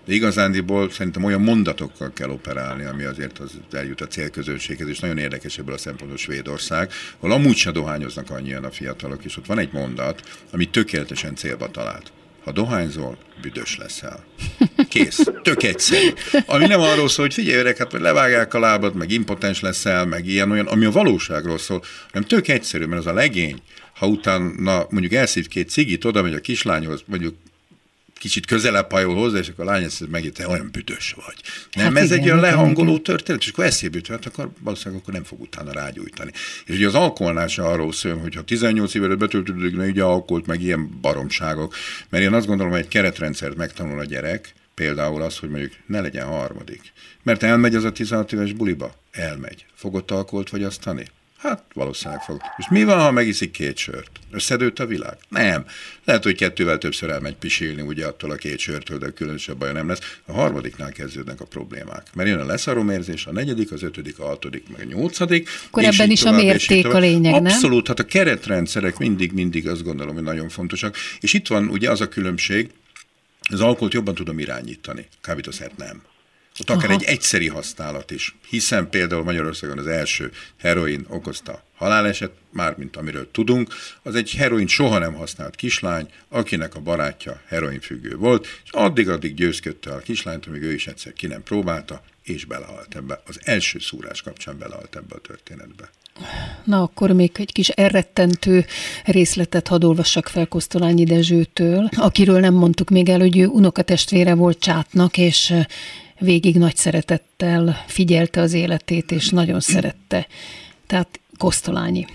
de 0.05 0.13
igazándiból 0.13 0.89
szerintem 0.89 1.23
olyan 1.23 1.41
mondatokkal 1.41 2.11
kell 2.13 2.29
operálni, 2.29 2.83
ami 2.83 3.03
azért 3.03 3.39
az 3.39 3.51
eljut 3.71 4.01
a 4.01 4.07
célközönséghez, 4.07 4.87
és 4.87 4.99
nagyon 4.99 5.17
érdekes 5.17 5.57
ebből 5.57 5.73
a 5.73 5.77
szempontból 5.77 6.17
Svédország, 6.17 6.91
ahol 7.19 7.31
amúgy 7.31 7.55
se 7.55 7.71
dohányoznak 7.71 8.29
annyian 8.29 8.63
a 8.63 8.71
fiatalok, 8.71 9.23
és 9.23 9.37
ott 9.37 9.45
van 9.45 9.59
egy 9.59 9.71
mondat, 9.71 10.21
ami 10.51 10.65
tökéletesen 10.65 11.35
célba 11.35 11.71
talált. 11.71 12.11
Ha 12.43 12.51
dohányzol, 12.51 13.17
büdös 13.41 13.77
leszel. 13.77 14.25
Kész. 14.89 15.23
Tök 15.41 15.63
egyszerű. 15.63 16.07
Ami 16.45 16.65
nem 16.65 16.79
arról 16.79 17.09
szól, 17.09 17.25
hogy 17.25 17.33
figyelj 17.33 17.59
öreg, 17.59 17.77
hát 17.77 17.91
hogy 17.91 18.01
levágják 18.01 18.53
a 18.53 18.59
lábad, 18.59 18.95
meg 18.95 19.11
impotens 19.11 19.59
leszel, 19.59 20.05
meg 20.05 20.27
ilyen 20.27 20.51
olyan, 20.51 20.67
ami 20.67 20.85
a 20.85 20.91
valóságról 20.91 21.57
szól, 21.57 21.83
hanem 22.11 22.27
tök 22.27 22.47
egyszerű, 22.47 22.85
mert 22.85 23.01
az 23.01 23.07
a 23.07 23.13
legény, 23.13 23.61
ha 23.95 24.07
utána 24.07 24.85
mondjuk 24.89 25.13
elszív 25.13 25.47
két 25.47 25.69
cigit, 25.69 26.05
oda 26.05 26.21
megy 26.21 26.33
a 26.33 26.39
kislányhoz, 26.39 27.03
mondjuk 27.05 27.35
kicsit 28.19 28.45
közelebb 28.45 28.91
hajol 28.91 29.15
hozzá, 29.15 29.37
és 29.37 29.49
akkor 29.49 29.67
a 29.67 29.71
lány 29.71 29.83
ezt 29.83 30.09
megint, 30.09 30.33
te 30.33 30.47
olyan 30.47 30.69
büdös 30.71 31.15
vagy. 31.25 31.35
Nem, 31.75 31.93
hát 31.93 32.03
ez 32.03 32.11
igen, 32.11 32.19
egy 32.19 32.25
olyan 32.25 32.39
lehangoló 32.39 32.91
igen. 32.91 33.03
történet, 33.03 33.41
és 33.41 33.49
akkor 33.49 33.65
eszébe 33.65 33.95
jut, 33.95 34.07
hát 34.07 34.25
akkor 34.25 34.51
valószínűleg 34.59 35.01
akkor 35.01 35.13
nem 35.13 35.23
fog 35.23 35.41
utána 35.41 35.71
rágyújtani. 35.71 36.31
És 36.65 36.75
ugye 36.75 36.87
az 36.87 36.95
alkoholnál 36.95 37.47
arról 37.55 37.93
szól, 37.93 38.17
hogy 38.17 38.35
ha 38.35 38.41
18 38.41 38.93
évet 38.93 39.17
betöltődik, 39.17 39.75
ne 39.75 39.85
ugye 39.85 40.03
alkoholt, 40.03 40.45
meg 40.45 40.61
ilyen 40.61 40.99
baromságok, 41.01 41.75
mert 42.09 42.23
én 42.23 42.33
azt 42.33 42.47
gondolom, 42.47 42.71
hogy 42.71 42.81
egy 42.81 42.87
keretrendszert 42.87 43.55
megtanul 43.55 43.99
a 43.99 44.05
gyerek, 44.05 44.53
például 44.73 45.21
az, 45.21 45.37
hogy 45.37 45.49
mondjuk 45.49 45.73
ne 45.87 46.01
legyen 46.01 46.25
harmadik. 46.25 46.81
Mert 47.23 47.43
elmegy 47.43 47.75
az 47.75 47.83
a 47.83 47.91
16 47.91 48.33
éves 48.33 48.53
buliba? 48.53 48.93
Elmegy. 49.11 49.65
Fogott 49.75 50.11
alkoholt 50.11 50.49
vagy 50.49 50.63
azt 50.63 50.81
tanít? 50.81 51.11
Hát 51.43 51.63
valószínűleg 51.73 52.21
fog. 52.21 52.41
És 52.57 52.65
mi 52.69 52.83
van, 52.83 52.99
ha 52.99 53.11
megiszik 53.11 53.51
két 53.51 53.77
sört? 53.77 54.09
Összedőtt 54.31 54.79
a 54.79 54.85
világ? 54.85 55.17
Nem. 55.29 55.65
Lehet, 56.03 56.23
hogy 56.23 56.35
kettővel 56.35 56.77
többször 56.77 57.09
elmegy 57.09 57.35
pisilni, 57.35 57.81
ugye 57.81 58.05
attól 58.05 58.31
a 58.31 58.35
két 58.35 58.59
sörtől, 58.59 58.97
de 58.97 59.09
különösebb 59.09 59.57
baja 59.57 59.71
nem 59.71 59.87
lesz. 59.87 60.17
A 60.25 60.31
harmadiknál 60.31 60.91
kezdődnek 60.91 61.41
a 61.41 61.45
problémák. 61.45 62.07
Mert 62.13 62.29
jön 62.29 62.39
a 62.39 62.45
leszaromérzés, 62.45 63.25
a 63.25 63.31
negyedik, 63.31 63.71
az 63.71 63.83
ötödik, 63.83 64.19
a 64.19 64.25
hatodik, 64.25 64.63
meg 64.69 64.79
a 64.79 64.95
nyolcadik. 64.95 65.49
Akkor 65.67 65.83
ebben 65.83 66.11
is 66.11 66.19
tovább, 66.19 66.39
a 66.39 66.43
mérték 66.43 66.87
a 66.87 66.99
lényeg, 66.99 67.33
nem? 67.33 67.45
Abszolút, 67.45 67.87
hát 67.87 67.99
a 67.99 68.05
keretrendszerek 68.05 68.97
mindig-mindig 68.97 69.67
azt 69.67 69.83
gondolom, 69.83 70.13
hogy 70.13 70.23
nagyon 70.23 70.49
fontosak. 70.49 70.95
És 71.19 71.33
itt 71.33 71.47
van 71.47 71.67
ugye 71.67 71.89
az 71.89 72.01
a 72.01 72.07
különbség, 72.07 72.69
az 73.49 73.61
alkoholt 73.61 73.93
jobban 73.93 74.15
tudom 74.15 74.39
irányítani, 74.39 75.07
kábítószert 75.21 75.77
nem. 75.77 76.01
Ott 76.59 76.69
akár 76.69 76.89
Aha. 76.89 76.93
egy 76.93 77.03
egyszeri 77.03 77.47
használat 77.47 78.11
is, 78.11 78.35
hiszen 78.49 78.89
például 78.89 79.23
Magyarországon 79.23 79.77
az 79.77 79.87
első 79.87 80.31
heroin 80.57 81.05
okozta 81.09 81.63
haláleset, 81.75 82.31
mármint 82.49 82.95
amiről 82.95 83.31
tudunk, 83.31 83.73
az 84.03 84.15
egy 84.15 84.31
heroin 84.31 84.67
soha 84.67 84.97
nem 84.97 85.13
használt 85.13 85.55
kislány, 85.55 86.07
akinek 86.29 86.75
a 86.75 86.79
barátja 86.79 87.41
heroinfüggő 87.47 88.15
volt, 88.15 88.47
és 88.63 88.71
addig-addig 88.71 89.33
győzködte 89.33 89.91
a 89.93 89.97
kislányt, 89.97 90.45
amíg 90.45 90.61
ő 90.61 90.73
is 90.73 90.87
egyszer 90.87 91.13
ki 91.13 91.27
nem 91.27 91.43
próbálta, 91.43 92.03
és 92.23 92.45
belehalt 92.45 92.95
ebbe. 92.95 93.21
Az 93.25 93.39
első 93.43 93.79
szúrás 93.79 94.21
kapcsán 94.21 94.57
belehalt 94.57 94.95
ebbe 94.95 95.15
a 95.15 95.19
történetbe. 95.19 95.89
Na, 96.63 96.81
akkor 96.81 97.11
még 97.11 97.31
egy 97.33 97.51
kis 97.51 97.69
elrettentő 97.69 98.65
részletet 99.05 99.67
hadd 99.67 99.83
olvassak 99.83 100.27
fel 100.27 100.47
Kosztolányi 100.47 101.03
Dezsőtől, 101.03 101.89
akiről 101.95 102.39
nem 102.39 102.53
mondtuk 102.53 102.89
még 102.89 103.09
el, 103.09 103.19
hogy 103.19 103.37
ő 103.37 103.45
unokatestvére 103.45 104.33
volt 104.33 104.59
Csátnak, 104.59 105.17
és 105.17 105.53
végig 106.23 106.57
nagy 106.57 106.75
szeretettel 106.75 107.83
figyelte 107.87 108.41
az 108.41 108.53
életét, 108.53 109.11
és 109.11 109.29
nagyon 109.29 109.59
szerette. 109.59 110.27
Tehát 110.87 111.19
Kosztolányi. 111.37 112.05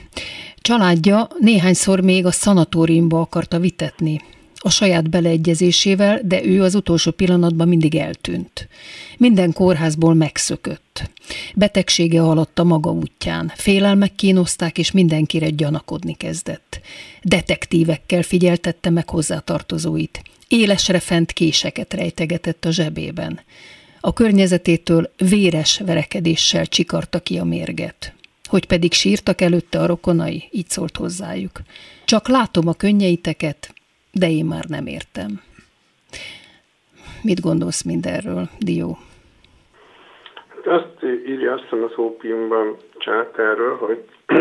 Családja 0.56 1.28
néhányszor 1.38 2.00
még 2.00 2.26
a 2.26 2.30
szanatóriumba 2.30 3.20
akarta 3.20 3.58
vitetni, 3.58 4.20
a 4.60 4.70
saját 4.70 5.10
beleegyezésével, 5.10 6.20
de 6.24 6.44
ő 6.44 6.62
az 6.62 6.74
utolsó 6.74 7.10
pillanatban 7.10 7.68
mindig 7.68 7.94
eltűnt. 7.94 8.68
Minden 9.18 9.52
kórházból 9.52 10.14
megszökött. 10.14 11.10
Betegsége 11.54 12.22
alatt 12.22 12.58
a 12.58 12.64
maga 12.64 12.90
útján. 12.90 13.52
Félelmek 13.54 14.14
kínozták, 14.14 14.78
és 14.78 14.90
mindenkire 14.90 15.50
gyanakodni 15.50 16.14
kezdett. 16.14 16.80
Detektívekkel 17.22 18.22
figyeltette 18.22 18.90
meg 18.90 19.08
hozzátartozóit. 19.08 20.22
Élesre 20.48 21.00
fent 21.00 21.32
késeket 21.32 21.94
rejtegetett 21.94 22.64
a 22.64 22.70
zsebében. 22.70 23.40
A 24.00 24.12
környezetétől 24.12 25.10
véres 25.30 25.80
verekedéssel 25.86 26.66
csikarta 26.66 27.18
ki 27.18 27.38
a 27.38 27.44
mérget. 27.44 28.12
Hogy 28.48 28.66
pedig 28.66 28.92
sírtak 28.92 29.40
előtte 29.40 29.78
a 29.78 29.86
rokonai, 29.86 30.42
így 30.50 30.68
szólt 30.68 30.96
hozzájuk. 30.96 31.60
Csak 32.04 32.28
látom 32.28 32.68
a 32.68 32.74
könnyeiteket, 32.74 33.72
de 34.12 34.30
én 34.30 34.44
már 34.44 34.64
nem 34.64 34.86
értem. 34.86 35.40
Mit 37.22 37.40
gondolsz 37.40 37.82
mindenről, 37.82 38.48
Dió? 38.58 38.98
Azt 40.64 41.02
írja 41.26 41.52
azt 41.52 41.72
az 41.72 41.98
ópiumban 41.98 42.76
Csát 42.98 43.38
erről, 43.38 43.76
hogy, 43.76 44.04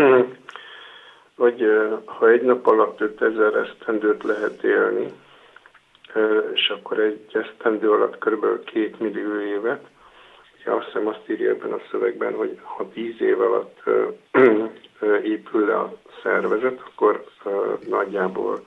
hogy 1.36 1.62
ha 2.04 2.28
egy 2.28 2.42
nap 2.42 2.66
alatt 2.66 3.00
5000 3.00 3.54
esztendőt 3.54 4.22
lehet 4.22 4.62
élni, 4.62 5.12
és 6.54 6.68
akkor 6.68 6.98
egy 6.98 7.26
esztendő 7.32 7.90
alatt 7.90 8.18
kb. 8.18 8.64
két 8.64 9.00
millió 9.00 9.40
évet. 9.40 9.84
Ugye 10.60 10.70
azt 10.70 10.86
hiszem 10.86 11.06
azt 11.06 11.28
írja 11.28 11.50
ebben 11.50 11.72
a 11.72 11.80
szövegben, 11.90 12.34
hogy 12.34 12.58
ha 12.62 12.88
tíz 12.92 13.20
év 13.20 13.40
alatt 13.40 13.82
épül 15.22 15.66
le 15.66 15.78
a 15.78 15.96
szervezet, 16.22 16.80
akkor 16.84 17.24
nagyjából 17.88 18.64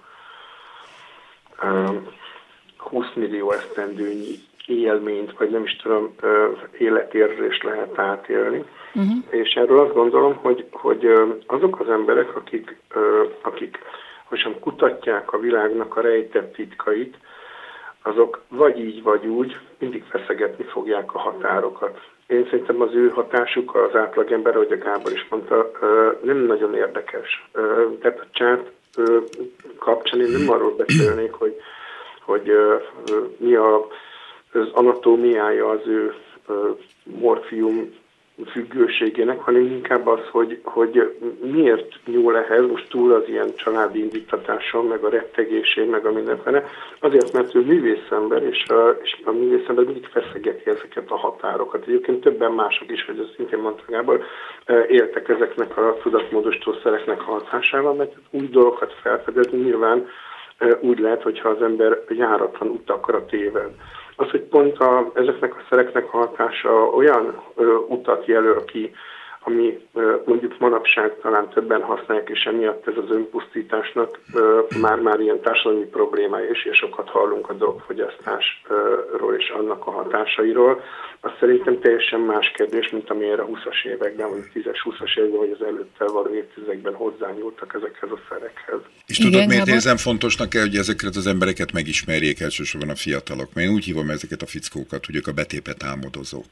20 2.77 3.05
millió 3.13 3.51
esztendőnyi 3.51 4.35
élményt, 4.65 5.37
vagy 5.37 5.49
nem 5.49 5.63
is 5.63 5.75
tudom, 5.75 6.15
életérzést 6.77 7.63
lehet 7.63 7.99
átélni. 7.99 8.63
Uh-huh. 8.93 9.17
És 9.29 9.53
erről 9.53 9.79
azt 9.79 9.93
gondolom, 9.93 10.35
hogy, 10.35 10.65
hogy 10.71 11.05
azok 11.45 11.79
az 11.79 11.89
emberek, 11.89 12.35
akik, 12.35 12.77
akik 13.41 13.79
hogy 14.32 14.59
kutatják 14.59 15.32
a 15.32 15.39
világnak 15.39 15.97
a 15.97 16.01
rejtett 16.01 16.53
titkait, 16.53 17.17
azok 18.01 18.41
vagy 18.47 18.79
így, 18.79 19.03
vagy 19.03 19.25
úgy 19.25 19.57
mindig 19.79 20.03
feszegetni 20.03 20.63
fogják 20.63 21.13
a 21.13 21.19
határokat. 21.19 21.99
Én 22.27 22.47
szerintem 22.49 22.82
az 22.82 22.93
ő 22.93 23.09
hatásuk 23.09 23.75
az 23.75 23.95
átlagember, 23.95 24.55
ahogy 24.55 24.71
a 24.71 24.77
Gábor 24.77 25.11
is 25.11 25.27
mondta, 25.29 25.71
nem 26.23 26.38
nagyon 26.38 26.75
érdekes. 26.75 27.49
Tehát 28.01 28.19
a 28.19 28.25
csát 28.32 28.71
kapcsán 29.79 30.21
én 30.21 30.32
nem 30.32 30.49
arról 30.49 30.75
beszélnék, 30.75 31.32
hogy, 31.32 31.55
hogy 32.25 32.51
mi 33.38 33.55
a, 33.55 33.88
az 34.53 34.67
anatómiája 34.73 35.69
az 35.69 35.88
ő 35.88 36.13
morfium 37.03 37.93
függőségének, 38.45 39.39
hanem 39.39 39.61
inkább 39.61 40.07
az, 40.07 40.19
hogy, 40.31 40.59
hogy 40.63 41.17
miért 41.51 41.95
nyúl 42.05 42.37
ehhez, 42.37 42.65
most 42.65 42.89
túl 42.89 43.13
az 43.13 43.23
ilyen 43.27 43.55
családi 43.55 43.99
indítatáson, 43.99 44.85
meg 44.85 45.03
a 45.03 45.09
rettegésén, 45.09 45.87
meg 45.87 46.05
a 46.05 46.11
mindenféle, 46.11 46.65
azért, 46.99 47.33
mert 47.33 47.55
ő 47.55 47.59
művészember, 47.59 48.43
és 48.43 48.67
a, 48.67 48.89
és 49.03 49.21
a 49.25 49.31
művészember 49.31 49.85
mindig 49.85 50.05
feszegeti 50.05 50.69
ezeket 50.69 51.11
a 51.11 51.17
határokat. 51.17 51.87
Egyébként 51.87 52.21
többen 52.21 52.51
mások 52.51 52.91
is, 52.91 53.05
hogy 53.05 53.19
az 53.19 53.33
szintén 53.35 53.59
mondta 53.59 53.83
Gábor, 53.87 54.23
éltek 54.87 55.29
ezeknek 55.29 55.77
a 55.77 55.97
tudatmódosító 56.01 56.73
szereknek 56.83 57.19
hatásával, 57.19 57.93
mert 57.93 58.13
új 58.29 58.47
dolgokat 58.47 58.93
felfedezni 59.01 59.57
nyilván 59.57 60.07
úgy 60.79 60.99
lehet, 60.99 61.21
hogyha 61.21 61.49
az 61.49 61.61
ember 61.61 61.97
járatlan 62.09 62.69
utakra 62.69 63.25
téved. 63.25 63.71
Az, 64.16 64.30
hogy 64.30 64.41
pont 64.41 64.78
a, 64.78 65.12
ezeknek 65.14 65.55
a 65.55 65.66
szereknek 65.70 66.14
a 66.14 66.18
hatása 66.18 66.70
olyan 66.72 67.41
ö, 67.55 67.76
utat 67.76 68.26
jelöl 68.26 68.66
ki, 68.66 68.91
ami 69.43 69.87
mondjuk 70.25 70.59
manapság 70.59 71.19
talán 71.21 71.49
többen 71.49 71.81
használják, 71.81 72.29
és 72.29 72.43
emiatt 72.43 72.87
ez 72.87 72.97
az 72.97 73.09
önpusztításnak 73.09 74.19
már-már 74.81 75.19
ilyen 75.19 75.41
társadalmi 75.41 75.85
problémája 75.85 76.49
is, 76.49 76.65
és 76.65 76.77
sokat 76.77 77.09
hallunk 77.09 77.49
a 77.49 77.53
drogfogyasztásról 77.53 79.35
és 79.37 79.49
annak 79.49 79.87
a 79.87 79.91
hatásairól. 79.91 80.83
Az 81.23 81.31
szerintem 81.39 81.79
teljesen 81.79 82.19
más 82.19 82.51
kérdés, 82.55 82.89
mint 82.89 83.09
amilyenre 83.09 83.41
a 83.41 83.45
20-as 83.45 83.85
években, 83.85 84.29
vagy 84.29 84.43
10-es, 84.53 84.77
20-as 84.83 85.17
években, 85.17 85.39
vagy 85.39 85.57
az 85.59 85.65
előttel 85.65 86.07
való 86.07 86.33
évtizedekben 86.33 86.93
hozzányúltak 86.93 87.73
ezekhez 87.73 88.09
a 88.11 88.19
szerekhez. 88.29 88.79
És 89.07 89.19
Igen, 89.19 89.31
tudod, 89.31 89.47
miért 89.47 89.67
érzem 89.67 89.97
fontosnak 89.97 90.53
el, 90.53 90.61
hogy 90.61 90.75
ezeket 90.75 91.15
az 91.15 91.27
embereket 91.27 91.71
megismerjék 91.71 92.39
elsősorban 92.39 92.89
a 92.89 92.95
fiatalok? 92.95 93.53
Mert 93.53 93.67
én 93.67 93.73
úgy 93.73 93.83
hívom 93.83 94.09
ezeket 94.09 94.41
a 94.41 94.45
fickókat, 94.45 95.05
hogy 95.05 95.15
ők 95.15 95.27
a 95.27 95.31
betépet 95.31 95.83
álmodozók. 95.83 96.49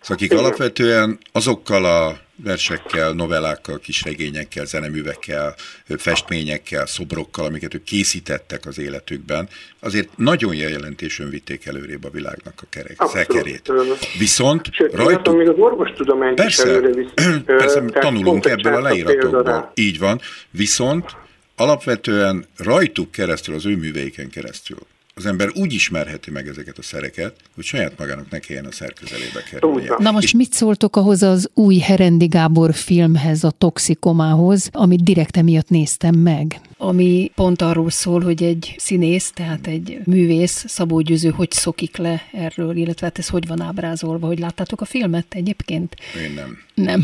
Szóval 0.00 0.16
akik 0.16 0.30
Igen. 0.30 0.44
alapvetően 0.44 1.18
azokkal 1.32 1.84
a 1.84 2.12
versekkel, 2.36 3.12
novellákkal, 3.12 3.78
kisregényekkel, 3.78 4.64
zeneművekkel, 4.64 5.54
festményekkel, 5.96 6.86
szobrokkal, 6.86 7.44
amiket 7.44 7.74
ők 7.74 7.82
készítettek 7.82 8.66
az 8.66 8.78
életükben, 8.78 9.48
azért 9.80 10.08
nagyon 10.16 10.54
jelentésön 10.54 11.30
vitték 11.30 11.66
előrébb 11.66 12.04
a 12.04 12.10
világnak 12.10 12.54
a 12.56 12.66
kerek, 12.70 12.96
szekerét. 12.98 13.72
Viszont 14.18 14.68
Sőt, 14.72 14.94
rajtuk... 14.94 15.36
Még 15.36 15.48
az 15.48 15.58
orvostudományt 15.58 16.34
persze, 16.34 16.62
is 16.62 16.68
előre 16.68 16.94
visz, 16.94 17.36
persze, 17.46 17.84
tanulunk 17.84 18.46
ebből 18.46 18.74
a 18.74 18.80
leíratokból. 18.80 19.72
Így 19.74 19.98
van. 19.98 20.20
Viszont 20.50 21.16
alapvetően 21.56 22.44
rajtuk 22.56 23.10
keresztül, 23.10 23.54
az 23.54 23.66
ő 23.66 23.76
műveiken 23.76 24.30
keresztül 24.30 24.78
az 25.14 25.26
ember 25.26 25.50
úgy 25.54 25.72
ismerheti 25.72 26.30
meg 26.30 26.48
ezeket 26.48 26.78
a 26.78 26.82
szereket, 26.82 27.34
hogy 27.54 27.64
saját 27.64 27.98
magának 27.98 28.30
ne 28.30 28.38
kelljen 28.38 28.64
a 28.64 28.72
szerközelébe 28.72 29.42
kerülnie. 29.50 29.94
Na 29.98 30.10
most 30.10 30.24
és 30.24 30.32
mit 30.32 30.52
szóltok 30.52 30.96
ahhoz 30.96 31.22
az 31.22 31.50
új 31.54 31.78
Herendi 31.78 32.26
Gábor 32.26 32.74
filmhez, 32.74 33.44
a 33.44 33.50
Toxikomához, 33.50 34.68
amit 34.72 35.02
direkt 35.02 35.36
emiatt 35.36 35.68
néztem 35.68 36.14
meg? 36.14 36.60
Ami 36.76 37.30
pont 37.34 37.62
arról 37.62 37.90
szól, 37.90 38.20
hogy 38.20 38.42
egy 38.42 38.74
színész, 38.78 39.30
tehát 39.30 39.66
egy 39.66 39.98
művész, 40.04 40.64
Szabó 40.68 41.00
Győző, 41.00 41.30
hogy 41.30 41.50
szokik 41.50 41.96
le 41.96 42.22
erről, 42.32 42.76
illetve 42.76 43.06
hát 43.06 43.18
ez 43.18 43.28
hogy 43.28 43.46
van 43.46 43.60
ábrázolva, 43.60 44.26
hogy 44.26 44.38
láttátok 44.38 44.80
a 44.80 44.84
filmet 44.84 45.26
egyébként? 45.28 45.96
Én 46.24 46.32
nem. 46.34 46.58
Nem. 46.74 47.00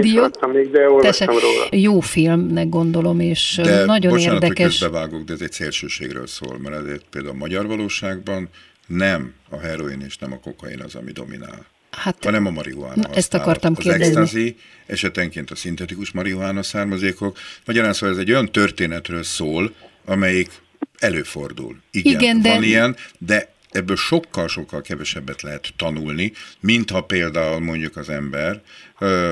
Dió? 0.00 0.28
még, 0.52 0.70
de 0.70 0.80
róla. 1.26 1.68
Jó 1.70 2.00
filmnek 2.00 2.68
gondolom, 2.68 3.20
és 3.20 3.60
de 3.62 3.84
nagyon 3.84 4.12
bocsánat, 4.12 4.42
érdekes. 4.42 4.82
Hogy 4.82 5.24
de 5.24 5.32
ez 5.32 5.40
egy 5.40 5.52
szélsőségről 5.52 6.26
szól, 6.26 6.58
mert 6.58 6.76
ezért 6.76 7.04
például 7.10 7.34
a 7.34 7.38
magyar 7.38 7.66
valóságban 7.66 8.48
nem 8.86 9.32
a 9.50 9.58
heroin 9.58 10.00
és 10.00 10.18
nem 10.18 10.32
a 10.32 10.40
kokain 10.40 10.80
az, 10.80 10.94
ami 10.94 11.12
dominál. 11.12 11.66
Hát, 11.96 12.24
hanem 12.24 12.46
a 12.46 12.50
marihuána 12.50 13.10
Ezt 13.14 13.34
akartam 13.34 13.74
az 13.76 13.82
kérdezni. 13.82 14.46
Az 14.48 14.54
esetenként 14.86 15.50
a 15.50 15.56
szintetikus 15.56 16.10
marihuána 16.10 16.62
származékok. 16.62 17.38
Magyarán 17.64 17.92
szóval 17.92 18.14
ez 18.14 18.20
egy 18.20 18.30
olyan 18.30 18.52
történetről 18.52 19.22
szól, 19.22 19.74
amelyik 20.04 20.50
előfordul. 20.98 21.80
Igen, 21.90 22.12
Igen 22.20 22.42
de... 22.42 22.48
van 22.48 22.62
ilyen, 22.62 22.96
de 23.18 23.52
ebből 23.70 23.96
sokkal-sokkal 23.96 24.80
kevesebbet 24.80 25.42
lehet 25.42 25.72
tanulni, 25.76 26.32
mint 26.60 26.90
ha 26.90 27.00
például 27.00 27.60
mondjuk 27.60 27.96
az 27.96 28.08
ember, 28.08 28.62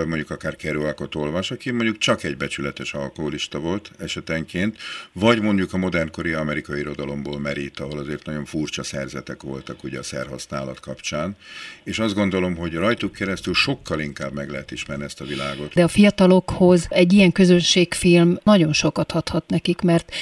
mondjuk 0.06 0.30
akár 0.30 0.56
kerülakot 0.56 1.14
olvas, 1.14 1.50
aki 1.50 1.70
mondjuk 1.70 1.98
csak 1.98 2.22
egy 2.22 2.36
becsületes 2.36 2.94
alkoholista 2.94 3.58
volt 3.58 3.90
esetenként, 3.98 4.76
vagy 5.12 5.40
mondjuk 5.40 5.72
a 5.72 5.76
modernkori 5.76 6.32
amerikai 6.32 6.78
irodalomból 6.78 7.40
merít, 7.40 7.80
ahol 7.80 7.98
azért 7.98 8.26
nagyon 8.26 8.44
furcsa 8.44 8.82
szerzetek 8.82 9.42
voltak 9.42 9.84
ugye 9.84 9.98
a 9.98 10.02
szerhasználat 10.02 10.80
kapcsán, 10.80 11.36
és 11.84 11.98
azt 11.98 12.14
gondolom, 12.14 12.56
hogy 12.56 12.74
rajtuk 12.74 13.12
keresztül 13.12 13.54
sokkal 13.54 14.00
inkább 14.00 14.32
meg 14.32 14.50
lehet 14.50 14.70
ismerni 14.70 15.04
ezt 15.04 15.20
a 15.20 15.24
világot. 15.24 15.74
De 15.74 15.82
a 15.82 15.88
fiatalokhoz 15.88 16.86
egy 16.88 17.12
ilyen 17.12 17.32
közönségfilm 17.32 18.38
nagyon 18.42 18.72
sokat 18.72 19.10
hathat 19.10 19.48
nekik, 19.48 19.80
mert 19.80 20.12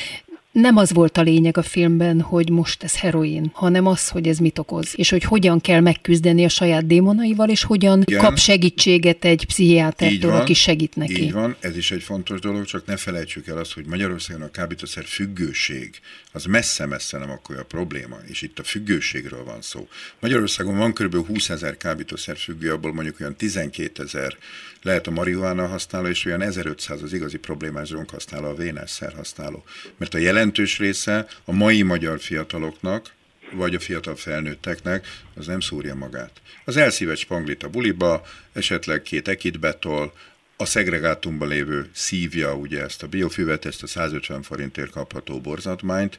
nem 0.53 0.77
az 0.77 0.93
volt 0.93 1.17
a 1.17 1.23
lényeg 1.23 1.57
a 1.57 1.63
filmben, 1.63 2.21
hogy 2.21 2.51
most 2.51 2.83
ez 2.83 2.99
heroin, 2.99 3.51
hanem 3.55 3.87
az, 3.87 4.09
hogy 4.09 4.29
ez 4.29 4.39
mit 4.39 4.59
okoz, 4.59 4.93
és 4.97 5.11
hogy 5.11 5.23
hogyan 5.23 5.61
kell 5.61 5.81
megküzdeni 5.81 6.45
a 6.45 6.49
saját 6.49 6.87
démonaival, 6.87 7.49
és 7.49 7.63
hogyan 7.63 8.03
Igen. 8.05 8.21
kap 8.21 8.39
segítséget 8.39 9.25
egy 9.25 9.47
pszichiátertől, 9.47 10.33
aki 10.33 10.55
segít 10.55 10.97
neki. 10.97 11.23
Így 11.23 11.33
van, 11.33 11.57
ez 11.61 11.77
is 11.77 11.91
egy 11.91 12.03
fontos 12.03 12.41
dolog, 12.41 12.65
csak 12.65 12.87
ne 12.87 12.97
felejtsük 12.97 13.47
el 13.47 13.59
azt, 13.59 13.73
hogy 13.73 13.87
Magyarországon 13.87 14.43
a 14.43 14.51
kábítószer 14.51 15.05
függőség 15.05 16.01
az 16.33 16.45
messze-messze 16.45 17.19
nem 17.19 17.31
akkor 17.31 17.59
a 17.59 17.65
probléma, 17.65 18.17
és 18.27 18.43
itt 18.43 18.59
a 18.59 18.63
függőségről 18.63 19.45
van 19.45 19.63
szó. 19.63 19.89
Magyarországon 20.21 20.77
van 20.77 20.93
kb. 20.93 21.27
20 21.27 21.49
ezer 21.49 21.77
kábítószer 21.77 22.37
függő, 22.37 22.73
abból 22.73 22.93
mondjuk 22.93 23.21
olyan 23.21 23.37
12 23.37 24.03
ezer 24.03 24.37
lehet 24.83 25.07
a 25.07 25.11
marihuána 25.11 25.67
használó, 25.67 26.07
és 26.07 26.25
olyan 26.25 26.43
1500 26.43 27.03
az 27.03 27.13
igazi 27.13 27.39
problémás 27.39 27.89
drog 27.89 28.09
használó, 28.09 28.49
a 28.49 28.55
vénás 28.55 29.01
használó. 29.17 29.65
Mert 29.97 30.15
a 30.15 30.19
jelentős 30.19 30.79
része 30.79 31.27
a 31.45 31.53
mai 31.53 31.83
magyar 31.83 32.21
fiataloknak, 32.21 33.15
vagy 33.53 33.75
a 33.75 33.81
fiatal 33.81 34.17
felnőtteknek, 34.17 35.07
az 35.35 35.47
nem 35.47 35.61
szúrja 35.61 35.95
magát. 35.95 36.33
Az 36.65 36.77
elszív 36.77 37.11
egy 37.11 37.19
spanglit 37.19 37.63
a 37.63 37.69
buliba, 37.69 38.23
esetleg 38.53 39.03
két 39.03 39.29
ekitbetol, 39.29 40.13
a 40.57 40.65
szegregátumban 40.65 41.49
lévő 41.49 41.91
szívja 41.93 42.55
ugye 42.55 42.83
ezt 42.83 43.03
a 43.03 43.07
biofüvet, 43.07 43.65
ezt 43.65 43.83
a 43.83 43.87
150 43.87 44.43
forintért 44.43 44.91
kapható 44.91 45.41
borzatmányt, 45.41 46.19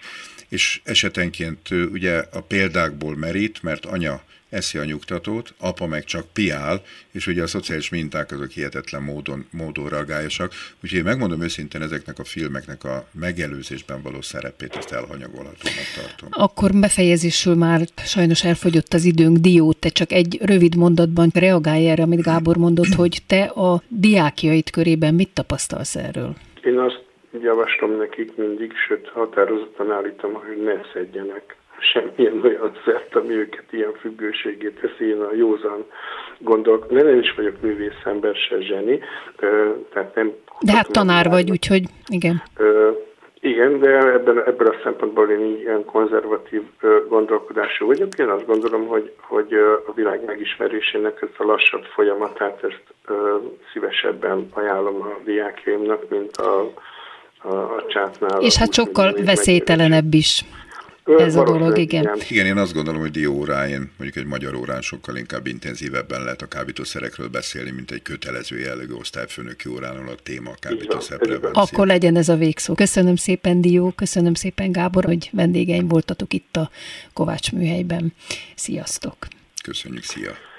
és 0.49 0.81
esetenként 0.83 1.69
ugye 1.69 2.17
a 2.31 2.41
példákból 2.41 3.15
merít, 3.15 3.63
mert 3.63 3.85
anya 3.85 4.23
eszi 4.51 4.77
a 4.77 4.85
nyugtatót, 4.85 5.53
apa 5.59 5.87
meg 5.87 6.03
csak 6.03 6.25
piál, 6.33 6.81
és 7.11 7.27
ugye 7.27 7.43
a 7.43 7.47
szociális 7.47 7.89
minták 7.89 8.31
azok 8.31 8.49
hihetetlen 8.49 9.03
módon, 9.03 9.45
módon 9.51 9.89
reagáljasak. 9.89 10.51
Úgyhogy 10.83 11.03
megmondom 11.03 11.41
őszintén 11.41 11.81
ezeknek 11.81 12.19
a 12.19 12.23
filmeknek 12.23 12.83
a 12.83 13.05
megelőzésben 13.11 14.01
való 14.01 14.21
szerepét, 14.21 14.75
ezt 14.75 14.91
elhanyagolhatónak 14.91 15.87
tartom. 15.95 16.29
Akkor 16.31 16.71
befejezésül 16.71 17.55
már 17.55 17.81
sajnos 17.95 18.43
elfogyott 18.43 18.93
az 18.93 19.03
időnk. 19.03 19.37
Dió, 19.37 19.73
te 19.73 19.89
csak 19.89 20.11
egy 20.11 20.39
rövid 20.41 20.75
mondatban 20.75 21.29
reagálj 21.33 21.89
erre, 21.89 22.03
amit 22.03 22.21
Gábor 22.21 22.57
mondott, 22.57 22.93
hogy 22.93 23.17
te 23.27 23.43
a 23.43 23.81
diákjait 23.87 24.69
körében 24.69 25.13
mit 25.13 25.29
tapasztalsz 25.33 25.95
erről? 25.95 26.35
Én 26.63 26.77
azt 26.77 27.03
javaslom 27.41 27.97
nekik 27.97 28.35
mindig, 28.35 28.71
sőt 28.87 29.07
határozottan 29.07 29.91
állítom, 29.91 30.33
hogy 30.33 30.63
ne 30.63 30.73
szedjenek 30.93 31.55
semmilyen 31.81 32.41
olyan 32.43 32.77
szert, 32.85 33.15
ami 33.15 33.33
őket 33.33 33.65
ilyen 33.69 33.93
függőségét 33.99 34.79
teszi. 34.79 35.09
Én 35.09 35.21
a 35.21 35.33
józan 35.33 35.85
gondolok, 36.37 36.89
nem 36.89 37.07
én 37.07 37.19
is 37.19 37.33
vagyok 37.35 37.61
művész 37.61 38.01
ember, 38.03 38.35
se 38.35 38.61
zseni, 38.61 38.99
tehát 39.93 40.15
nem... 40.15 40.31
De 40.59 40.71
hát 40.71 40.91
tanár 40.91 41.29
vagy, 41.29 41.51
úgyhogy 41.51 41.83
igen. 42.07 42.41
Igen, 43.43 43.79
de 43.79 43.89
ebben, 43.89 44.43
ebből 44.45 44.67
a 44.67 44.79
szempontból 44.83 45.29
én 45.29 45.57
ilyen 45.59 45.85
konzervatív 45.85 46.61
gondolkodású 47.09 47.85
vagyok. 47.85 48.17
Én 48.17 48.27
azt 48.27 48.45
gondolom, 48.45 48.87
hogy, 48.87 49.13
hogy 49.21 49.53
a 49.87 49.93
világ 49.95 50.25
megismerésének 50.25 51.21
ezt 51.21 51.39
a 51.39 51.43
lassabb 51.43 51.83
folyamatát, 51.83 52.63
ezt 52.63 52.83
szívesebben 53.73 54.49
ajánlom 54.53 55.01
a 55.01 55.19
diákjaimnak, 55.23 56.09
mint 56.09 56.37
a, 56.37 56.71
a, 57.37 57.55
a 57.55 57.85
csátnál. 57.87 58.41
És 58.41 58.57
hát 58.57 58.73
sokkal 58.73 59.13
veszélytelenebb 59.25 60.13
is. 60.13 60.45
Ez 61.19 61.35
a 61.35 61.43
dolog, 61.43 61.77
igen. 61.77 62.03
igen. 62.03 62.17
Igen, 62.29 62.45
én 62.45 62.57
azt 62.57 62.73
gondolom, 62.73 63.01
hogy 63.01 63.11
dióóráin, 63.11 63.91
mondjuk 63.97 64.15
egy 64.15 64.25
magyar 64.25 64.55
órán 64.55 64.81
sokkal 64.81 65.15
inkább 65.15 65.47
intenzívebben 65.47 66.23
lehet 66.23 66.41
a 66.41 66.47
kábítószerekről 66.47 67.27
beszélni, 67.27 67.71
mint 67.71 67.91
egy 67.91 68.01
kötelező 68.01 68.59
jellegű 68.59 68.93
osztályfőnöki 68.93 69.69
órán, 69.69 69.95
ahol 69.95 70.07
a 70.07 70.15
téma 70.23 70.49
a 70.49 70.55
kábítószerprevenció. 70.59 71.61
Akkor 71.61 71.87
legyen 71.87 72.15
ez 72.15 72.29
a 72.29 72.35
végszó. 72.35 72.73
Köszönöm 72.73 73.15
szépen, 73.15 73.61
Dió, 73.61 73.91
köszönöm 73.91 74.33
szépen, 74.33 74.71
Gábor, 74.71 75.05
hogy 75.05 75.29
vendégeim 75.31 75.87
voltatok 75.87 76.33
itt 76.33 76.55
a 76.55 76.69
Kovács 77.13 77.51
műhelyben. 77.51 78.13
Sziasztok! 78.55 79.27
Köszönjük, 79.63 80.03
szia! 80.03 80.50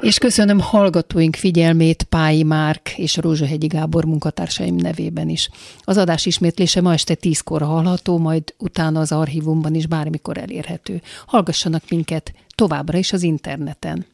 És 0.00 0.18
köszönöm 0.18 0.60
hallgatóink 0.60 1.36
figyelmét 1.36 2.02
Pályi 2.02 2.42
Márk 2.42 2.98
és 2.98 3.16
Rózsahegyi 3.16 3.66
Gábor 3.66 4.04
munkatársaim 4.04 4.74
nevében 4.74 5.28
is. 5.28 5.50
Az 5.80 5.96
adás 5.96 6.26
ismétlése 6.26 6.80
ma 6.80 6.92
este 6.92 7.14
tízkor 7.14 7.62
hallható, 7.62 8.18
majd 8.18 8.42
utána 8.58 9.00
az 9.00 9.12
archívumban 9.12 9.74
is 9.74 9.86
bármikor 9.86 10.38
elérhető. 10.38 11.00
Hallgassanak 11.26 11.82
minket 11.88 12.32
továbbra 12.54 12.98
is 12.98 13.12
az 13.12 13.22
interneten. 13.22 14.06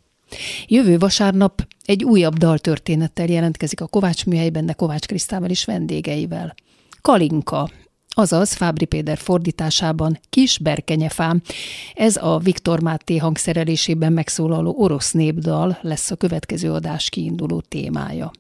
Jövő 0.67 0.99
vasárnap 0.99 1.67
egy 1.85 2.05
újabb 2.05 2.35
daltörténettel 2.35 3.27
jelentkezik 3.27 3.81
a 3.81 3.87
Kovács 3.87 4.27
műhelyben, 4.27 4.67
de 4.67 4.73
Kovács 4.73 5.07
Krisztával 5.07 5.51
is 5.51 5.65
vendégeivel. 5.65 6.55
Kalinka 7.03 7.71
azaz 8.15 8.53
Fábri 8.55 8.85
Péter 8.85 9.19
fordításában 9.19 10.21
Kis 10.31 10.59
Berkenyefám. 10.59 11.43
Ez 11.95 12.17
a 12.17 12.39
Viktor 12.39 12.81
Máté 12.81 13.17
hangszerelésében 13.17 14.13
megszólaló 14.13 14.75
orosz 14.79 15.13
népdal 15.13 15.79
lesz 15.83 16.11
a 16.11 16.17
következő 16.17 16.73
adás 16.73 17.09
kiinduló 17.09 17.61
témája. 17.61 18.31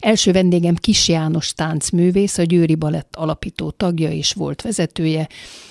Első 0.00 0.32
vendégem 0.32 0.74
Kis 0.74 1.08
János 1.08 1.52
táncművész, 1.52 2.38
a 2.38 2.42
Győri 2.42 2.74
Balett 2.74 3.16
alapító 3.16 3.70
tagja 3.70 4.10
és 4.10 4.32
volt 4.32 4.62
vezetője, 4.62 5.28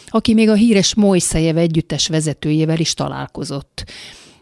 aki 0.08 0.34
még 0.34 0.50
a 0.50 0.54
híres 0.54 0.96
Mojszejev 0.96 1.58
együttes 1.58 2.08
vezetőjével 2.08 2.80
is 2.80 2.94
találkozott. 2.94 3.84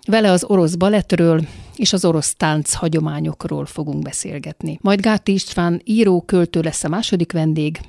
Vele 0.07 0.31
az 0.31 0.43
orosz 0.43 0.75
balettről 0.75 1.47
és 1.75 1.93
az 1.93 2.05
orosz 2.05 2.35
tánc 2.35 2.73
hagyományokról 2.73 3.65
fogunk 3.65 4.03
beszélgetni. 4.03 4.79
Majd 4.81 5.01
Gáti 5.01 5.33
István 5.33 5.81
író, 5.83 6.21
költő 6.21 6.61
lesz 6.61 6.83
a 6.83 6.89
második 6.89 7.31
vendég, 7.31 7.79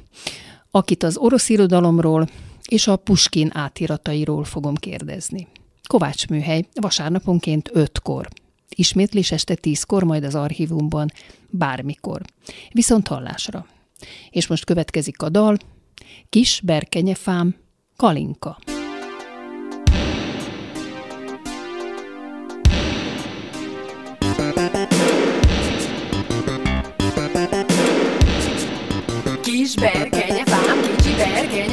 akit 0.76 1.02
az 1.02 1.16
orosz 1.16 1.48
irodalomról 1.48 2.28
és 2.68 2.86
a 2.86 2.96
Puskin 2.96 3.50
átiratairól 3.54 4.44
fogom 4.44 4.74
kérdezni. 4.74 5.46
Kovács 5.88 6.28
műhely, 6.28 6.64
vasárnaponként 6.74 7.70
ötkor. 7.72 8.28
Ismétlés 8.68 9.32
este 9.32 9.54
tízkor, 9.54 10.02
majd 10.02 10.24
az 10.24 10.34
archívumban, 10.34 11.12
bármikor. 11.50 12.20
Viszont 12.72 13.08
hallásra. 13.08 13.66
És 14.30 14.46
most 14.46 14.64
következik 14.64 15.22
a 15.22 15.28
dal, 15.28 15.56
Kis 16.28 16.60
berkenyefám, 16.64 17.54
Kalinka. 17.96 18.58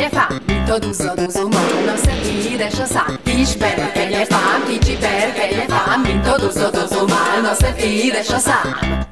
Berkenyefám, 0.10 0.42
mint 0.48 0.70
a 0.70 0.80
duzzadozó 0.80 1.48
málna, 1.48 1.96
szebb 1.96 2.24
édes 2.52 2.80
a 2.80 2.86
szám. 2.86 3.20
Kis 3.24 3.56
berkenyefám, 3.56 4.64
kicsi 4.68 4.98
berkenyefám, 4.98 6.02
mint 6.02 6.28
a 6.28 6.38
duzzadozó 6.38 7.08
málna, 7.08 7.54
szebb 7.54 7.78
édes 7.78 8.30
a 8.30 8.38
szám. 8.38 9.06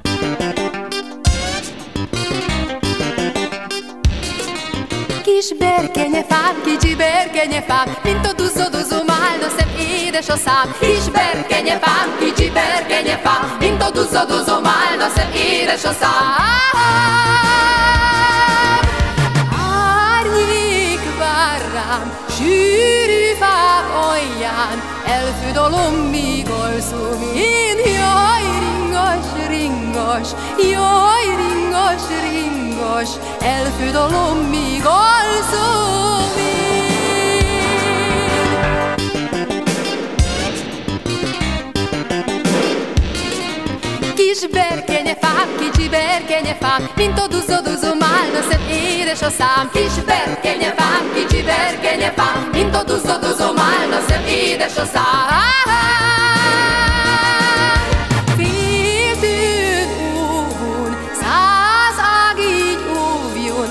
Kis 5.24 5.54
berkenyefám, 5.60 6.62
kicsi 6.66 6.96
berkenyefám, 6.96 7.96
mint 8.04 8.26
a 8.26 8.34
duzzadozó 8.34 8.98
málna, 9.08 9.48
szebb 9.58 9.80
édes 9.80 10.30
a 10.30 10.36
szám. 10.36 10.76
Kis 10.80 11.10
berkenyefám, 11.12 12.18
kicsi 12.20 12.50
berkenyefám, 12.50 13.58
mint 13.60 13.82
a 13.84 13.90
duzzadozó 13.90 14.54
málna, 14.54 15.10
szebb 15.16 15.36
édes 15.36 15.84
a 15.84 15.92
szám. 16.00 16.52
Rám, 21.92 22.18
sűrű 22.30 23.34
fák 23.40 23.86
alján, 24.10 24.78
elfő 25.06 25.52
dalom, 25.52 25.94
míg 25.94 26.50
alszom 26.50 27.22
én. 27.36 27.78
Jaj, 27.78 28.44
ringas, 28.60 29.48
ringas, 29.50 30.28
jaj, 30.72 31.26
ringas, 32.22 33.10
elfő 33.40 33.92
dalom, 33.92 34.38
míg 34.38 34.84
alszom 34.86 36.38
én. 36.38 36.61
Kis 44.32 44.48
berkenyefám, 44.48 45.48
kicsi 45.60 45.90
berkenyefám, 45.90 46.90
mint 46.96 47.20
a 47.20 47.28
duzzadozó 47.28 47.94
málna, 48.00 48.42
szebb 48.50 48.70
édes 48.70 49.22
a 49.22 49.30
szám. 49.30 49.70
Kis 49.74 50.04
berkenyefám, 50.06 51.12
kicsi 51.14 51.44
berkenyefám, 51.44 52.50
mint 52.52 52.76
a 52.76 52.84
duzzadozó 52.84 53.52
málna, 53.54 54.00
szebb 54.08 54.28
édes 54.28 54.78
a 54.78 54.86
szám. 54.86 55.70
Féltőn 58.38 59.90
óvon, 60.16 60.98
száz 61.22 61.98
ág 62.24 62.40
így 62.40 62.84
óvjon, 62.90 63.68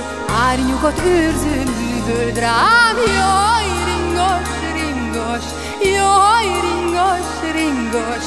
árnyukat 0.49 1.01
őrző 1.07 1.63
művöld 1.79 2.39
rám. 2.39 2.97
Jaj, 3.19 3.67
ringas, 3.89 4.49
ringas, 4.73 5.45
jaj, 5.83 6.47
ringas, 6.61 7.29
ringas, 7.53 8.25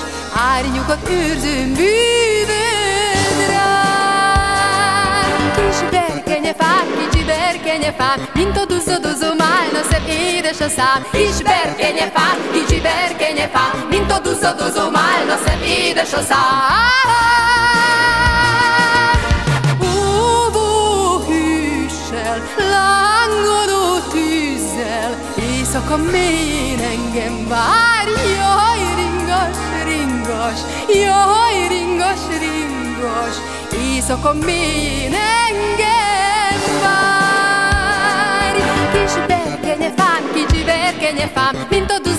árnyukat 0.52 1.10
őrző 1.10 1.66
művöld 1.66 3.40
rám. 3.50 5.52
Kis 5.56 5.90
berkenyefám, 5.90 6.86
kicsi 7.00 7.24
berkenyefám, 7.26 8.28
mint 8.34 8.58
a 8.58 8.66
duzzadozó 8.66 9.28
málna, 9.38 9.82
szebb 9.92 10.08
édes 10.08 10.60
a 10.60 10.70
szám. 10.70 11.06
Kis 11.12 11.42
berkenyefám, 11.44 12.38
kicsi 12.52 12.82
berkenyefám, 12.82 13.86
mint 13.90 14.12
a 14.12 14.20
duzzadozó 14.20 14.90
málna, 14.90 15.36
szebb 15.46 15.62
édes 15.62 16.14
a 16.14 16.22
szám. 16.22 17.10
Óvó 19.82 21.20
hűssel, 21.28 22.42
lángodó 22.58 24.00
tűzzel, 24.12 25.18
éjszaka 25.36 25.98
mélyén 25.98 26.80
engem 26.80 27.48
vár. 27.48 28.08
Jaj, 28.38 28.84
ringas, 30.24 30.66
ringas, 30.88 31.04
jaj, 31.04 31.68
ringas, 31.68 32.22
ringas, 32.40 33.36
éjszaka 33.72 34.34
mélyén 34.34 35.14
engem 35.14 36.62
vár. 36.82 38.56
Kis 38.92 39.14
berkenyefám, 39.28 40.24
kicsi 40.34 40.64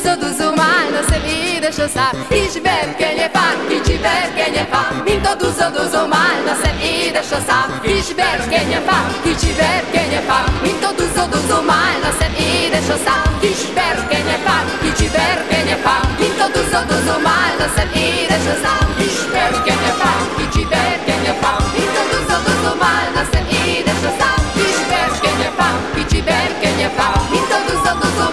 berkenyefám, 0.04 0.12
mint 0.12 0.12
a 0.12 0.14
duzzadozó 0.14 0.48
málna, 0.54 1.00
szebb 1.08 1.28
édes 1.32 1.78
a 1.78 1.88
szám. 1.96 2.14
Kis 2.28 2.56
berkenyefám, 2.62 3.56
kicsi 3.68 3.96
berkenyefám, 4.06 4.92
mint 5.06 5.26
a 5.30 5.34
duzzadozó 5.40 6.02
málna, 6.14 6.52
szebb 6.62 6.76
édes 6.80 7.30
a 7.36 7.38
szám. 7.46 7.68
Kis 7.84 8.08
berkenyefám, 8.20 9.06
kicsi 9.24 9.52
berkenyefám, 9.60 10.46
mint 10.62 10.84
a 10.84 10.92
duzzadozó 10.98 11.58
málna, 11.70 12.10
szebb 12.18 12.36
édes 12.38 12.88
a 12.96 12.98
szám. 13.04 13.28
Kis 13.42 13.62
berkenyefám, 13.78 14.66
kicsi 14.82 15.08
berkenyefám, 15.16 16.04
mint 16.20 16.40
a 16.46 16.48
duzzadozó 16.54 17.16
málna, 17.28 17.66
szebb 17.76 17.94
édes 17.96 18.46
a 18.54 18.56
szám. 18.62 18.86
Kis 18.98 19.18
berkenyefám, 19.34 20.22
kicsi 20.36 20.64
berkenyefám, 20.74 21.62
mint 21.76 21.96
a 22.00 22.04
duzzadozó 22.10 22.72
málna, 22.84 23.22
szebb 23.32 23.48
édes 23.66 24.02
a 24.10 24.12
szám. 24.18 24.42
Kis 24.42 24.42
berkenyefám, 24.42 24.43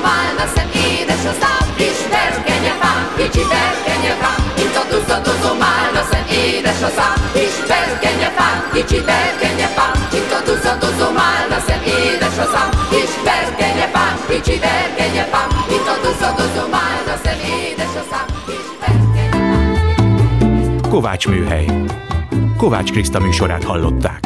málna, 0.05 0.43
szebb 0.55 0.71
édes 0.89 1.23
a 1.31 1.33
szám. 1.41 1.65
Kis 1.79 1.99
berkenyefám, 2.13 3.01
kicsi 3.17 3.43
berkenyefám, 3.53 4.39
mint 4.57 4.75
a 4.81 4.83
duzzadozó 4.91 5.51
málna, 5.63 6.01
szebb 6.11 6.29
édes 6.43 6.81
a 6.89 6.89
szám. 6.97 7.17
Kis 7.35 7.55
berkenyefám, 7.71 8.57
kicsi 8.73 8.99
berkenyefám, 9.09 9.93
mint 10.13 10.31
a 10.37 10.39
duzzadozó 10.47 11.07
málna, 11.19 11.57
szebb 11.67 11.83
édes 11.99 12.37
a 12.45 12.47
szám. 12.53 12.69
Kis 12.91 13.13
berkenyefám, 13.27 14.15
kicsi 14.29 14.55
berkenyefám, 14.65 15.49
mint 15.71 15.87
a 15.93 15.95
duzzadozó 16.03 16.63
málna, 16.75 17.13
szebb 17.23 17.41
édes 17.59 17.93
a 18.01 18.03
szám. 18.11 18.27
Kis 18.47 18.67
berkenyefám. 18.81 19.59
Kovács 20.93 21.27
Műhely. 21.27 21.67
Kovács 22.57 22.91
Kriszta 22.91 23.19
műsorát 23.19 23.63
hallották. 23.63 24.19